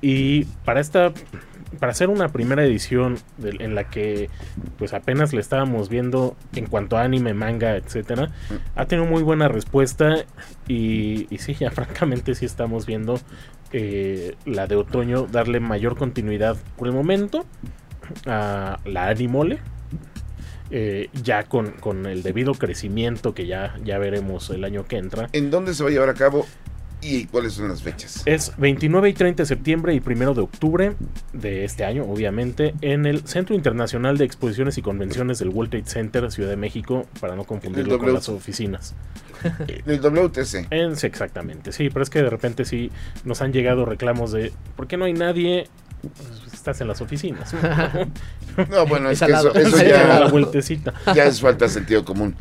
Y 0.00 0.44
para 0.64 0.80
esta, 0.80 1.12
para 1.78 1.92
hacer 1.92 2.08
una 2.08 2.28
primera 2.28 2.64
edición 2.64 3.18
en 3.42 3.74
la 3.74 3.88
que 3.88 4.28
pues 4.78 4.92
apenas 4.92 5.32
le 5.32 5.40
estábamos 5.40 5.88
viendo 5.88 6.36
en 6.54 6.66
cuanto 6.66 6.96
a 6.96 7.02
anime, 7.02 7.34
manga, 7.34 7.76
etcétera, 7.76 8.30
ha 8.74 8.86
tenido 8.86 9.08
muy 9.08 9.22
buena 9.22 9.48
respuesta 9.48 10.24
y, 10.68 11.26
y 11.34 11.38
sí, 11.38 11.54
ya 11.54 11.70
francamente 11.72 12.34
sí 12.34 12.44
estamos 12.44 12.86
viendo 12.86 13.18
eh, 13.72 14.36
la 14.44 14.66
de 14.66 14.76
otoño 14.76 15.26
darle 15.26 15.60
mayor 15.60 15.96
continuidad 15.96 16.56
por 16.76 16.88
el 16.88 16.94
momento 16.94 17.44
a 18.26 18.78
la 18.84 19.08
Animole. 19.08 19.58
Eh, 20.70 21.10
ya 21.22 21.44
con, 21.44 21.72
con 21.72 22.06
el 22.06 22.22
debido 22.22 22.54
crecimiento 22.54 23.34
que 23.34 23.46
ya, 23.46 23.76
ya 23.84 23.98
veremos 23.98 24.50
el 24.50 24.64
año 24.64 24.84
que 24.86 24.96
entra. 24.96 25.28
¿En 25.32 25.50
dónde 25.50 25.74
se 25.74 25.82
va 25.82 25.90
a 25.90 25.92
llevar 25.92 26.08
a 26.08 26.14
cabo 26.14 26.46
y 27.02 27.26
cuáles 27.26 27.52
son 27.52 27.68
las 27.68 27.82
fechas? 27.82 28.22
Es 28.26 28.52
29 28.56 29.08
y 29.08 29.12
30 29.12 29.42
de 29.42 29.46
septiembre 29.46 29.94
y 29.94 30.02
1 30.04 30.34
de 30.34 30.40
octubre 30.40 30.96
de 31.32 31.64
este 31.64 31.84
año, 31.84 32.04
obviamente, 32.04 32.74
en 32.80 33.06
el 33.06 33.26
Centro 33.26 33.54
Internacional 33.54 34.18
de 34.18 34.24
Exposiciones 34.24 34.78
y 34.78 34.82
Convenciones 34.82 35.38
del 35.38 35.50
World 35.50 35.70
Trade 35.70 35.86
Center, 35.86 36.32
Ciudad 36.32 36.50
de 36.50 36.56
México, 36.56 37.06
para 37.20 37.36
no 37.36 37.44
confundirlo 37.44 37.98
con 37.98 38.12
las 38.12 38.28
oficinas. 38.28 38.94
El 39.68 40.00
WTC. 40.00 40.66
En, 40.70 40.92
exactamente, 40.92 41.70
sí, 41.70 41.90
pero 41.90 42.02
es 42.02 42.10
que 42.10 42.22
de 42.22 42.30
repente 42.30 42.64
sí 42.64 42.90
nos 43.24 43.42
han 43.42 43.52
llegado 43.52 43.84
reclamos 43.84 44.32
de 44.32 44.52
¿por 44.74 44.86
qué 44.86 44.96
no 44.96 45.04
hay 45.04 45.12
nadie? 45.12 45.68
Estás 46.66 46.80
en 46.80 46.88
las 46.88 47.00
oficinas. 47.00 47.54
No, 48.70 48.86
bueno, 48.86 49.10
es 49.10 49.20
Es 49.20 49.26
que 49.26 49.32
eso, 49.34 49.52
la 49.76 49.84
ya, 49.84 50.26
vueltecita. 50.28 50.94
ya 51.14 51.26
es 51.26 51.42
falta 51.42 51.68
sentido 51.68 52.06
común. 52.06 52.34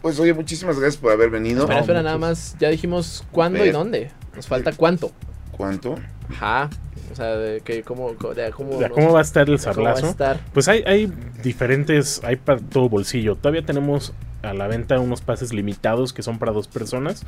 Pues 0.00 0.18
oye, 0.18 0.32
muchísimas 0.32 0.80
gracias 0.80 1.00
por 1.00 1.12
haber 1.12 1.28
venido. 1.28 1.60
Espera, 1.60 1.80
espera, 1.80 2.02
nada 2.02 2.16
más. 2.16 2.56
Ya 2.58 2.70
dijimos 2.70 3.22
cuándo 3.30 3.64
y 3.64 3.70
dónde. 3.70 4.10
Nos 4.34 4.48
falta 4.48 4.72
cuánto. 4.72 5.12
¿Cuánto? 5.50 5.96
Ajá. 6.30 6.70
O 7.12 7.14
sea, 7.14 7.36
de 7.36 7.60
que 7.60 7.82
cómo, 7.82 8.14
de 8.14 8.50
cómo, 8.52 8.80
¿Cómo 8.90 9.12
va 9.12 9.18
a 9.18 9.22
estar 9.22 9.46
el 9.48 9.56
estar. 9.56 10.40
Pues 10.54 10.66
hay, 10.66 10.82
hay 10.86 11.12
diferentes, 11.42 12.22
hay 12.24 12.36
para 12.36 12.58
todo 12.58 12.88
bolsillo. 12.88 13.36
Todavía 13.36 13.64
tenemos 13.64 14.14
a 14.42 14.52
la 14.54 14.66
venta 14.66 14.98
unos 14.98 15.20
pases 15.20 15.52
limitados 15.52 16.12
que 16.12 16.22
son 16.22 16.38
para 16.38 16.52
dos 16.52 16.68
personas, 16.68 17.24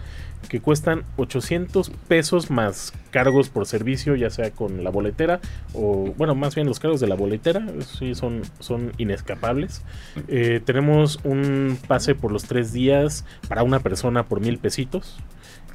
que 0.49 0.61
cuestan 0.61 1.05
800 1.17 1.91
pesos 2.09 2.51
más 2.51 2.93
cargos 3.11 3.49
por 3.49 3.67
servicio, 3.67 4.17
ya 4.17 4.31
sea 4.31 4.51
con 4.51 4.85
la 4.85 4.91
boletera 4.91 5.41
o, 5.73 6.13
bueno, 6.17 6.35
más 6.35 6.55
bien 6.55 6.67
los 6.67 6.81
cargos 6.81 7.01
de 7.01 7.07
la 7.07 7.15
boletera, 7.15 7.65
sí, 7.99 8.15
son, 8.15 8.43
son 8.59 8.93
inescapables. 8.99 9.83
Eh, 10.29 10.61
tenemos 10.65 11.21
un 11.25 11.79
pase 11.87 12.15
por 12.15 12.33
los 12.33 12.45
tres 12.45 12.73
días 12.73 13.25
para 13.49 13.63
una 13.63 13.81
persona 13.81 14.25
por 14.25 14.41
mil 14.41 14.59
pesitos 14.59 15.19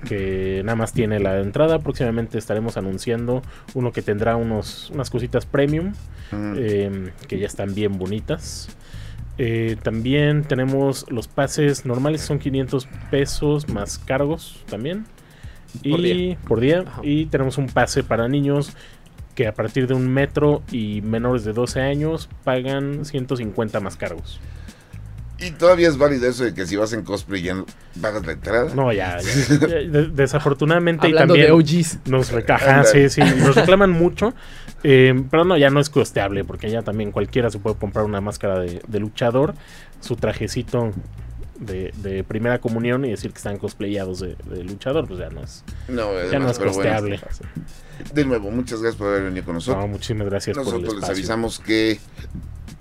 que 0.08 0.62
nada 0.64 0.78
más 0.78 0.94
tiene 0.94 1.20
la 1.20 1.40
entrada. 1.40 1.80
Próximamente 1.80 2.38
estaremos 2.38 2.78
anunciando 2.78 3.42
uno 3.74 3.92
que 3.92 4.02
tendrá 4.02 4.38
unos, 4.38 4.90
unas 4.92 5.10
cositas 5.10 5.46
premium 5.46 5.94
Mm. 6.32 6.54
eh, 6.58 7.12
que 7.28 7.40
ya 7.40 7.48
están 7.48 7.74
bien 7.74 7.98
bonitas. 7.98 8.70
Eh, 9.42 9.78
también 9.82 10.44
tenemos 10.44 11.06
los 11.10 11.30
pases 11.30 11.86
normales, 11.86 12.20
son 12.20 12.40
500 12.40 12.88
pesos 13.10 13.70
más 13.70 13.98
cargos 13.98 14.64
también. 14.70 15.06
Y, 15.82 15.92
Por 15.92 16.02
día. 16.02 16.38
Por 16.46 16.60
día. 16.60 16.84
Ajá. 16.86 17.02
Y 17.04 17.26
tenemos 17.28 17.58
un 17.58 17.68
pase 17.68 18.04
para 18.04 18.28
niños 18.28 18.74
que 19.36 19.48
a 19.48 19.54
partir 19.54 19.88
de 19.88 19.94
un 19.94 20.10
metro 20.10 20.62
y 20.74 21.02
menores 21.02 21.46
de 21.46 21.54
12 21.54 21.80
años 21.80 22.28
pagan 22.44 23.06
150 23.06 23.80
más 23.80 23.96
cargos. 23.96 24.42
Y 25.40 25.52
todavía 25.52 25.88
es 25.88 25.98
válido 25.98 26.28
eso 26.28 26.44
de 26.44 26.54
que 26.54 26.66
si 26.66 26.76
vas 26.76 26.92
en 26.92 27.04
cosplay 27.04 27.42
ya 27.42 27.54
no 27.54 27.66
pagas 28.02 28.26
la 28.26 28.34
entrada. 28.34 28.76
No, 28.76 28.92
ya. 28.92 29.20
ya. 29.22 29.58
De- 29.68 30.10
desafortunadamente 30.10 31.08
y 31.08 31.14
también 31.14 31.46
de 31.46 31.52
OGs. 31.54 32.00
nos, 32.08 32.32
recajan, 32.32 32.86
sí, 32.86 33.08
sí, 33.08 33.22
nos 33.22 33.56
reclaman 33.56 33.92
mucho. 33.92 34.34
eh, 34.84 35.24
pero 35.30 35.46
no, 35.46 35.58
ya 35.58 35.70
no 35.70 35.80
es 35.80 35.90
costeable 35.90 36.44
porque 36.44 36.70
ya 36.70 36.82
también 36.82 37.12
cualquiera 37.12 37.50
se 37.50 37.60
puede 37.60 37.76
comprar 37.78 38.06
una 38.06 38.22
máscara 38.22 38.60
de, 38.60 38.82
de 38.88 39.00
luchador, 39.00 39.54
su 40.00 40.16
trajecito 40.16 40.92
de, 41.60 41.92
de 41.98 42.24
primera 42.24 42.60
comunión 42.60 43.04
y 43.06 43.10
decir 43.10 43.32
que 43.32 43.38
están 43.38 43.58
cosplayados 43.58 44.20
de, 44.22 44.36
de 44.46 44.64
luchador, 44.64 45.08
pues 45.08 45.20
ya 45.20 45.30
no 45.30 45.42
es, 45.42 45.64
No, 45.90 46.12
ya 46.32 46.40
no 46.40 46.50
es 46.50 46.58
bueno. 46.58 46.74
costeable. 46.74 47.20
De 48.14 48.24
nuevo, 48.24 48.50
muchas 48.50 48.82
gracias 48.82 48.98
por 48.98 49.10
haber 49.10 49.24
venido 49.24 49.46
con 49.46 49.56
nosotros. 49.56 49.84
No, 49.84 49.88
muchísimas 49.90 50.28
gracias 50.30 50.56
por 50.56 50.66
el 50.68 50.72
Nosotros 50.72 50.94
les 50.94 51.04
espacio. 51.04 51.14
avisamos 51.16 51.60
que 51.60 52.00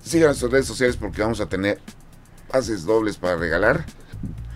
sigan 0.01 0.27
nuestras 0.27 0.51
redes 0.51 0.65
sociales 0.65 0.95
porque 0.95 1.21
vamos 1.21 1.41
a 1.41 1.47
tener 1.47 1.79
pases 2.49 2.85
dobles 2.85 3.17
para 3.17 3.35
regalar. 3.35 3.85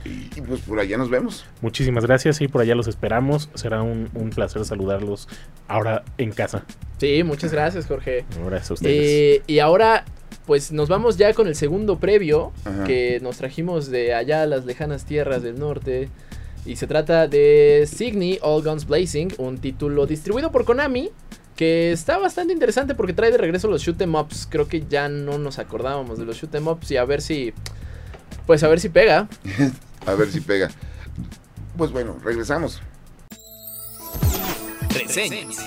Y, 0.06 0.30
y 0.38 0.42
pues 0.42 0.62
por 0.62 0.80
allá 0.80 0.98
nos 0.98 1.10
vemos. 1.10 1.46
Muchísimas 1.62 2.06
gracias 2.06 2.42
y 2.42 2.48
por 2.48 2.62
allá 2.62 2.76
los 2.76 2.88
esperamos. 2.88 3.50
Será 3.54 3.82
un, 3.82 4.10
un 4.14 4.30
placer 4.32 4.64
saludarlos 4.66 5.28
ahora 5.68 6.04
en 6.18 6.32
casa. 6.32 6.66
Sí, 7.00 7.24
muchas 7.24 7.52
gracias, 7.52 7.86
Jorge. 7.86 8.26
Gracias 8.46 8.72
a 8.72 8.74
ustedes. 8.76 8.96
Eh, 9.00 9.42
y 9.48 9.60
ahora, 9.60 10.04
pues 10.46 10.72
nos 10.72 10.90
vamos 10.90 11.18
ya 11.18 11.34
con 11.34 11.48
el 11.48 11.56
segundo 11.56 12.00
previo 12.00 12.52
Ajá. 12.66 12.84
que 12.84 13.20
nos 13.22 13.38
trajimos 13.38 13.90
de 13.90 14.14
allá 14.14 14.44
a 14.44 14.46
las 14.46 14.66
lejanas 14.66 15.06
tierras 15.06 15.42
del 15.44 15.58
norte. 15.60 16.10
Y 16.66 16.78
se 16.78 16.88
trata 16.88 17.28
de 17.28 17.88
Signy 17.94 18.40
All 18.42 18.64
Guns 18.64 18.86
Blazing, 18.88 19.34
un 19.38 19.58
título 19.58 20.06
distribuido 20.06 20.52
por 20.52 20.66
Konami. 20.66 21.12
Que 21.56 21.92
está 21.92 22.18
bastante 22.18 22.52
interesante 22.52 22.96
porque 22.96 23.14
trae 23.14 23.32
de 23.32 23.38
regreso 23.38 23.68
los 23.68 23.82
shoot 23.84 24.02
'em 24.02 24.16
ups. 24.16 24.48
Creo 24.50 24.68
que 24.68 24.84
ya 24.90 25.08
no 25.08 25.38
nos 25.38 25.60
acordábamos 25.60 26.18
de 26.18 26.26
los 26.26 26.36
shoot 26.38 26.56
'em 26.56 26.68
ups. 26.68 26.90
Y 26.92 26.98
a 26.98 27.06
ver 27.06 27.22
si. 27.22 27.54
Pues 28.48 28.64
a 28.64 28.68
ver 28.68 28.80
si 28.80 28.90
pega. 28.90 29.28
A 30.06 30.16
ver 30.16 30.30
si 30.30 30.42
pega. 30.42 30.70
Pues 31.78 31.92
bueno, 31.92 32.18
regresamos. 32.24 32.82
Reseñas. 34.94 35.58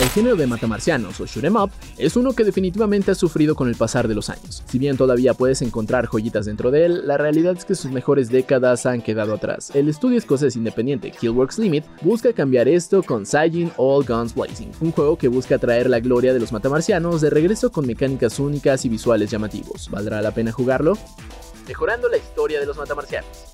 El 0.00 0.08
género 0.10 0.36
de 0.36 0.46
matamarcianos 0.46 1.20
o 1.20 1.26
shoot 1.26 1.44
'em 1.44 1.56
up 1.56 1.72
es 1.96 2.14
uno 2.14 2.32
que 2.32 2.44
definitivamente 2.44 3.10
ha 3.10 3.16
sufrido 3.16 3.56
con 3.56 3.68
el 3.68 3.74
pasar 3.74 4.06
de 4.06 4.14
los 4.14 4.30
años. 4.30 4.62
Si 4.68 4.78
bien 4.78 4.96
todavía 4.96 5.34
puedes 5.34 5.60
encontrar 5.60 6.06
joyitas 6.06 6.46
dentro 6.46 6.70
de 6.70 6.86
él, 6.86 7.08
la 7.08 7.18
realidad 7.18 7.56
es 7.58 7.64
que 7.64 7.74
sus 7.74 7.90
mejores 7.90 8.28
décadas 8.28 8.86
han 8.86 9.02
quedado 9.02 9.34
atrás. 9.34 9.72
El 9.74 9.88
estudio 9.88 10.16
escocés 10.16 10.54
independiente 10.54 11.10
Killworks 11.10 11.58
Limit 11.58 11.84
busca 12.02 12.32
cambiar 12.32 12.68
esto 12.68 13.02
con 13.02 13.26
Saiyajin 13.26 13.72
All 13.76 14.04
Guns 14.06 14.36
Blazing, 14.36 14.70
un 14.80 14.92
juego 14.92 15.18
que 15.18 15.26
busca 15.26 15.58
traer 15.58 15.90
la 15.90 15.98
gloria 15.98 16.32
de 16.32 16.38
los 16.38 16.52
matamarcianos 16.52 17.20
de 17.20 17.30
regreso 17.30 17.72
con 17.72 17.84
mecánicas 17.84 18.38
únicas 18.38 18.84
y 18.84 18.88
visuales 18.88 19.32
llamativos. 19.32 19.90
¿Valdrá 19.90 20.22
la 20.22 20.30
pena 20.30 20.52
jugarlo? 20.52 20.96
Mejorando 21.68 22.08
la 22.08 22.16
historia 22.16 22.58
de 22.60 22.64
los 22.64 22.78
matamarcianos. 22.78 23.52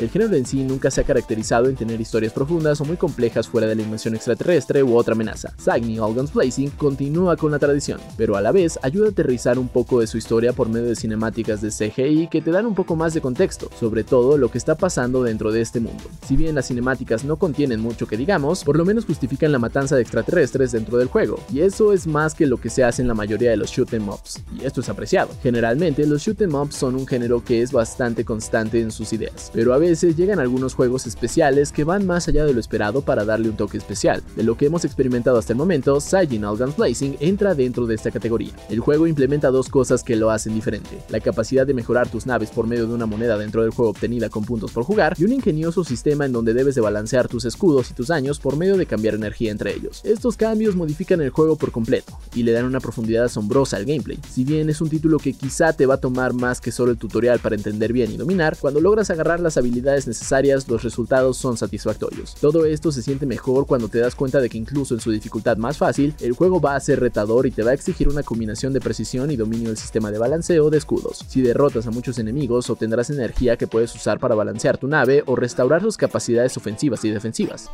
El 0.00 0.08
género 0.08 0.34
en 0.34 0.46
sí 0.46 0.64
nunca 0.64 0.90
se 0.90 1.02
ha 1.02 1.04
caracterizado 1.04 1.68
en 1.68 1.76
tener 1.76 2.00
historias 2.00 2.32
profundas 2.32 2.80
o 2.80 2.86
muy 2.86 2.96
complejas 2.96 3.46
fuera 3.46 3.66
de 3.66 3.74
la 3.74 3.82
invención 3.82 4.14
extraterrestre 4.14 4.82
u 4.82 4.96
otra 4.96 5.12
amenaza. 5.12 5.52
Sagni 5.58 5.98
All 5.98 6.14
Guns 6.14 6.32
Blazing 6.32 6.70
continúa 6.70 7.36
con 7.36 7.50
la 7.52 7.58
tradición, 7.58 8.00
pero 8.16 8.34
a 8.34 8.40
la 8.40 8.50
vez 8.50 8.78
ayuda 8.80 9.08
a 9.08 9.10
aterrizar 9.10 9.58
un 9.58 9.68
poco 9.68 10.00
de 10.00 10.06
su 10.06 10.16
historia 10.16 10.54
por 10.54 10.70
medio 10.70 10.86
de 10.88 10.96
cinemáticas 10.96 11.60
de 11.60 11.68
CGI 11.68 12.28
que 12.28 12.40
te 12.40 12.50
dan 12.50 12.64
un 12.64 12.74
poco 12.74 12.96
más 12.96 13.12
de 13.12 13.20
contexto, 13.20 13.68
sobre 13.78 14.02
todo 14.02 14.38
lo 14.38 14.50
que 14.50 14.56
está 14.56 14.74
pasando 14.74 15.22
dentro 15.22 15.52
de 15.52 15.60
este 15.60 15.80
mundo. 15.80 16.02
Si 16.26 16.34
bien 16.34 16.54
las 16.54 16.68
cinemáticas 16.68 17.22
no 17.22 17.36
contienen 17.36 17.80
mucho 17.80 18.06
que 18.06 18.16
digamos, 18.16 18.64
por 18.64 18.78
lo 18.78 18.86
menos 18.86 19.04
justifican 19.04 19.52
la 19.52 19.58
matanza 19.58 19.96
de 19.96 20.02
extraterrestres 20.02 20.72
dentro 20.72 20.96
del 20.96 21.08
juego, 21.08 21.38
y 21.52 21.60
eso 21.60 21.92
es 21.92 22.06
más 22.06 22.34
que 22.34 22.46
lo 22.46 22.56
que 22.58 22.70
se 22.70 22.84
hace 22.84 23.02
en 23.02 23.08
la 23.08 23.14
mayoría 23.14 23.50
de 23.50 23.58
los 23.58 23.68
shoot 23.68 23.92
'em 23.92 24.08
ups, 24.08 24.40
y 24.58 24.64
esto 24.64 24.80
es 24.80 24.88
apreciado. 24.88 25.28
Generalmente 25.42 26.06
los 26.06 26.22
shoot 26.22 26.40
'em 26.40 26.54
ups 26.54 26.74
son 26.74 26.94
un 26.94 27.06
género 27.06 27.44
que 27.44 27.60
es 27.60 27.70
bastante 27.70 28.24
constante 28.24 28.80
en 28.80 28.90
sus 28.90 29.12
ideas, 29.12 29.50
pero 29.52 29.74
a 29.74 29.76
veces 29.76 29.89
llegan 29.94 30.38
algunos 30.38 30.74
juegos 30.74 31.06
especiales 31.06 31.72
que 31.72 31.84
van 31.84 32.06
más 32.06 32.28
allá 32.28 32.44
de 32.44 32.54
lo 32.54 32.60
esperado 32.60 33.02
para 33.02 33.24
darle 33.24 33.48
un 33.48 33.56
toque 33.56 33.78
especial. 33.78 34.22
De 34.36 34.42
lo 34.42 34.56
que 34.56 34.66
hemos 34.66 34.84
experimentado 34.84 35.38
hasta 35.38 35.52
el 35.52 35.58
momento, 35.58 36.00
Saiyajin 36.00 36.44
All 36.44 36.58
Guns 36.58 36.76
Blazing 36.76 37.16
entra 37.20 37.54
dentro 37.54 37.86
de 37.86 37.94
esta 37.94 38.10
categoría. 38.10 38.52
El 38.68 38.80
juego 38.80 39.06
implementa 39.06 39.50
dos 39.50 39.68
cosas 39.68 40.02
que 40.02 40.16
lo 40.16 40.30
hacen 40.30 40.54
diferente, 40.54 40.98
la 41.08 41.20
capacidad 41.20 41.66
de 41.66 41.74
mejorar 41.74 42.08
tus 42.08 42.26
naves 42.26 42.50
por 42.50 42.66
medio 42.66 42.86
de 42.86 42.94
una 42.94 43.06
moneda 43.06 43.36
dentro 43.36 43.62
del 43.62 43.70
juego 43.70 43.90
obtenida 43.90 44.28
con 44.28 44.44
puntos 44.44 44.72
por 44.72 44.84
jugar, 44.84 45.14
y 45.18 45.24
un 45.24 45.32
ingenioso 45.32 45.84
sistema 45.84 46.26
en 46.26 46.32
donde 46.32 46.54
debes 46.54 46.74
de 46.74 46.80
balancear 46.80 47.28
tus 47.28 47.44
escudos 47.44 47.90
y 47.90 47.94
tus 47.94 48.08
daños 48.08 48.38
por 48.38 48.56
medio 48.56 48.76
de 48.76 48.86
cambiar 48.86 49.14
energía 49.14 49.50
entre 49.50 49.74
ellos. 49.74 50.00
Estos 50.04 50.36
cambios 50.36 50.76
modifican 50.76 51.20
el 51.20 51.30
juego 51.30 51.56
por 51.56 51.72
completo, 51.72 52.18
y 52.34 52.42
le 52.42 52.52
dan 52.52 52.64
una 52.64 52.80
profundidad 52.80 53.24
asombrosa 53.24 53.76
al 53.76 53.84
gameplay. 53.84 54.18
Si 54.30 54.44
bien 54.44 54.70
es 54.70 54.80
un 54.80 54.88
título 54.88 55.18
que 55.18 55.32
quizá 55.32 55.72
te 55.72 55.86
va 55.86 55.94
a 55.94 56.00
tomar 56.00 56.32
más 56.32 56.60
que 56.60 56.72
solo 56.72 56.92
el 56.92 56.98
tutorial 56.98 57.40
para 57.40 57.56
entender 57.56 57.92
bien 57.92 58.12
y 58.12 58.16
dominar, 58.16 58.56
cuando 58.60 58.80
logras 58.80 59.10
agarrar 59.10 59.40
las 59.40 59.56
habilidades 59.56 59.79
necesarias 59.82 60.68
los 60.68 60.82
resultados 60.82 61.36
son 61.36 61.56
satisfactorios. 61.56 62.34
Todo 62.40 62.64
esto 62.64 62.92
se 62.92 63.02
siente 63.02 63.26
mejor 63.26 63.66
cuando 63.66 63.88
te 63.88 63.98
das 63.98 64.14
cuenta 64.14 64.40
de 64.40 64.48
que 64.48 64.58
incluso 64.58 64.94
en 64.94 65.00
su 65.00 65.10
dificultad 65.10 65.56
más 65.56 65.78
fácil, 65.78 66.14
el 66.20 66.32
juego 66.32 66.60
va 66.60 66.76
a 66.76 66.80
ser 66.80 67.00
retador 67.00 67.46
y 67.46 67.50
te 67.50 67.62
va 67.62 67.70
a 67.70 67.74
exigir 67.74 68.08
una 68.08 68.22
combinación 68.22 68.72
de 68.72 68.80
precisión 68.80 69.30
y 69.30 69.36
dominio 69.36 69.68
del 69.68 69.76
sistema 69.76 70.10
de 70.10 70.18
balanceo 70.18 70.70
de 70.70 70.78
escudos. 70.78 71.24
Si 71.28 71.42
derrotas 71.42 71.86
a 71.86 71.90
muchos 71.90 72.18
enemigos, 72.18 72.70
obtendrás 72.70 73.10
energía 73.10 73.56
que 73.56 73.66
puedes 73.66 73.94
usar 73.94 74.18
para 74.18 74.34
balancear 74.34 74.78
tu 74.78 74.88
nave 74.88 75.22
o 75.26 75.36
restaurar 75.36 75.82
sus 75.82 75.96
capacidades 75.96 76.56
ofensivas 76.56 77.04
y 77.04 77.10
defensivas. 77.10 77.70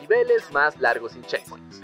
Niveles 0.00 0.42
más 0.52 0.78
largos 0.80 1.12
sin 1.12 1.22
checkpoints. 1.22 1.80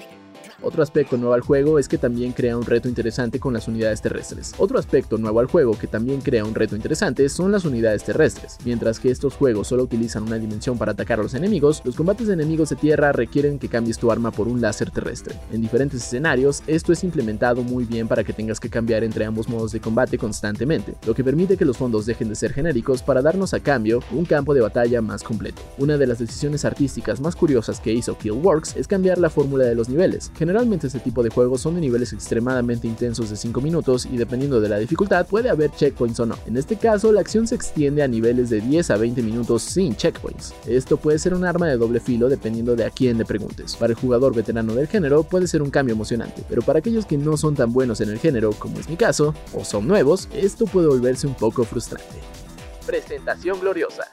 Otro 0.62 0.82
aspecto 0.82 1.16
nuevo 1.16 1.32
al 1.32 1.40
juego 1.40 1.78
es 1.78 1.88
que 1.88 1.96
también 1.96 2.32
crea 2.32 2.56
un 2.56 2.66
reto 2.66 2.88
interesante 2.88 3.40
con 3.40 3.54
las 3.54 3.66
unidades 3.66 4.02
terrestres. 4.02 4.52
Otro 4.58 4.78
aspecto 4.78 5.16
nuevo 5.16 5.40
al 5.40 5.46
juego 5.46 5.78
que 5.78 5.86
también 5.86 6.20
crea 6.20 6.44
un 6.44 6.54
reto 6.54 6.76
interesante 6.76 7.28
son 7.30 7.50
las 7.50 7.64
unidades 7.64 8.04
terrestres. 8.04 8.58
Mientras 8.64 9.00
que 9.00 9.10
estos 9.10 9.34
juegos 9.34 9.68
solo 9.68 9.84
utilizan 9.84 10.24
una 10.24 10.36
dimensión 10.36 10.76
para 10.76 10.92
atacar 10.92 11.18
a 11.18 11.22
los 11.22 11.34
enemigos, 11.34 11.80
los 11.84 11.96
combates 11.96 12.26
de 12.26 12.34
enemigos 12.34 12.68
de 12.68 12.76
tierra 12.76 13.12
requieren 13.12 13.58
que 13.58 13.68
cambies 13.68 13.98
tu 13.98 14.12
arma 14.12 14.30
por 14.30 14.48
un 14.48 14.60
láser 14.60 14.90
terrestre. 14.90 15.34
En 15.50 15.62
diferentes 15.62 16.04
escenarios, 16.04 16.62
esto 16.66 16.92
es 16.92 17.04
implementado 17.04 17.62
muy 17.62 17.84
bien 17.84 18.06
para 18.06 18.22
que 18.22 18.34
tengas 18.34 18.60
que 18.60 18.68
cambiar 18.68 19.02
entre 19.02 19.24
ambos 19.24 19.48
modos 19.48 19.72
de 19.72 19.80
combate 19.80 20.18
constantemente, 20.18 20.94
lo 21.06 21.14
que 21.14 21.24
permite 21.24 21.56
que 21.56 21.64
los 21.64 21.78
fondos 21.78 22.04
dejen 22.04 22.28
de 22.28 22.34
ser 22.34 22.52
genéricos 22.52 23.02
para 23.02 23.22
darnos 23.22 23.54
a 23.54 23.60
cambio 23.60 24.02
un 24.12 24.26
campo 24.26 24.52
de 24.52 24.60
batalla 24.60 25.00
más 25.00 25.22
completo. 25.22 25.62
Una 25.78 25.96
de 25.96 26.06
las 26.06 26.18
decisiones 26.18 26.64
artísticas 26.66 27.20
más 27.20 27.34
curiosas 27.34 27.80
que 27.80 27.92
hizo 27.92 28.18
Killworks 28.18 28.76
es 28.76 28.86
cambiar 28.86 29.18
la 29.18 29.30
fórmula 29.30 29.64
de 29.64 29.74
los 29.74 29.88
niveles. 29.88 30.30
Generalmente 30.50 30.88
este 30.88 30.98
tipo 30.98 31.22
de 31.22 31.30
juegos 31.30 31.60
son 31.60 31.76
de 31.76 31.80
niveles 31.80 32.12
extremadamente 32.12 32.88
intensos 32.88 33.30
de 33.30 33.36
5 33.36 33.60
minutos 33.60 34.04
y 34.04 34.16
dependiendo 34.16 34.60
de 34.60 34.68
la 34.68 34.78
dificultad 34.78 35.24
puede 35.24 35.48
haber 35.48 35.70
checkpoints 35.70 36.18
o 36.18 36.26
no. 36.26 36.34
En 36.44 36.56
este 36.56 36.74
caso, 36.74 37.12
la 37.12 37.20
acción 37.20 37.46
se 37.46 37.54
extiende 37.54 38.02
a 38.02 38.08
niveles 38.08 38.50
de 38.50 38.60
10 38.60 38.90
a 38.90 38.96
20 38.96 39.22
minutos 39.22 39.62
sin 39.62 39.94
checkpoints. 39.94 40.52
Esto 40.66 40.96
puede 40.96 41.20
ser 41.20 41.34
un 41.34 41.44
arma 41.44 41.68
de 41.68 41.76
doble 41.76 42.00
filo 42.00 42.28
dependiendo 42.28 42.74
de 42.74 42.84
a 42.84 42.90
quién 42.90 43.16
le 43.16 43.24
preguntes. 43.24 43.76
Para 43.76 43.92
el 43.92 43.96
jugador 43.96 44.34
veterano 44.34 44.74
del 44.74 44.88
género 44.88 45.22
puede 45.22 45.46
ser 45.46 45.62
un 45.62 45.70
cambio 45.70 45.94
emocionante, 45.94 46.42
pero 46.48 46.62
para 46.62 46.80
aquellos 46.80 47.06
que 47.06 47.16
no 47.16 47.36
son 47.36 47.54
tan 47.54 47.72
buenos 47.72 48.00
en 48.00 48.08
el 48.08 48.18
género, 48.18 48.50
como 48.50 48.80
es 48.80 48.88
mi 48.88 48.96
caso, 48.96 49.32
o 49.54 49.64
son 49.64 49.86
nuevos, 49.86 50.28
esto 50.34 50.66
puede 50.66 50.88
volverse 50.88 51.28
un 51.28 51.34
poco 51.34 51.62
frustrante. 51.62 52.18
Presentación 52.84 53.60
gloriosa. 53.60 54.08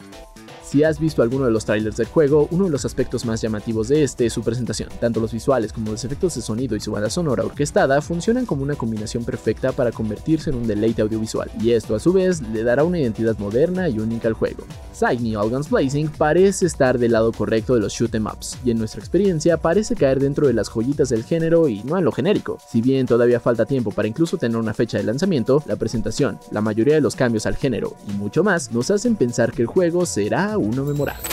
Si 0.68 0.84
has 0.84 1.00
visto 1.00 1.22
alguno 1.22 1.46
de 1.46 1.52
los 1.52 1.64
trailers 1.64 1.96
del 1.96 2.08
juego, 2.08 2.50
uno 2.52 2.66
de 2.66 2.70
los 2.70 2.84
aspectos 2.84 3.24
más 3.24 3.42
llamativos 3.42 3.88
de 3.88 4.04
este 4.04 4.26
es 4.26 4.34
su 4.34 4.44
presentación. 4.44 4.90
Tanto 5.00 5.22
los 5.22 5.32
visuales 5.32 5.72
como 5.72 5.92
los 5.92 6.04
efectos 6.04 6.36
de 6.36 6.42
sonido 6.42 6.76
y 6.76 6.82
su 6.82 6.92
banda 6.92 7.10
sonora 7.10 7.46
orquestada 7.46 8.02
funcionan 8.02 8.46
como 8.46 8.64
una 8.64 8.76
combinación 8.76 9.24
perfecta 9.24 9.72
para 9.72 9.94
convertirse 9.94 10.50
en 10.50 10.58
un 10.58 10.68
deleite 10.68 11.02
audiovisual, 11.02 11.50
y 11.62 11.72
esto 11.72 11.96
a 11.96 12.02
su 12.02 12.12
vez 12.12 12.42
le 12.42 12.64
dará 12.64 12.84
una 12.84 13.00
identidad 13.00 13.38
moderna 13.38 13.88
y 13.88 14.00
única 14.00 14.28
al 14.28 14.34
juego. 14.34 14.66
Signy 14.92 15.38
All 15.38 15.50
Guns 15.50 15.70
Blazing 15.70 16.10
parece 16.10 16.66
estar 16.66 17.00
del 17.00 17.14
lado 17.14 17.32
correcto 17.32 17.74
de 17.76 17.80
los 17.80 17.94
shoot 17.94 18.14
'em 18.14 18.26
ups, 18.26 18.58
y 18.66 18.72
en 18.72 18.80
nuestra 18.80 19.00
experiencia 19.00 19.56
parece 19.56 19.96
caer 19.96 20.20
dentro 20.20 20.48
de 20.48 20.54
las 20.54 20.68
joyitas 20.68 21.08
del 21.08 21.24
género 21.24 21.70
y 21.70 21.82
no 21.84 21.98
en 21.98 22.04
lo 22.04 22.12
genérico. 22.12 22.58
Si 22.70 22.82
bien 22.82 23.06
todavía 23.06 23.40
falta 23.40 23.66
tiempo 23.66 23.92
para 23.92 24.10
incluso 24.10 24.38
tener 24.38 24.58
una 24.58 24.74
fecha 24.74 24.98
de 24.98 25.06
lanzamiento, 25.06 25.64
la 25.66 25.78
presentación, 25.78 26.40
la 26.52 26.60
mayoría 26.60 26.96
de 26.96 27.02
los 27.02 27.16
cambios 27.16 27.46
al 27.46 27.56
género 27.56 27.96
y 28.10 28.12
mucho 28.18 28.44
más 28.44 28.74
nos 28.74 28.92
hacen 28.92 29.16
pensar 29.16 29.54
que 29.54 29.62
el 29.62 29.68
juego 29.70 30.06
será 30.06 30.57
uno 30.60 30.84
memorable. 30.84 31.24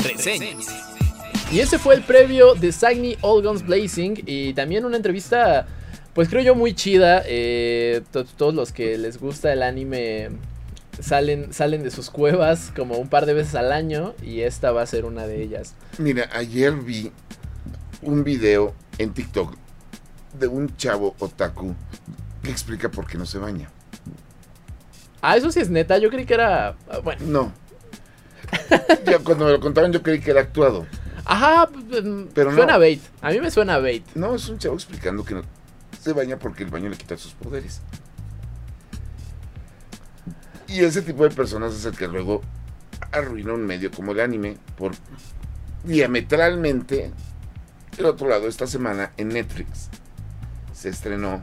Reseñas. 0.00 0.66
Y 1.52 1.60
ese 1.60 1.78
fue 1.78 1.94
el 1.94 2.02
previo 2.02 2.54
de 2.54 2.70
Sagni 2.72 3.16
All 3.22 3.42
Guns 3.42 3.64
Blazing 3.66 4.22
y 4.24 4.54
también 4.54 4.84
una 4.84 4.96
entrevista, 4.96 5.66
pues 6.14 6.28
creo 6.28 6.42
yo 6.42 6.54
muy 6.54 6.74
chida. 6.74 7.22
eh, 7.26 8.02
to- 8.12 8.24
todos 8.24 8.54
los 8.54 8.72
que 8.72 8.96
les 8.96 9.18
gusta 9.18 9.52
el 9.52 9.62
anime 9.62 10.30
salen, 11.00 11.52
salen 11.52 11.82
de 11.82 11.90
sus 11.90 12.08
cuevas 12.10 12.72
como 12.76 12.96
un 12.98 13.08
par 13.08 13.26
de 13.26 13.34
veces 13.34 13.54
al 13.56 13.72
año 13.72 14.14
y 14.22 14.42
esta 14.42 14.70
va 14.70 14.82
a 14.82 14.86
ser 14.86 15.04
una 15.04 15.26
de 15.26 15.42
ellas. 15.42 15.74
Mira, 15.98 16.28
ayer 16.32 16.72
vi 16.72 17.10
un 18.02 18.22
video 18.22 18.74
en 18.98 19.12
TikTok 19.12 19.56
de 20.38 20.46
un 20.46 20.76
chavo 20.76 21.16
otaku 21.18 21.74
que 22.44 22.50
explica 22.50 22.88
por 22.90 23.06
qué 23.08 23.18
no 23.18 23.26
se 23.26 23.38
baña. 23.38 23.70
Ah, 25.20 25.36
eso 25.36 25.50
sí 25.50 25.58
es 25.60 25.68
neta, 25.68 25.98
yo 25.98 26.08
creí 26.10 26.24
que 26.24 26.34
era... 26.34 26.76
ah, 26.88 26.98
Bueno, 27.02 27.22
No. 27.26 27.52
Ya 29.04 29.18
cuando 29.20 29.46
me 29.46 29.52
lo 29.52 29.60
contaron 29.60 29.92
yo 29.92 30.02
creí 30.02 30.20
que 30.20 30.30
era 30.30 30.40
actuado. 30.42 30.86
ajá, 31.24 31.68
pues, 31.68 32.02
Pero 32.34 32.50
no. 32.50 32.56
suena 32.56 32.78
bait. 32.78 33.02
A 33.20 33.30
mí 33.30 33.40
me 33.40 33.50
suena 33.50 33.78
bait. 33.78 34.04
No, 34.14 34.34
es 34.34 34.48
un 34.48 34.58
chavo 34.58 34.74
explicando 34.74 35.24
que 35.24 35.34
no 35.34 35.42
se 36.00 36.12
baña 36.12 36.38
porque 36.38 36.62
el 36.64 36.70
baño 36.70 36.88
le 36.88 36.96
quita 36.96 37.16
sus 37.16 37.32
poderes. 37.32 37.80
Y 40.68 40.84
ese 40.84 41.02
tipo 41.02 41.24
de 41.24 41.30
personas 41.30 41.74
es 41.74 41.84
el 41.84 41.96
que 41.96 42.06
luego 42.06 42.42
arruina 43.12 43.52
un 43.52 43.66
medio 43.66 43.90
como 43.90 44.12
el 44.12 44.20
anime 44.20 44.56
por 44.76 44.92
diametralmente 45.84 47.10
el 47.98 48.04
otro 48.06 48.28
lado 48.28 48.46
esta 48.46 48.66
semana 48.66 49.12
en 49.16 49.28
Netflix 49.28 49.88
se 50.72 50.90
estrenó 50.90 51.40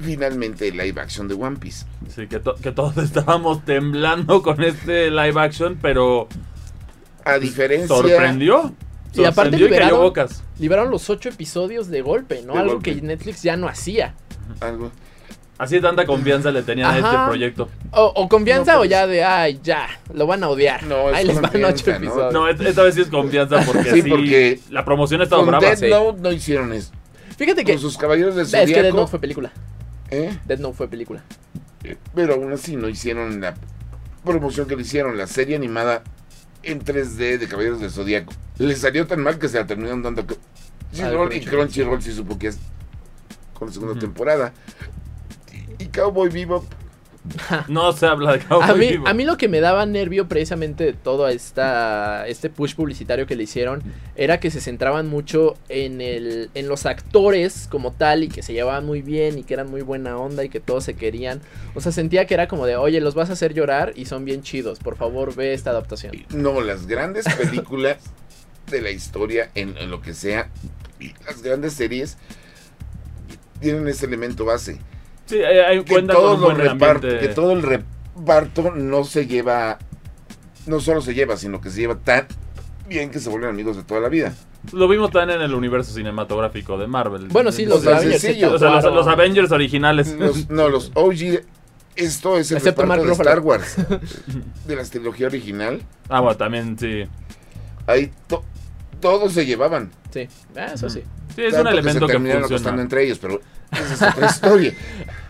finalmente 0.00 0.68
el 0.68 0.76
live 0.76 1.00
action 1.00 1.28
de 1.28 1.34
One 1.34 1.56
Piece. 1.56 1.86
Sí, 2.14 2.26
que, 2.26 2.38
to- 2.40 2.54
que 2.56 2.72
todos 2.72 2.96
estábamos 3.02 3.64
temblando 3.64 4.42
con 4.42 4.62
este 4.62 5.10
live 5.10 5.40
action, 5.40 5.78
pero 5.80 6.28
A 7.24 7.38
diferencia 7.38 7.88
sorprendió. 7.88 8.72
Y 9.14 9.24
aparte 9.24 9.56
Sorprendió 9.58 9.66
y 9.66 9.70
cayó 9.70 9.80
liberaron- 9.96 10.00
bocas. 10.02 10.42
Liberaron 10.58 10.90
los 10.90 11.08
ocho 11.10 11.28
episodios 11.28 11.88
de 11.88 12.02
golpe, 12.02 12.42
¿no? 12.46 12.52
De 12.54 12.58
Algo 12.60 12.72
golpe. 12.74 12.94
que 12.94 13.02
Netflix 13.02 13.42
ya 13.42 13.56
no 13.56 13.68
hacía. 13.68 14.14
algo 14.60 14.90
Así 15.56 15.74
de 15.74 15.80
tanta 15.80 16.06
confianza 16.06 16.52
le 16.52 16.62
tenían 16.62 16.88
a 16.88 16.98
este 16.98 17.16
proyecto. 17.26 17.68
O, 17.90 18.12
o 18.14 18.28
confianza 18.28 18.72
No, 18.74 18.78
o 18.78 18.80
pues- 18.82 18.90
ya 18.90 19.06
de, 19.08 19.24
ay, 19.24 19.58
ya, 19.64 19.88
lo 20.14 20.24
van 20.28 20.44
a 20.44 20.48
odiar. 20.50 20.84
No, 20.84 21.08
es 21.10 21.16
Ahí 21.16 21.24
les 21.26 21.40
van 21.40 21.64
ocho 21.64 21.84
¿no? 21.90 21.96
episodios. 21.96 22.32
No, 22.32 22.48
esta 22.48 22.82
vez 22.84 22.94
sí 22.94 23.00
es 23.00 23.08
confianza 23.08 23.60
porque 23.66 23.90
Sí, 23.92 24.02
sí, 24.02 24.08
porque 24.10 24.60
la 24.70 24.84
promoción 24.84 25.20
ha 25.20 25.24
estado 25.24 25.42
con 25.42 25.48
brava. 25.58 25.74
Sí. 25.74 25.88
Note 25.90 26.20
no 26.20 26.30
hicieron 26.30 26.72
eso. 26.72 26.92
Fíjate 27.36 27.64
que... 27.64 27.72
Con 27.72 27.80
sus 27.80 27.96
caballeros 27.98 28.36
del 28.36 28.44
Es 28.44 28.50
que 28.52 28.56
Death 28.58 28.68
Zodíaco, 28.68 28.96
Note 28.98 29.10
fue 29.10 29.20
película. 29.20 29.50
¿Eh? 30.10 30.38
Death 30.46 30.60
Note 30.60 30.76
fue 30.76 30.88
película. 30.88 31.22
Pero 32.14 32.34
aún 32.34 32.52
así 32.52 32.76
no 32.76 32.88
hicieron 32.88 33.40
la 33.40 33.54
promoción 34.24 34.66
que 34.66 34.76
le 34.76 34.82
hicieron, 34.82 35.16
la 35.16 35.26
serie 35.26 35.56
animada 35.56 36.02
en 36.62 36.84
3D 36.84 37.38
de 37.38 37.48
Caballeros 37.48 37.80
del 37.80 37.90
Zodíaco. 37.90 38.32
Le 38.58 38.74
salió 38.76 39.06
tan 39.06 39.22
mal 39.22 39.38
que 39.38 39.48
se 39.48 39.58
la 39.58 39.66
terminaron 39.66 40.02
dando 40.02 40.26
Crunchyroll 40.26 41.32
y 41.32 41.44
Crunchyroll. 41.44 42.02
Sí 42.02 42.12
supo 42.12 42.38
que 42.38 42.48
es 42.48 42.58
con 43.54 43.68
la 43.68 43.74
segunda 43.74 43.98
temporada. 43.98 44.52
Y, 45.78 45.84
y 45.84 45.86
Cowboy 45.88 46.28
Bebop, 46.28 46.64
No 47.68 47.92
se 47.92 48.06
habla 48.06 48.32
de 48.32 48.38
A 48.40 48.48
Cowboy 48.48 48.78
mí, 48.78 48.88
Bebop. 48.92 49.08
a 49.08 49.14
mí 49.14 49.24
lo 49.24 49.36
que 49.36 49.48
me 49.48 49.60
daba 49.60 49.84
nervio 49.86 50.28
precisamente 50.28 50.84
de 50.84 50.92
todo 50.92 51.28
esta, 51.28 52.26
este 52.26 52.50
push 52.50 52.74
publicitario 52.74 53.26
que 53.26 53.36
le 53.36 53.42
hicieron 53.44 53.82
era 54.16 54.40
que 54.40 54.50
se 54.50 54.60
centraban 54.60 55.08
mucho 55.08 55.56
en, 55.68 56.00
el, 56.00 56.50
en 56.54 56.68
los 56.68 56.86
actores 56.86 57.68
como 57.70 57.92
tal 57.92 58.24
y 58.24 58.28
que 58.28 58.42
se 58.42 58.52
llevaban 58.52 58.86
muy 58.86 59.02
bien 59.02 59.38
y 59.38 59.42
que 59.44 59.54
eran 59.54 59.70
muy 59.70 59.82
buena 59.82 60.16
onda 60.16 60.44
y 60.44 60.48
que 60.48 60.60
todos 60.60 60.84
se 60.84 60.94
querían. 60.94 61.40
O 61.74 61.80
sea, 61.80 61.92
sentía 61.92 62.26
que 62.26 62.34
era 62.34 62.48
como 62.48 62.66
de, 62.66 62.76
oye, 62.76 63.00
los 63.00 63.14
vas 63.14 63.30
a 63.30 63.34
hacer 63.34 63.54
llorar 63.54 63.92
y 63.96 64.06
son 64.06 64.24
bien 64.24 64.42
chidos. 64.42 64.78
Por 64.78 64.96
favor, 64.96 65.34
ve 65.34 65.52
esta 65.52 65.70
adaptación. 65.70 66.12
no, 66.30 66.60
las 66.60 66.86
grandes 66.86 67.24
películas 67.36 67.98
de 68.70 68.82
la 68.82 68.90
historia 68.90 69.50
en, 69.54 69.76
en 69.78 69.90
lo 69.90 70.00
que 70.02 70.14
sea, 70.14 70.50
y 71.00 71.12
las 71.26 71.42
grandes 71.42 71.72
series 71.74 72.16
tienen 73.60 73.86
ese 73.88 74.06
elemento 74.06 74.44
base. 74.44 74.78
Sí, 75.28 75.42
hay 75.42 75.84
que 75.84 75.92
cuenta 75.92 76.14
todo, 76.14 76.22
con 76.24 76.34
un 76.34 76.40
lo 76.40 76.46
buen 76.46 76.56
reparto, 76.58 77.06
ambiente. 77.06 77.28
que 77.28 77.34
todo 77.34 77.52
el 77.52 77.62
reparto 77.62 78.72
no 78.74 79.04
se 79.04 79.26
lleva, 79.26 79.78
no 80.66 80.80
solo 80.80 81.00
se 81.02 81.14
lleva, 81.14 81.36
sino 81.36 81.60
que 81.60 81.70
se 81.70 81.80
lleva 81.80 81.96
tan 81.96 82.26
bien 82.88 83.10
que 83.10 83.20
se 83.20 83.28
vuelven 83.28 83.50
amigos 83.50 83.76
de 83.76 83.82
toda 83.84 84.00
la 84.00 84.08
vida. 84.08 84.34
Lo 84.72 84.88
vimos 84.88 85.10
también 85.10 85.38
en 85.38 85.44
el 85.44 85.54
universo 85.54 85.92
cinematográfico 85.92 86.78
de 86.78 86.86
Marvel. 86.86 87.28
Bueno, 87.28 87.52
sí, 87.52 87.64
O 87.66 87.68
los 87.68 87.82
sea, 87.82 87.98
Avengers. 87.98 88.24
O 88.44 88.58
sea, 88.58 88.80
los, 88.90 89.06
Avengers 89.06 89.52
originales. 89.52 90.14
Los- 90.18 90.48
no, 90.50 90.68
los 90.68 90.90
OG, 90.94 91.42
esto 91.94 92.38
es 92.38 92.50
el 92.50 92.56
Excepto 92.56 92.82
reparto 92.82 93.04
de 93.04 93.12
Star. 93.12 93.40
Wars, 93.40 93.76
de 94.66 94.76
la 94.76 94.82
trilogía 94.84 95.26
original. 95.28 95.82
Ah, 96.08 96.20
bueno, 96.20 96.36
también 96.36 96.76
sí. 96.78 97.04
Ahí 97.86 98.10
to- 98.26 98.44
todos 99.00 99.32
se 99.32 99.46
llevaban. 99.46 99.90
Sí, 100.10 100.28
ah, 100.56 100.70
eso 100.74 100.88
sí. 100.88 101.02
Sí, 101.34 101.42
es 101.44 101.52
Tanto 101.52 101.68
un 101.70 101.74
elemento 101.74 102.06
se 102.06 102.12
que, 102.12 102.18
funciona. 102.18 102.46
acostando 102.46 102.82
entre 102.82 103.04
ellos, 103.04 103.18
pero 103.18 103.40
esa 103.72 103.94
es 103.94 104.02
otra 104.14 104.26
historia. 104.30 104.74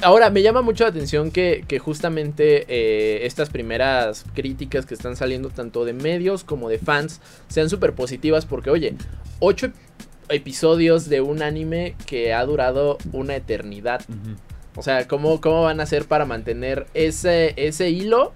Ahora, 0.03 0.31
me 0.31 0.43
llama 0.43 0.63
mucho 0.63 0.85
la 0.85 0.91
atención 0.91 1.31
que, 1.31 1.65
que 1.67 1.79
justamente 1.79 2.65
eh, 2.69 3.27
estas 3.27 3.51
primeras 3.51 4.25
críticas 4.35 4.87
que 4.87 4.95
están 4.95 5.17
saliendo 5.17 5.51
tanto 5.51 5.85
de 5.85 5.93
medios 5.93 6.45
como 6.45 6.69
de 6.69 6.79
fans 6.79 7.21
sean 7.49 7.69
súper 7.69 7.93
positivas 7.95 8.47
porque, 8.47 8.71
oye, 8.71 8.95
ocho 9.41 9.67
ep- 9.67 9.73
episodios 10.29 11.09
de 11.09 11.21
un 11.21 11.43
anime 11.43 11.95
que 12.07 12.33
ha 12.33 12.45
durado 12.45 12.99
una 13.13 13.35
eternidad. 13.37 14.03
O 14.77 14.83
sea, 14.83 15.09
¿cómo, 15.09 15.41
cómo 15.41 15.63
van 15.65 15.81
a 15.81 15.83
hacer 15.83 16.05
para 16.05 16.25
mantener 16.25 16.87
ese, 16.95 17.55
ese 17.57 17.91
hilo? 17.91 18.33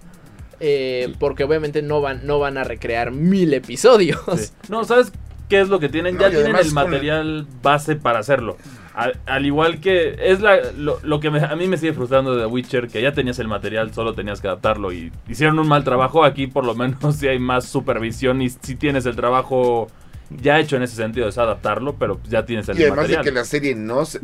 Eh, 0.65 1.15
porque 1.19 1.43
obviamente 1.45 1.83
no 1.83 2.01
van, 2.01 2.25
no 2.25 2.39
van 2.39 2.57
a 2.57 2.65
recrear 2.65 3.11
mil 3.11 3.53
episodios. 3.53 4.21
Sí. 4.37 4.51
No, 4.69 4.85
¿sabes 4.85 5.13
qué 5.53 5.61
es 5.61 5.69
lo 5.69 5.79
que 5.79 5.91
tienen? 5.91 6.15
No, 6.17 6.23
ya 6.23 6.31
tienen 6.31 6.57
el 6.57 6.65
con- 6.65 6.73
material 6.75 7.47
base 7.63 7.95
para 7.97 8.21
hacerlo. 8.21 8.57
Al, 8.95 9.19
al 9.27 9.45
igual 9.45 9.81
que 9.81 10.17
es 10.19 10.41
la, 10.41 10.57
lo, 10.79 10.99
lo 11.03 11.21
que 11.21 11.31
me- 11.31 11.45
a 11.45 11.55
mí 11.57 11.67
me 11.69 11.77
sigue 11.77 11.93
frustrando 11.93 12.35
de 12.35 12.41
The 12.45 12.47
Witcher, 12.47 12.89
que 12.89 13.03
ya 13.03 13.13
tenías 13.13 13.39
el 13.39 13.49
material, 13.49 13.93
solo 13.93 14.15
tenías 14.15 14.41
que 14.41 14.49
adaptarlo 14.49 14.93
y 14.95 15.13
hicieron 15.29 15.59
un 15.59 15.69
mal 15.69 15.85
trabajo. 15.85 16.25
Aquí 16.25 16.47
por 16.47 16.65
lo 16.65 16.75
menos 16.75 17.17
sí 17.17 17.29
hay 17.29 17.39
más 17.39 17.67
supervisión 17.67 18.41
y 18.41 18.49
sí 18.49 18.77
tienes 18.77 19.05
el 19.05 19.15
trabajo 19.15 19.89
ya 20.31 20.59
hecho 20.59 20.77
en 20.77 20.83
ese 20.85 20.97
sentido, 20.97 21.29
es 21.29 21.37
adaptarlo, 21.37 21.97
pero 21.99 22.19
ya 22.31 22.47
tienes 22.47 22.67
el 22.71 22.79
Y 22.79 22.83
además 22.85 22.97
material. 23.01 23.25
de 23.25 23.31
que 23.31 23.35
la 23.35 23.45
serie 23.45 23.75
no 23.75 24.07
se, 24.07 24.21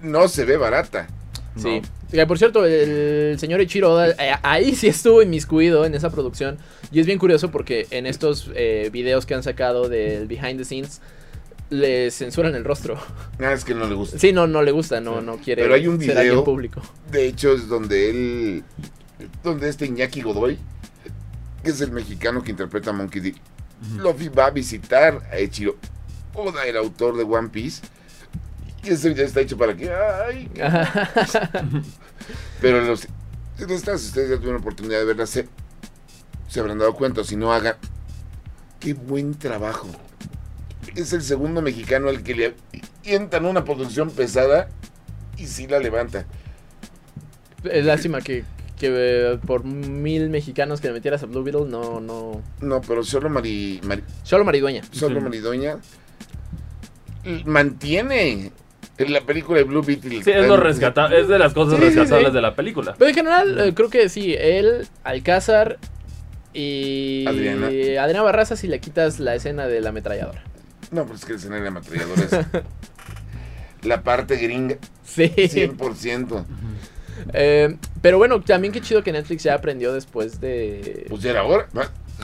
no 0.00 0.26
se 0.28 0.46
ve 0.46 0.56
barata. 0.56 1.06
Sí. 1.56 1.82
Que, 2.10 2.26
por 2.26 2.38
cierto, 2.38 2.64
el 2.64 3.38
señor 3.38 3.60
Ichiro 3.60 3.92
Oda, 3.92 4.10
eh, 4.10 4.34
ahí 4.42 4.74
sí 4.74 4.86
estuvo 4.88 5.22
inmiscuido 5.22 5.84
en 5.84 5.94
esa 5.94 6.10
producción. 6.10 6.58
Y 6.90 7.00
es 7.00 7.06
bien 7.06 7.18
curioso 7.18 7.50
porque 7.50 7.86
en 7.90 8.06
estos 8.06 8.50
eh, 8.54 8.90
videos 8.92 9.26
que 9.26 9.34
han 9.34 9.42
sacado 9.42 9.88
del 9.88 10.26
behind 10.26 10.58
the 10.58 10.64
scenes, 10.64 11.00
le 11.70 12.10
censuran 12.10 12.54
el 12.54 12.64
rostro. 12.64 12.98
Nada, 13.38 13.54
es 13.54 13.64
que 13.64 13.74
no 13.74 13.86
le 13.86 13.94
gusta. 13.94 14.18
Sí, 14.18 14.32
no, 14.32 14.46
no 14.46 14.62
le 14.62 14.72
gusta, 14.72 15.00
no, 15.00 15.20
no 15.22 15.38
quiere 15.38 15.62
Pero 15.62 15.74
hay 15.74 15.86
un 15.88 15.98
ser 16.00 16.18
video- 16.18 16.44
público. 16.44 16.82
De 17.10 17.26
hecho, 17.26 17.52
es 17.54 17.66
donde 17.68 18.10
él. 18.10 18.64
Donde 19.42 19.68
este 19.68 19.86
Iñaki 19.86 20.20
Godoy, 20.20 20.58
que 21.62 21.70
es 21.70 21.80
el 21.80 21.92
mexicano 21.92 22.42
que 22.42 22.50
interpreta 22.50 22.90
a 22.90 22.92
Monkey 22.92 23.20
D. 23.22 23.34
Luffy 23.98 24.28
va 24.28 24.46
a 24.46 24.50
visitar 24.50 25.22
a 25.32 25.38
Echiro 25.38 25.76
Oda, 26.34 26.66
el 26.66 26.76
autor 26.76 27.16
de 27.16 27.24
One 27.24 27.48
Piece. 27.48 27.82
Y 28.84 28.90
ese 28.90 29.08
video 29.10 29.24
está 29.26 29.40
hecho 29.40 29.56
para 29.56 29.76
que. 29.76 29.90
¡Ay! 29.90 30.50
Pero 32.60 32.80
los. 32.82 33.00
Si 33.58 33.66
no 33.66 33.74
están, 33.74 33.98
si 33.98 34.08
ustedes 34.08 34.30
ya 34.30 34.36
tuvieron 34.36 34.60
oportunidad 34.60 34.98
de 34.98 35.04
verla, 35.04 35.26
se, 35.26 35.46
se 36.48 36.60
habrán 36.60 36.78
dado 36.78 36.94
cuenta. 36.94 37.22
Si 37.24 37.36
no, 37.36 37.52
hagan. 37.52 37.76
¡Qué 38.80 38.94
buen 38.94 39.34
trabajo! 39.34 39.88
Es 40.96 41.12
el 41.12 41.22
segundo 41.22 41.62
mexicano 41.62 42.08
al 42.08 42.22
que 42.22 42.34
le 42.34 42.54
avientan 43.04 43.44
una 43.46 43.64
producción 43.64 44.10
pesada 44.10 44.68
y 45.36 45.46
sí 45.46 45.66
la 45.68 45.78
levanta. 45.78 46.26
Es 47.62 47.84
lástima 47.84 48.20
que, 48.20 48.44
que 48.78 48.88
eh, 48.90 49.38
por 49.46 49.62
mil 49.64 50.28
mexicanos 50.30 50.80
que 50.80 50.88
le 50.88 50.94
metieras 50.94 51.22
a 51.22 51.26
Blue 51.26 51.44
Beetle, 51.44 51.66
no, 51.66 52.00
no. 52.00 52.42
No, 52.60 52.80
pero 52.80 53.04
solo 53.04 53.30
Mari, 53.30 53.80
Mari- 53.84 54.02
Solo 54.24 54.44
Maridueña. 54.44 54.82
solo 54.90 55.20
l- 57.24 57.44
mantiene 57.46 58.50
en 58.98 59.12
la 59.12 59.20
película 59.22 59.58
de 59.58 59.64
Blue 59.64 59.82
Beetle. 59.82 60.22
Sí, 60.22 60.30
es 60.30 60.46
lo 60.46 60.56
rescatable, 60.56 61.20
es 61.20 61.28
de 61.28 61.38
las 61.38 61.54
cosas 61.54 61.78
Sí, 61.78 61.84
rescatables 61.86 62.28
sí. 62.28 62.34
de 62.34 62.40
la 62.42 62.54
película. 62.54 62.94
Pero 62.98 63.08
en 63.08 63.14
general, 63.14 63.58
eh, 63.60 63.74
creo 63.74 63.88
que 63.90 64.08
sí, 64.08 64.34
él, 64.38 64.86
Alcázar 65.04 65.78
y 66.52 67.24
Adriana. 67.26 67.66
Adriana 67.68 68.22
Barraza 68.22 68.56
si 68.56 68.66
le 68.68 68.78
quitas 68.80 69.18
la 69.20 69.34
escena 69.34 69.66
de 69.66 69.80
la 69.80 69.88
ametralladora. 69.90 70.42
No, 70.90 71.04
pero 71.04 71.16
es 71.16 71.24
que 71.24 71.32
el 71.32 71.38
escenario 71.38 71.62
de 71.62 71.68
ametralladora 71.68 72.22
es 72.22 72.32
la 73.86 74.02
parte 74.02 74.36
gringa, 74.36 74.76
Sí. 75.04 75.24
100%. 75.36 76.44
Eh, 77.34 77.76
pero 78.00 78.18
bueno, 78.18 78.40
también 78.40 78.72
qué 78.72 78.80
chido 78.80 79.02
que 79.02 79.12
Netflix 79.12 79.42
ya 79.44 79.54
aprendió 79.54 79.92
después 79.92 80.40
de 80.40 81.06
Pues 81.08 81.22
ya 81.22 81.30
era 81.30 81.44
hora. 81.44 81.68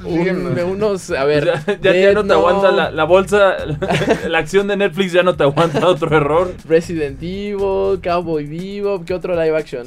Un- 0.04 0.54
de 0.54 0.64
unos, 0.64 1.10
a 1.10 1.24
ver, 1.24 1.50
ya, 1.80 1.92
ya- 1.92 2.12
no 2.12 2.24
te 2.24 2.32
aguanta 2.32 2.70
la, 2.72 2.90
la 2.90 3.04
bolsa, 3.04 3.54
la 4.28 4.38
acción 4.38 4.66
de 4.68 4.76
Netflix 4.76 5.12
ya 5.12 5.22
no 5.22 5.36
te 5.36 5.42
aguanta 5.44 5.86
otro 5.86 6.14
error. 6.16 6.52
Resident 6.68 7.22
Evil, 7.22 8.00
Cowboy 8.02 8.44
Vivo, 8.46 9.04
¿qué 9.04 9.14
otro 9.14 9.34
live 9.34 9.56
action? 9.56 9.86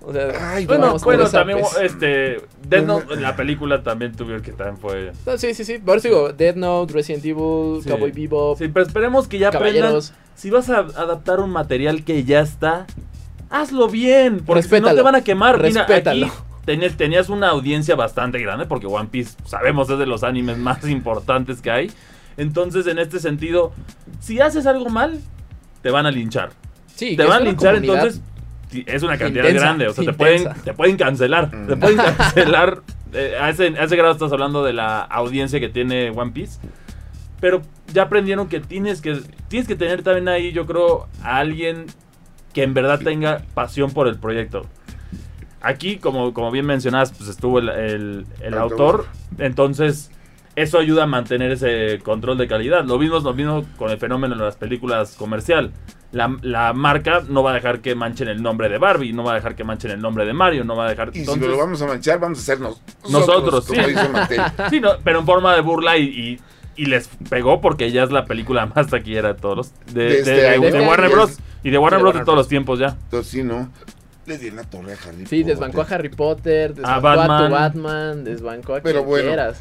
O 0.00 0.12
sea, 0.12 0.54
Ay, 0.54 0.64
Bueno, 0.64 0.96
también 1.30 1.58
pez. 1.58 1.76
este 1.92 2.40
Death 2.66 2.84
Note, 2.86 3.16
la 3.16 3.36
película 3.36 3.82
también 3.82 4.12
tuvieron 4.12 4.42
que 4.42 4.52
también 4.52 4.78
fue. 4.78 5.12
No, 5.26 5.36
sí, 5.36 5.52
sí, 5.52 5.64
sí. 5.64 5.78
Por 5.78 5.98
eso 5.98 6.08
digo, 6.08 6.32
Dead 6.32 6.54
Note, 6.56 6.94
Resident 6.94 7.24
Evil, 7.26 7.82
Sí. 7.82 7.90
Cowboy 7.90 8.10
Vivo, 8.12 8.56
Sí, 8.56 8.68
pero 8.68 8.86
esperemos 8.86 9.28
que 9.28 9.38
ya 9.38 9.48
aprendan. 9.48 10.00
Si 10.34 10.48
vas 10.50 10.70
a 10.70 10.78
adaptar 10.78 11.40
un 11.40 11.50
material 11.50 12.04
que 12.04 12.24
ya 12.24 12.40
está, 12.40 12.86
hazlo 13.50 13.88
bien, 13.88 14.40
porque 14.46 14.62
si 14.62 14.80
no 14.80 14.94
te 14.94 15.02
van 15.02 15.16
a 15.16 15.20
quemar. 15.22 15.56
Mira, 15.60 15.84
Respétalo. 15.84 16.26
aquí 16.26 16.36
tenías, 16.68 16.96
tenías 16.98 17.30
una 17.30 17.48
audiencia 17.48 17.96
bastante 17.96 18.38
grande, 18.38 18.66
porque 18.66 18.86
One 18.86 19.08
Piece, 19.10 19.36
sabemos, 19.46 19.88
es 19.88 19.98
de 19.98 20.04
los 20.04 20.22
animes 20.22 20.58
más 20.58 20.86
importantes 20.88 21.62
que 21.62 21.70
hay. 21.70 21.90
Entonces, 22.36 22.86
en 22.86 22.98
este 22.98 23.18
sentido, 23.20 23.72
si 24.20 24.38
haces 24.40 24.66
algo 24.66 24.90
mal, 24.90 25.18
te 25.82 25.90
van 25.90 26.04
a 26.04 26.10
linchar. 26.10 26.50
Sí, 26.94 27.16
te 27.16 27.24
van 27.24 27.40
a 27.42 27.44
linchar, 27.46 27.74
entonces 27.76 28.20
es 28.84 29.02
una 29.02 29.16
cantidad 29.16 29.44
intensa, 29.44 29.64
grande. 29.64 29.88
O 29.88 29.94
sea, 29.94 30.04
te 30.04 30.12
pueden, 30.12 30.46
te 30.62 30.74
pueden 30.74 30.96
cancelar. 30.98 31.50
Te 31.50 31.74
Mm. 31.74 31.80
pueden 31.80 31.96
cancelar. 32.18 32.82
eh, 33.14 33.36
a, 33.40 33.48
ese, 33.48 33.68
a 33.78 33.84
ese 33.84 33.96
grado 33.96 34.12
estás 34.12 34.30
hablando 34.32 34.62
de 34.62 34.74
la 34.74 35.00
audiencia 35.00 35.58
que 35.58 35.70
tiene 35.70 36.10
One 36.10 36.32
Piece. 36.32 36.58
Pero 37.40 37.62
ya 37.94 38.02
aprendieron 38.02 38.48
que 38.48 38.60
tienes 38.60 39.00
que 39.00 39.22
tienes 39.48 39.66
que 39.66 39.76
tener 39.76 40.02
también 40.02 40.28
ahí, 40.28 40.52
yo 40.52 40.66
creo, 40.66 41.08
a 41.22 41.38
alguien 41.38 41.86
que 42.52 42.62
en 42.64 42.74
verdad 42.74 43.00
tenga 43.00 43.42
pasión 43.54 43.92
por 43.92 44.08
el 44.08 44.16
proyecto. 44.18 44.66
Aquí, 45.60 45.96
como, 45.98 46.32
como 46.32 46.50
bien 46.50 46.66
mencionabas, 46.66 47.12
pues 47.12 47.28
estuvo 47.28 47.58
el, 47.58 47.68
el- 47.68 48.26
el 48.40 48.54
Autor. 48.58 49.06
Entonces, 49.38 50.10
eso 50.56 50.78
ayuda 50.78 51.04
a 51.04 51.06
mantener 51.06 51.52
ese 51.52 51.98
control 52.02 52.38
de 52.38 52.48
calidad. 52.48 52.84
Lo 52.84 52.98
mismo, 52.98 53.18
lo 53.20 53.34
mismo 53.34 53.64
con 53.76 53.90
el 53.90 53.98
fenómeno 53.98 54.36
de 54.36 54.42
las 54.44 54.56
películas 54.56 55.14
comercial. 55.16 55.72
La, 56.10 56.34
la 56.42 56.72
marca 56.72 57.22
no 57.28 57.42
va 57.42 57.50
a 57.50 57.54
dejar 57.54 57.80
que 57.80 57.94
manchen 57.94 58.28
el 58.28 58.42
nombre 58.42 58.68
de 58.70 58.78
Barbie, 58.78 59.12
no 59.12 59.24
va 59.24 59.32
a 59.32 59.34
dejar 59.34 59.54
que 59.56 59.62
manchen 59.64 59.90
el 59.90 60.00
nombre 60.00 60.24
de 60.24 60.32
Mario, 60.32 60.64
no 60.64 60.74
va 60.74 60.86
a 60.86 60.88
dejar... 60.90 61.10
Y 61.12 61.18
entonces- 61.20 61.44
si 61.44 61.50
lo 61.50 61.58
vamos 61.58 61.82
a 61.82 61.86
manchar, 61.86 62.18
vamos 62.18 62.38
a 62.38 62.42
hacernos 62.42 62.80
Nosotros, 63.10 63.66
como 63.66 63.82
sí. 63.82 63.88
dice 63.90 64.08
Mattel. 64.08 64.40
Sí, 64.70 64.80
no, 64.80 64.92
pero 65.04 65.18
en 65.20 65.26
forma 65.26 65.54
de 65.54 65.60
burla 65.60 65.98
y, 65.98 66.04
y- 66.04 66.40
y 66.76 66.86
les 66.86 67.08
pegó 67.28 67.60
porque 67.60 67.90
ya 67.90 68.04
es 68.04 68.10
la 68.10 68.24
película 68.24 68.64
más 68.74 68.86
taquillera 68.86 69.34
de 69.34 69.40
todos 69.40 69.56
los. 69.56 69.72
De, 69.92 70.22
De 70.22 70.22
de- 70.22 70.48
año. 70.48 70.70
de 70.70 70.80
Warner 70.80 71.10
Bros. 71.10 71.38
Y 71.62 71.70
de 71.70 71.76
Warner 71.78 72.00
Bros. 72.00 72.14
de 72.14 72.20
todos 72.24 72.38
los 72.38 72.48
tiempos 72.48 72.78
ya. 72.78 72.96
Entonces, 73.04 73.30
sí, 73.30 73.42
¿no? 73.42 73.70
Le 74.28 74.36
di 74.38 74.50
la 74.50 74.62
torre 74.62 74.92
a 74.92 74.96
Harry 75.08 75.24
Sí, 75.26 75.40
Potter. 75.42 75.44
desbancó 75.46 75.80
a 75.80 75.84
Harry 75.84 76.08
Potter, 76.10 76.74
desbancó 76.74 77.08
a, 77.08 77.16
Batman. 77.16 77.48
tu 77.48 77.54
Batman, 77.54 78.24
desbancó 78.24 78.74
a 78.76 78.80
Pero 78.82 78.98
quien 79.00 79.06
bueno. 79.08 79.26
quieras. 79.28 79.58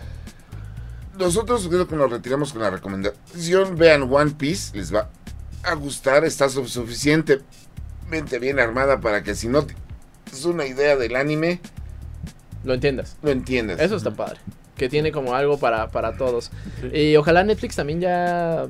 Nosotros 1.18 1.68
creo 1.70 1.88
que 1.88 1.96
nos 1.96 2.12
retiramos 2.12 2.52
con 2.54 2.62
la 2.62 2.70
recomendación. 2.70 3.76
Vean 3.78 4.04
One 4.14 4.32
Piece, 4.38 4.78
les 4.78 4.94
va 4.94 5.10
a 5.64 5.74
gustar. 5.74 6.26
Está 6.26 6.50
su- 6.50 6.68
suficientemente 6.68 8.40
bien 8.40 8.60
armada 8.60 9.00
para 9.00 9.24
que 9.24 9.34
si 9.36 9.48
no 9.48 9.66
es 10.32 10.46
una 10.46 10.66
idea 10.66 10.96
del 10.98 11.16
anime, 11.16 11.62
Lo 12.64 12.74
entiendas. 12.74 13.16
lo 13.24 13.32
entiendas. 13.32 13.80
Eso 13.80 13.96
está 13.96 14.12
padre. 14.12 14.40
Que 14.76 14.90
tiene 14.90 15.12
como 15.12 15.34
algo 15.34 15.58
para, 15.58 15.88
para 15.88 16.18
todos. 16.18 16.52
Y 16.94 17.16
ojalá 17.16 17.44
Netflix 17.44 17.76
también 17.78 18.00
ya. 18.02 18.68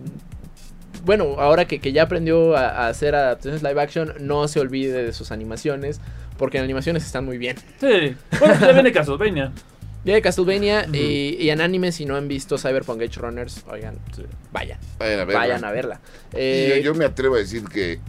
Bueno, 1.06 1.36
ahora 1.40 1.66
que, 1.66 1.80
que 1.80 1.92
ya 1.94 2.04
aprendió 2.04 2.56
a, 2.58 2.68
a 2.70 2.88
hacer 2.90 3.16
adaptaciones 3.16 3.64
live 3.64 3.82
action, 3.82 4.14
no 4.20 4.48
se 4.48 4.60
olvide 4.60 5.04
de 5.04 5.14
sus 5.14 5.32
animaciones. 5.32 6.00
Porque 6.38 6.60
en 6.60 6.64
animaciones 6.64 7.04
están 7.06 7.26
muy 7.26 7.38
bien. 7.40 7.56
Sí. 7.80 8.16
Bueno, 8.40 8.60
ya 8.60 8.72
viene 8.74 8.92
Castlevania. 8.92 9.52
De 10.06 10.22
Castlevania 10.22 10.86
y, 10.94 11.36
y 11.40 11.50
en 11.50 11.60
anime, 11.60 11.92
si 11.92 12.06
no 12.06 12.16
han 12.16 12.28
visto 12.30 12.58
Cyberpunk 12.58 13.02
Edge 13.02 13.18
Runners, 13.20 13.64
oigan, 13.68 13.98
Sí. 14.16 14.24
vayan, 14.54 14.80
Vayan 15.00 15.20
a 15.20 15.26
verla. 15.26 15.40
vayan 15.40 15.66
a 15.66 15.72
verla. 15.72 16.00
Y 16.32 16.38
Eh, 16.38 16.74
yo, 16.78 16.94
yo 16.94 16.96
me 16.96 17.04
atrevo 17.04 17.36
a 17.36 17.40
decir 17.40 17.64
que 17.68 18.00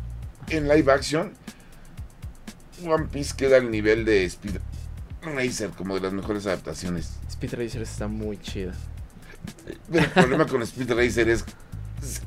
en 0.50 0.68
live 0.68 0.92
action, 0.92 1.32
One 2.86 3.06
Piece 3.10 3.34
queda 3.36 3.56
al 3.56 3.70
nivel 3.70 4.04
de 4.04 4.24
Speed 4.26 4.58
Racer, 5.22 5.70
como 5.70 5.96
de 5.96 6.02
las 6.02 6.12
mejores 6.12 6.46
adaptaciones. 6.46 7.14
Speed 7.30 7.54
Racer 7.54 7.82
está 7.82 8.06
muy 8.06 8.38
chida. 8.38 8.74
El 9.92 10.06
problema 10.10 10.46
con 10.46 10.62
Speed 10.62 10.92
Racer 10.92 11.28
es. 11.30 11.44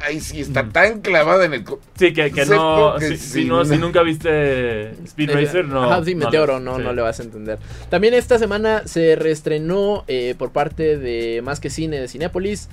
Ahí 0.01 0.19
sí 0.19 0.41
está 0.41 0.67
tan 0.69 1.01
clavada 1.01 1.45
en 1.45 1.53
el. 1.53 1.65
Sí, 1.95 2.13
que, 2.13 2.31
que 2.31 2.45
no. 2.45 2.95
que 2.99 3.07
Si, 3.09 3.17
sí, 3.17 3.29
si 3.41 3.45
no, 3.45 3.63
si 3.65 3.71
no. 3.77 3.85
nunca 3.87 4.01
viste 4.03 4.91
Speed 5.05 5.29
Eh, 5.29 5.33
Racer, 5.33 5.65
no. 5.65 5.83
Ajá, 5.91 6.03
sí, 6.03 6.15
Meteoro, 6.15 6.59
no, 6.59 6.77
sí. 6.77 6.83
no 6.83 6.93
le 6.93 7.01
vas 7.01 7.19
a 7.19 7.23
entender. 7.23 7.57
También 7.89 8.13
esta 8.13 8.37
semana 8.39 8.83
se 8.85 9.15
reestrenó 9.15 10.03
eh, 10.07 10.35
por 10.37 10.51
parte 10.51 10.97
de 10.97 11.41
Más 11.43 11.59
que 11.59 11.69
Cine 11.69 11.99
de 11.99 12.07
Cinépolis 12.07 12.69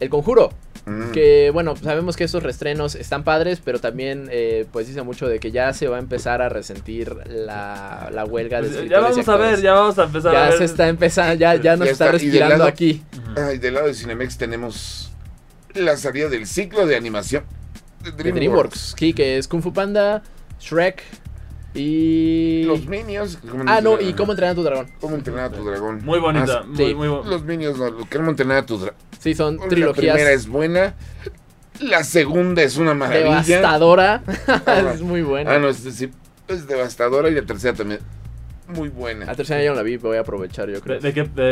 El 0.00 0.08
Conjuro. 0.10 0.52
Mm. 0.88 1.10
Que 1.10 1.50
bueno, 1.52 1.74
sabemos 1.74 2.16
que 2.16 2.22
estos 2.22 2.44
reestrenos 2.44 2.94
están 2.94 3.24
padres, 3.24 3.60
pero 3.64 3.80
también 3.80 4.28
eh, 4.30 4.66
pues 4.72 4.86
dice 4.86 5.02
mucho 5.02 5.26
de 5.26 5.40
que 5.40 5.50
ya 5.50 5.72
se 5.72 5.88
va 5.88 5.96
a 5.96 5.98
empezar 5.98 6.42
a 6.42 6.48
resentir 6.48 7.12
la, 7.26 8.08
la 8.12 8.24
huelga 8.24 8.62
de 8.62 8.68
Pues, 8.68 8.76
escritores 8.76 9.16
ya 9.16 9.22
y 9.22 9.24
vamos 9.24 9.28
a 9.28 9.36
ver, 9.36 9.62
ya 9.62 9.72
vamos 9.72 9.98
a 9.98 10.04
empezar 10.04 10.36
a 10.36 10.44
Ya 10.44 10.48
ver. 10.50 10.58
se 10.58 10.64
está 10.64 10.88
empezando, 10.88 11.34
ya, 11.34 11.56
ya 11.56 11.76
nos 11.76 11.86
Ya 11.86 11.92
está 11.92 12.04
está, 12.04 12.16
y 12.16 12.18
del 12.20 12.30
respirando 12.30 12.56
lado- 12.58 12.68
aquí. 12.68 13.02
Ujú. 13.16 13.40
Ay, 13.48 13.58
del 13.58 13.74
lado 13.74 13.86
de 13.88 13.94
Cinemex 13.94 14.38
tenemos 14.38 15.10
la 15.76 15.96
salida 15.96 16.28
del 16.28 16.46
ciclo 16.46 16.86
de 16.86 16.96
animación 16.96 17.44
de 18.02 18.10
De 18.10 18.16
DreamWorks. 18.16 18.34
DreamWorks, 18.34 18.94
sí, 18.98 19.12
que 19.12 19.38
es 19.38 19.48
Kung 19.48 19.62
Fu 19.62 19.72
Panda, 19.72 20.22
Shrek 20.60 21.02
y... 21.74 22.64
Los 22.64 22.86
Minions. 22.86 23.38
¿cómo 23.48 23.64
Ah, 23.66 23.80
no, 23.82 24.00
y 24.00 24.12
cómo 24.14 24.32
entrenar 24.32 24.52
a 24.52 24.54
tu 24.54 24.62
dragón. 24.62 24.86
¿Cómo 25.00 25.16
entrenar 25.16 25.44
a 25.46 25.50
tu 25.50 25.64
dragón? 25.64 26.02
Muy 26.04 26.18
bonita. 26.18 26.60
Ah, 26.62 26.64
muy, 26.66 26.76
sí. 26.76 26.94
muy 26.94 27.08
bu- 27.08 27.24
los 27.24 27.42
Minions, 27.44 27.78
no, 27.78 27.94
¿cómo 28.10 28.30
entrenar 28.30 28.58
a 28.58 28.66
tu 28.66 28.78
dragón? 28.78 28.96
Sí, 29.18 29.34
son 29.34 29.56
La 29.58 29.68
trilogías 29.68 30.14
primera 30.14 30.32
es 30.32 30.46
buena. 30.48 30.94
La 31.80 32.04
segunda 32.04 32.62
es 32.62 32.76
una 32.78 32.94
maravilla. 32.94 33.42
devastadora. 33.42 34.22
Ah, 34.66 34.92
es 34.94 35.02
muy 35.02 35.22
buena. 35.22 35.54
Ah, 35.54 35.58
no, 35.58 35.68
es 35.68 35.84
decir, 35.84 36.10
es 36.48 36.66
devastadora 36.66 37.28
y 37.28 37.34
la 37.34 37.42
tercera 37.42 37.74
también. 37.76 38.00
Muy 38.68 38.88
buena. 38.88 39.26
La 39.26 39.34
tercera 39.34 39.62
ya 39.62 39.70
no 39.70 39.76
la 39.76 39.82
vi, 39.82 39.96
pero 39.96 40.08
voy 40.08 40.16
a 40.18 40.22
aprovechar, 40.22 40.68
yo 40.68 40.80
creo. 40.80 40.98
¿De, 41.00 41.12
de 41.12 41.14
qué? 41.14 41.22
De, 41.24 41.42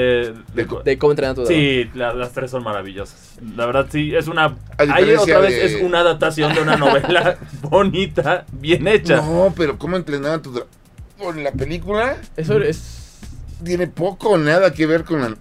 De- 0.55 0.65
de- 0.65 0.83
De 0.85 0.99
cómo 0.99 1.13
entrenar 1.13 1.35
tu 1.37 1.43
dragón. 1.45 1.57
Sí, 1.63 1.91
la- 1.95 2.13
las 2.13 2.33
tres 2.33 2.51
son 2.51 2.65
maravillosas. 2.65 3.37
La 3.57 3.67
verdad, 3.67 3.87
sí, 3.91 4.15
es 4.15 4.27
una. 4.27 4.57
Ahí 4.79 5.15
otra 5.15 5.39
vez 5.39 5.51
de- 5.55 5.65
es 5.65 5.83
una 5.83 6.01
adaptación 6.01 6.53
de 6.55 6.63
una 6.63 6.77
novela 6.77 7.39
bonita, 7.63 8.45
bien 8.53 8.89
hecha. 8.89 9.17
No, 9.17 9.53
pero 9.57 9.79
¿cómo 9.79 9.97
entrenar 9.97 10.33
a 10.33 10.43
tu 10.43 10.51
dragón? 10.53 10.71
Con 11.19 11.45
la 11.45 11.53
película 11.53 12.17
Eso 12.37 12.59
es... 12.61 13.21
tiene 13.65 13.87
poco 13.87 14.31
o 14.31 14.39
nada 14.39 14.73
que 14.73 14.85
ver 14.87 15.05
con 15.05 15.21
la. 15.21 15.35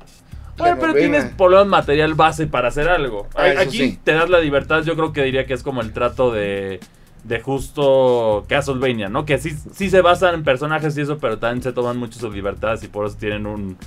Bueno, 0.55 0.78
pero 0.80 0.93
tienes 0.93 1.26
por 1.36 1.49
lo 1.49 1.57
menos 1.57 1.69
material 1.71 2.13
base 2.13 2.45
para 2.45 2.67
hacer 2.67 2.88
algo. 2.88 3.28
Ah, 3.34 3.47
Aquí 3.57 3.78
sí. 3.80 3.99
te 4.03 4.13
das 4.13 4.30
la 4.30 4.39
libertad, 4.39 4.84
yo 4.84 4.95
creo 4.95 5.11
que 5.11 5.24
diría 5.24 5.47
que 5.47 5.55
es 5.55 5.63
como 5.63 5.82
el 5.82 5.91
trato 5.93 6.32
de, 6.32 6.80
de 7.24 7.39
justo 7.39 8.45
Castlevania, 8.49 9.09
¿no? 9.09 9.26
Que 9.26 9.38
sí, 9.38 9.51
sí 9.74 9.89
se 9.89 10.01
basan 10.01 10.36
en 10.36 10.43
personajes 10.43 10.97
y 10.97 11.01
eso, 11.01 11.17
pero 11.19 11.38
también 11.38 11.63
se 11.63 11.71
toman 11.71 11.97
mucho 11.97 12.19
sus 12.19 12.34
libertades 12.34 12.84
y 12.84 12.88
por 12.88 13.05
eso 13.05 13.15
tienen 13.17 13.45
un, 13.45 13.78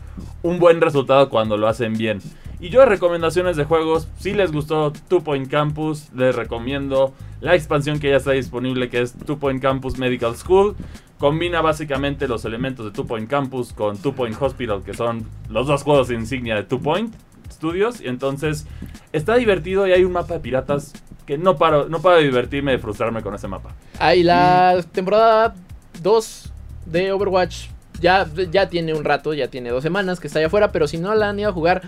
un 0.42 0.58
buen 0.58 0.80
resultado 0.80 1.28
cuando 1.28 1.56
lo 1.56 1.68
hacen 1.68 1.94
bien. 1.94 2.20
Y 2.58 2.70
yo 2.70 2.86
recomendaciones 2.86 3.56
de 3.56 3.64
juegos, 3.64 4.08
si 4.18 4.32
les 4.32 4.50
gustó 4.50 4.92
Two 5.08 5.22
Point 5.22 5.50
Campus, 5.50 6.08
les 6.14 6.34
recomiendo 6.34 7.12
la 7.42 7.54
expansión 7.54 7.98
que 7.98 8.08
ya 8.08 8.16
está 8.16 8.32
disponible 8.32 8.88
que 8.88 9.02
es 9.02 9.12
Two 9.12 9.38
Point 9.38 9.60
Campus 9.60 9.98
Medical 9.98 10.34
School. 10.36 10.74
Combina 11.18 11.60
básicamente 11.60 12.28
los 12.28 12.46
elementos 12.46 12.86
de 12.86 12.92
Two 12.92 13.06
Point 13.06 13.28
Campus 13.28 13.74
con 13.74 13.98
Two 13.98 14.14
Point 14.14 14.40
Hospital, 14.40 14.82
que 14.82 14.94
son 14.94 15.26
los 15.50 15.66
dos 15.66 15.82
juegos 15.82 16.10
insignia 16.10 16.54
de 16.54 16.62
Two 16.62 16.80
Point 16.80 17.14
Studios. 17.50 18.00
Y 18.00 18.08
entonces 18.08 18.66
está 19.12 19.36
divertido 19.36 19.86
y 19.86 19.92
hay 19.92 20.04
un 20.04 20.12
mapa 20.12 20.34
de 20.34 20.40
piratas 20.40 20.94
que 21.26 21.36
no 21.38 21.56
paro, 21.56 21.88
no 21.88 22.00
paro 22.00 22.16
de 22.16 22.22
divertirme, 22.24 22.72
de 22.72 22.78
frustrarme 22.78 23.20
con 23.22 23.34
ese 23.34 23.48
mapa. 23.48 23.70
Ahí 23.98 24.22
la 24.22 24.82
temporada 24.92 25.54
2 26.02 26.52
de 26.86 27.12
Overwatch 27.12 27.66
ya, 28.00 28.26
ya 28.50 28.68
tiene 28.68 28.94
un 28.94 29.04
rato, 29.04 29.34
ya 29.34 29.48
tiene 29.48 29.70
dos 29.70 29.82
semanas 29.82 30.20
que 30.20 30.26
está 30.28 30.38
allá 30.38 30.46
afuera, 30.46 30.70
pero 30.72 30.86
si 30.86 30.98
no 30.98 31.14
la 31.14 31.28
han 31.30 31.38
ido 31.40 31.50
a 31.50 31.52
jugar... 31.52 31.82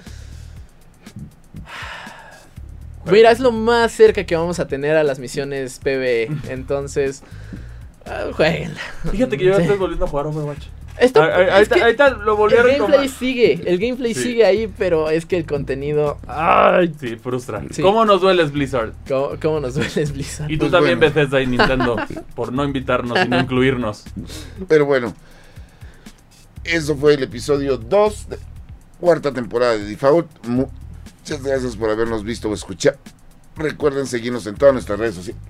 Mira, 3.10 3.30
es 3.30 3.40
lo 3.40 3.52
más 3.52 3.92
cerca 3.92 4.24
que 4.24 4.36
vamos 4.36 4.58
a 4.60 4.68
tener 4.68 4.96
a 4.96 5.02
las 5.02 5.18
misiones 5.18 5.78
PvE. 5.78 6.28
Entonces, 6.50 7.22
ah, 8.04 8.26
jueguenla. 8.34 8.80
Fíjate 9.10 9.38
que 9.38 9.44
yo 9.44 9.50
ya 9.52 9.56
Sí. 9.56 9.62
estoy 9.62 9.78
volviendo 9.78 10.04
a 10.04 10.08
jugar 10.08 10.26
Overwatch. 10.26 10.66
Esto- 11.00 11.22
A- 11.22 11.26
a- 11.26 11.42
es 11.44 11.52
ahorita, 11.52 11.74
que 11.76 11.82
ahorita 11.82 12.08
lo 12.10 12.36
volví 12.36 12.54
a 12.56 12.60
el 12.60 12.66
gameplay 12.66 12.88
retomar. 12.88 13.08
sigue, 13.08 13.60
el 13.66 13.78
gameplay 13.78 14.14
Sí. 14.14 14.22
sigue 14.22 14.44
ahí, 14.44 14.72
pero 14.78 15.10
es 15.10 15.26
que 15.26 15.36
el 15.36 15.46
contenido... 15.46 16.18
¡Ay! 16.26 16.92
Sí, 17.00 17.16
frustra. 17.16 17.62
Sí. 17.70 17.82
¿Cómo 17.82 18.04
nos 18.04 18.20
dueles 18.20 18.50
Blizzard? 18.52 18.92
¿Cómo, 19.08 19.30
cómo 19.40 19.60
nos 19.60 19.74
duele 19.74 20.04
Blizzard? 20.12 20.50
Y 20.50 20.54
tú 20.56 20.60
Pues 20.66 20.72
también, 20.72 20.98
bueno. 20.98 21.14
Bethesda 21.14 21.40
y 21.40 21.46
Nintendo, 21.48 21.96
por 22.34 22.52
no 22.52 22.64
invitarnos 22.64 23.18
y 23.24 23.28
no 23.28 23.38
incluirnos. 23.38 24.04
Pero 24.68 24.86
bueno, 24.86 25.14
eso 26.64 26.96
fue 26.96 27.14
el 27.14 27.22
episodio 27.22 27.76
2 27.78 28.28
de 28.30 28.38
cuarta 29.00 29.32
temporada 29.32 29.72
de 29.78 29.84
Default. 29.84 30.28
Muchas 30.46 31.42
gracias 31.42 31.76
por 31.76 31.90
habernos 31.90 32.24
visto 32.24 32.48
o 32.50 32.54
escuchado. 32.54 32.98
Recuerden 33.56 34.06
seguirnos 34.06 34.46
en 34.46 34.54
todas 34.56 34.72
nuestras 34.74 34.98
redes 34.98 35.14
sociales. 35.14 35.40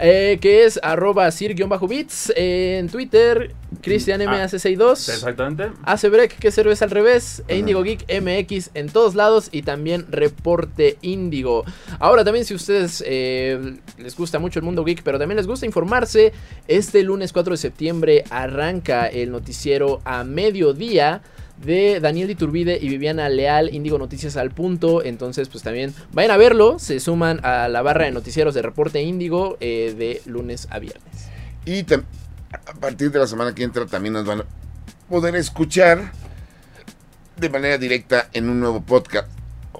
Eh, 0.00 0.38
que 0.40 0.64
es 0.64 0.78
arroba 0.82 1.30
sir-bits 1.30 2.32
en 2.36 2.88
Twitter, 2.88 3.54
Cristian 3.82 4.20
Ah. 4.22 4.44
MAC62, 4.44 5.08
Exactamente. 5.08 5.70
Acebrek, 5.84 6.38
que 6.38 6.48
es 6.48 6.54
cerveza 6.54 6.84
al 6.84 6.90
revés, 6.90 7.42
e. 7.48 7.56
Indigo 7.58 7.82
Geek 7.82 8.04
MX 8.20 8.70
en 8.74 8.88
todos 8.88 9.14
lados 9.14 9.48
y 9.52 9.62
también 9.62 10.06
Reporte 10.10 10.98
Índigo. 11.02 11.64
Ahora 11.98 12.24
también 12.24 12.44
si 12.44 12.54
ustedes 12.54 13.02
eh, 13.06 13.76
les 13.98 14.16
gusta 14.16 14.38
mucho 14.38 14.58
el 14.58 14.64
mundo 14.64 14.84
geek, 14.84 15.02
pero 15.02 15.18
también 15.18 15.36
les 15.36 15.46
gusta 15.46 15.66
informarse, 15.66 16.32
este 16.68 17.02
lunes 17.02 17.32
4 17.32 17.52
de 17.52 17.56
septiembre 17.58 18.24
arranca 18.30 19.06
el 19.06 19.30
noticiero 19.30 20.00
a 20.04 20.24
mediodía 20.24 21.22
de 21.64 22.00
Daniel 22.00 22.30
Iturbide 22.30 22.78
y 22.80 22.88
Viviana 22.88 23.28
Leal, 23.28 23.74
Índigo 23.74 23.98
Noticias 23.98 24.38
al 24.38 24.50
Punto. 24.50 25.04
Entonces, 25.04 25.48
pues 25.50 25.62
también 25.62 25.92
vayan 26.12 26.30
a 26.30 26.38
verlo. 26.38 26.78
Se 26.78 26.98
suman 27.00 27.44
a 27.44 27.68
la 27.68 27.82
barra 27.82 28.06
de 28.06 28.12
noticieros 28.12 28.54
de 28.54 28.62
Reporte 28.62 29.02
Índigo 29.02 29.58
eh, 29.60 29.94
de 29.98 30.22
lunes 30.24 30.68
a 30.70 30.78
viernes. 30.78 31.28
Y 31.66 31.82
tam- 31.84 32.04
a 32.52 32.74
partir 32.74 33.10
de 33.10 33.18
la 33.18 33.26
semana 33.26 33.54
que 33.54 33.62
entra 33.62 33.86
también 33.86 34.14
nos 34.14 34.24
van 34.24 34.40
a 34.40 34.44
poder 35.08 35.36
escuchar 35.36 36.12
de 37.36 37.48
manera 37.48 37.78
directa 37.78 38.28
en 38.32 38.48
un 38.48 38.60
nuevo 38.60 38.80
podcast. 38.82 39.28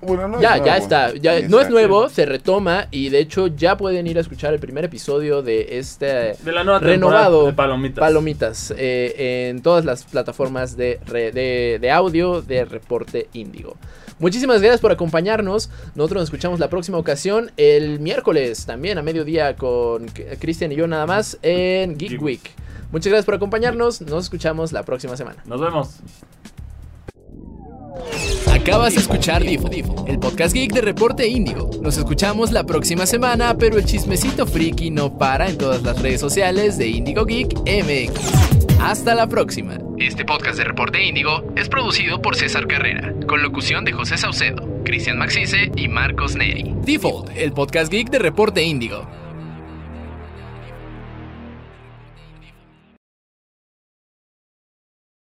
Bueno, 0.02 0.28
no 0.28 0.36
es 0.36 0.42
ya, 0.42 0.50
nuevo. 0.52 0.64
ya 0.64 0.76
está. 0.78 1.14
Ya, 1.14 1.40
no 1.46 1.60
es 1.60 1.68
nuevo, 1.68 2.08
se 2.08 2.24
retoma 2.24 2.88
y 2.90 3.10
de 3.10 3.18
hecho 3.18 3.48
ya 3.48 3.76
pueden 3.76 4.06
ir 4.06 4.16
a 4.16 4.22
escuchar 4.22 4.54
el 4.54 4.58
primer 4.60 4.84
episodio 4.84 5.42
de 5.42 5.78
este 5.78 6.06
De 6.42 6.52
la 6.52 6.64
nueva 6.64 6.78
Renovado. 6.78 7.46
de 7.46 7.52
Palomitas. 7.52 8.00
Palomitas 8.00 8.74
eh, 8.78 9.48
en 9.50 9.60
todas 9.60 9.84
las 9.84 10.04
plataformas 10.04 10.74
de, 10.78 11.00
re- 11.06 11.32
de, 11.32 11.78
de 11.80 11.90
audio 11.90 12.40
de 12.40 12.64
Reporte 12.64 13.28
Índigo. 13.34 13.76
Muchísimas 14.20 14.60
gracias 14.60 14.80
por 14.80 14.92
acompañarnos. 14.92 15.70
Nosotros 15.94 16.20
nos 16.20 16.24
escuchamos 16.24 16.60
la 16.60 16.68
próxima 16.68 16.98
ocasión 16.98 17.50
el 17.56 18.00
miércoles 18.00 18.66
también 18.66 18.98
a 18.98 19.02
mediodía 19.02 19.56
con 19.56 20.06
Cristian 20.38 20.70
y 20.72 20.76
yo 20.76 20.86
nada 20.86 21.06
más 21.06 21.38
en 21.42 21.96
Geek 21.96 22.20
Week. 22.20 22.50
Muchas 22.92 23.08
gracias 23.10 23.24
por 23.24 23.34
acompañarnos. 23.34 24.02
Nos 24.02 24.24
escuchamos 24.24 24.72
la 24.72 24.82
próxima 24.82 25.16
semana. 25.16 25.42
Nos 25.46 25.60
vemos. 25.60 26.00
Acabas 28.52 28.94
de 28.94 29.00
escuchar 29.00 29.42
Difo, 29.42 29.68
el 30.06 30.18
podcast 30.18 30.54
geek 30.54 30.72
de 30.72 30.80
Reporte 30.80 31.26
Índigo. 31.26 31.70
Nos 31.80 31.96
escuchamos 31.96 32.52
la 32.52 32.64
próxima 32.64 33.06
semana, 33.06 33.56
pero 33.56 33.78
el 33.78 33.84
chismecito 33.84 34.46
friki 34.46 34.90
no 34.90 35.16
para 35.16 35.48
en 35.48 35.58
todas 35.58 35.82
las 35.82 36.00
redes 36.00 36.20
sociales 36.20 36.76
de 36.78 36.88
Índigo 36.88 37.24
Geek 37.24 37.54
MX. 37.58 38.80
Hasta 38.80 39.14
la 39.14 39.26
próxima. 39.26 39.78
Este 39.98 40.24
podcast 40.24 40.58
de 40.58 40.64
Reporte 40.64 41.04
Índigo 41.04 41.44
es 41.56 41.68
producido 41.68 42.22
por 42.22 42.36
César 42.36 42.66
Carrera, 42.66 43.14
con 43.26 43.42
locución 43.42 43.84
de 43.84 43.92
José 43.92 44.16
Saucedo, 44.16 44.66
Cristian 44.84 45.18
Maxice 45.18 45.70
y 45.76 45.88
Marcos 45.88 46.36
Neri. 46.36 46.74
Default, 46.84 47.30
el 47.36 47.52
podcast 47.52 47.92
geek 47.92 48.10
de 48.10 48.18
Reporte 48.18 48.62
Índigo. 48.62 49.06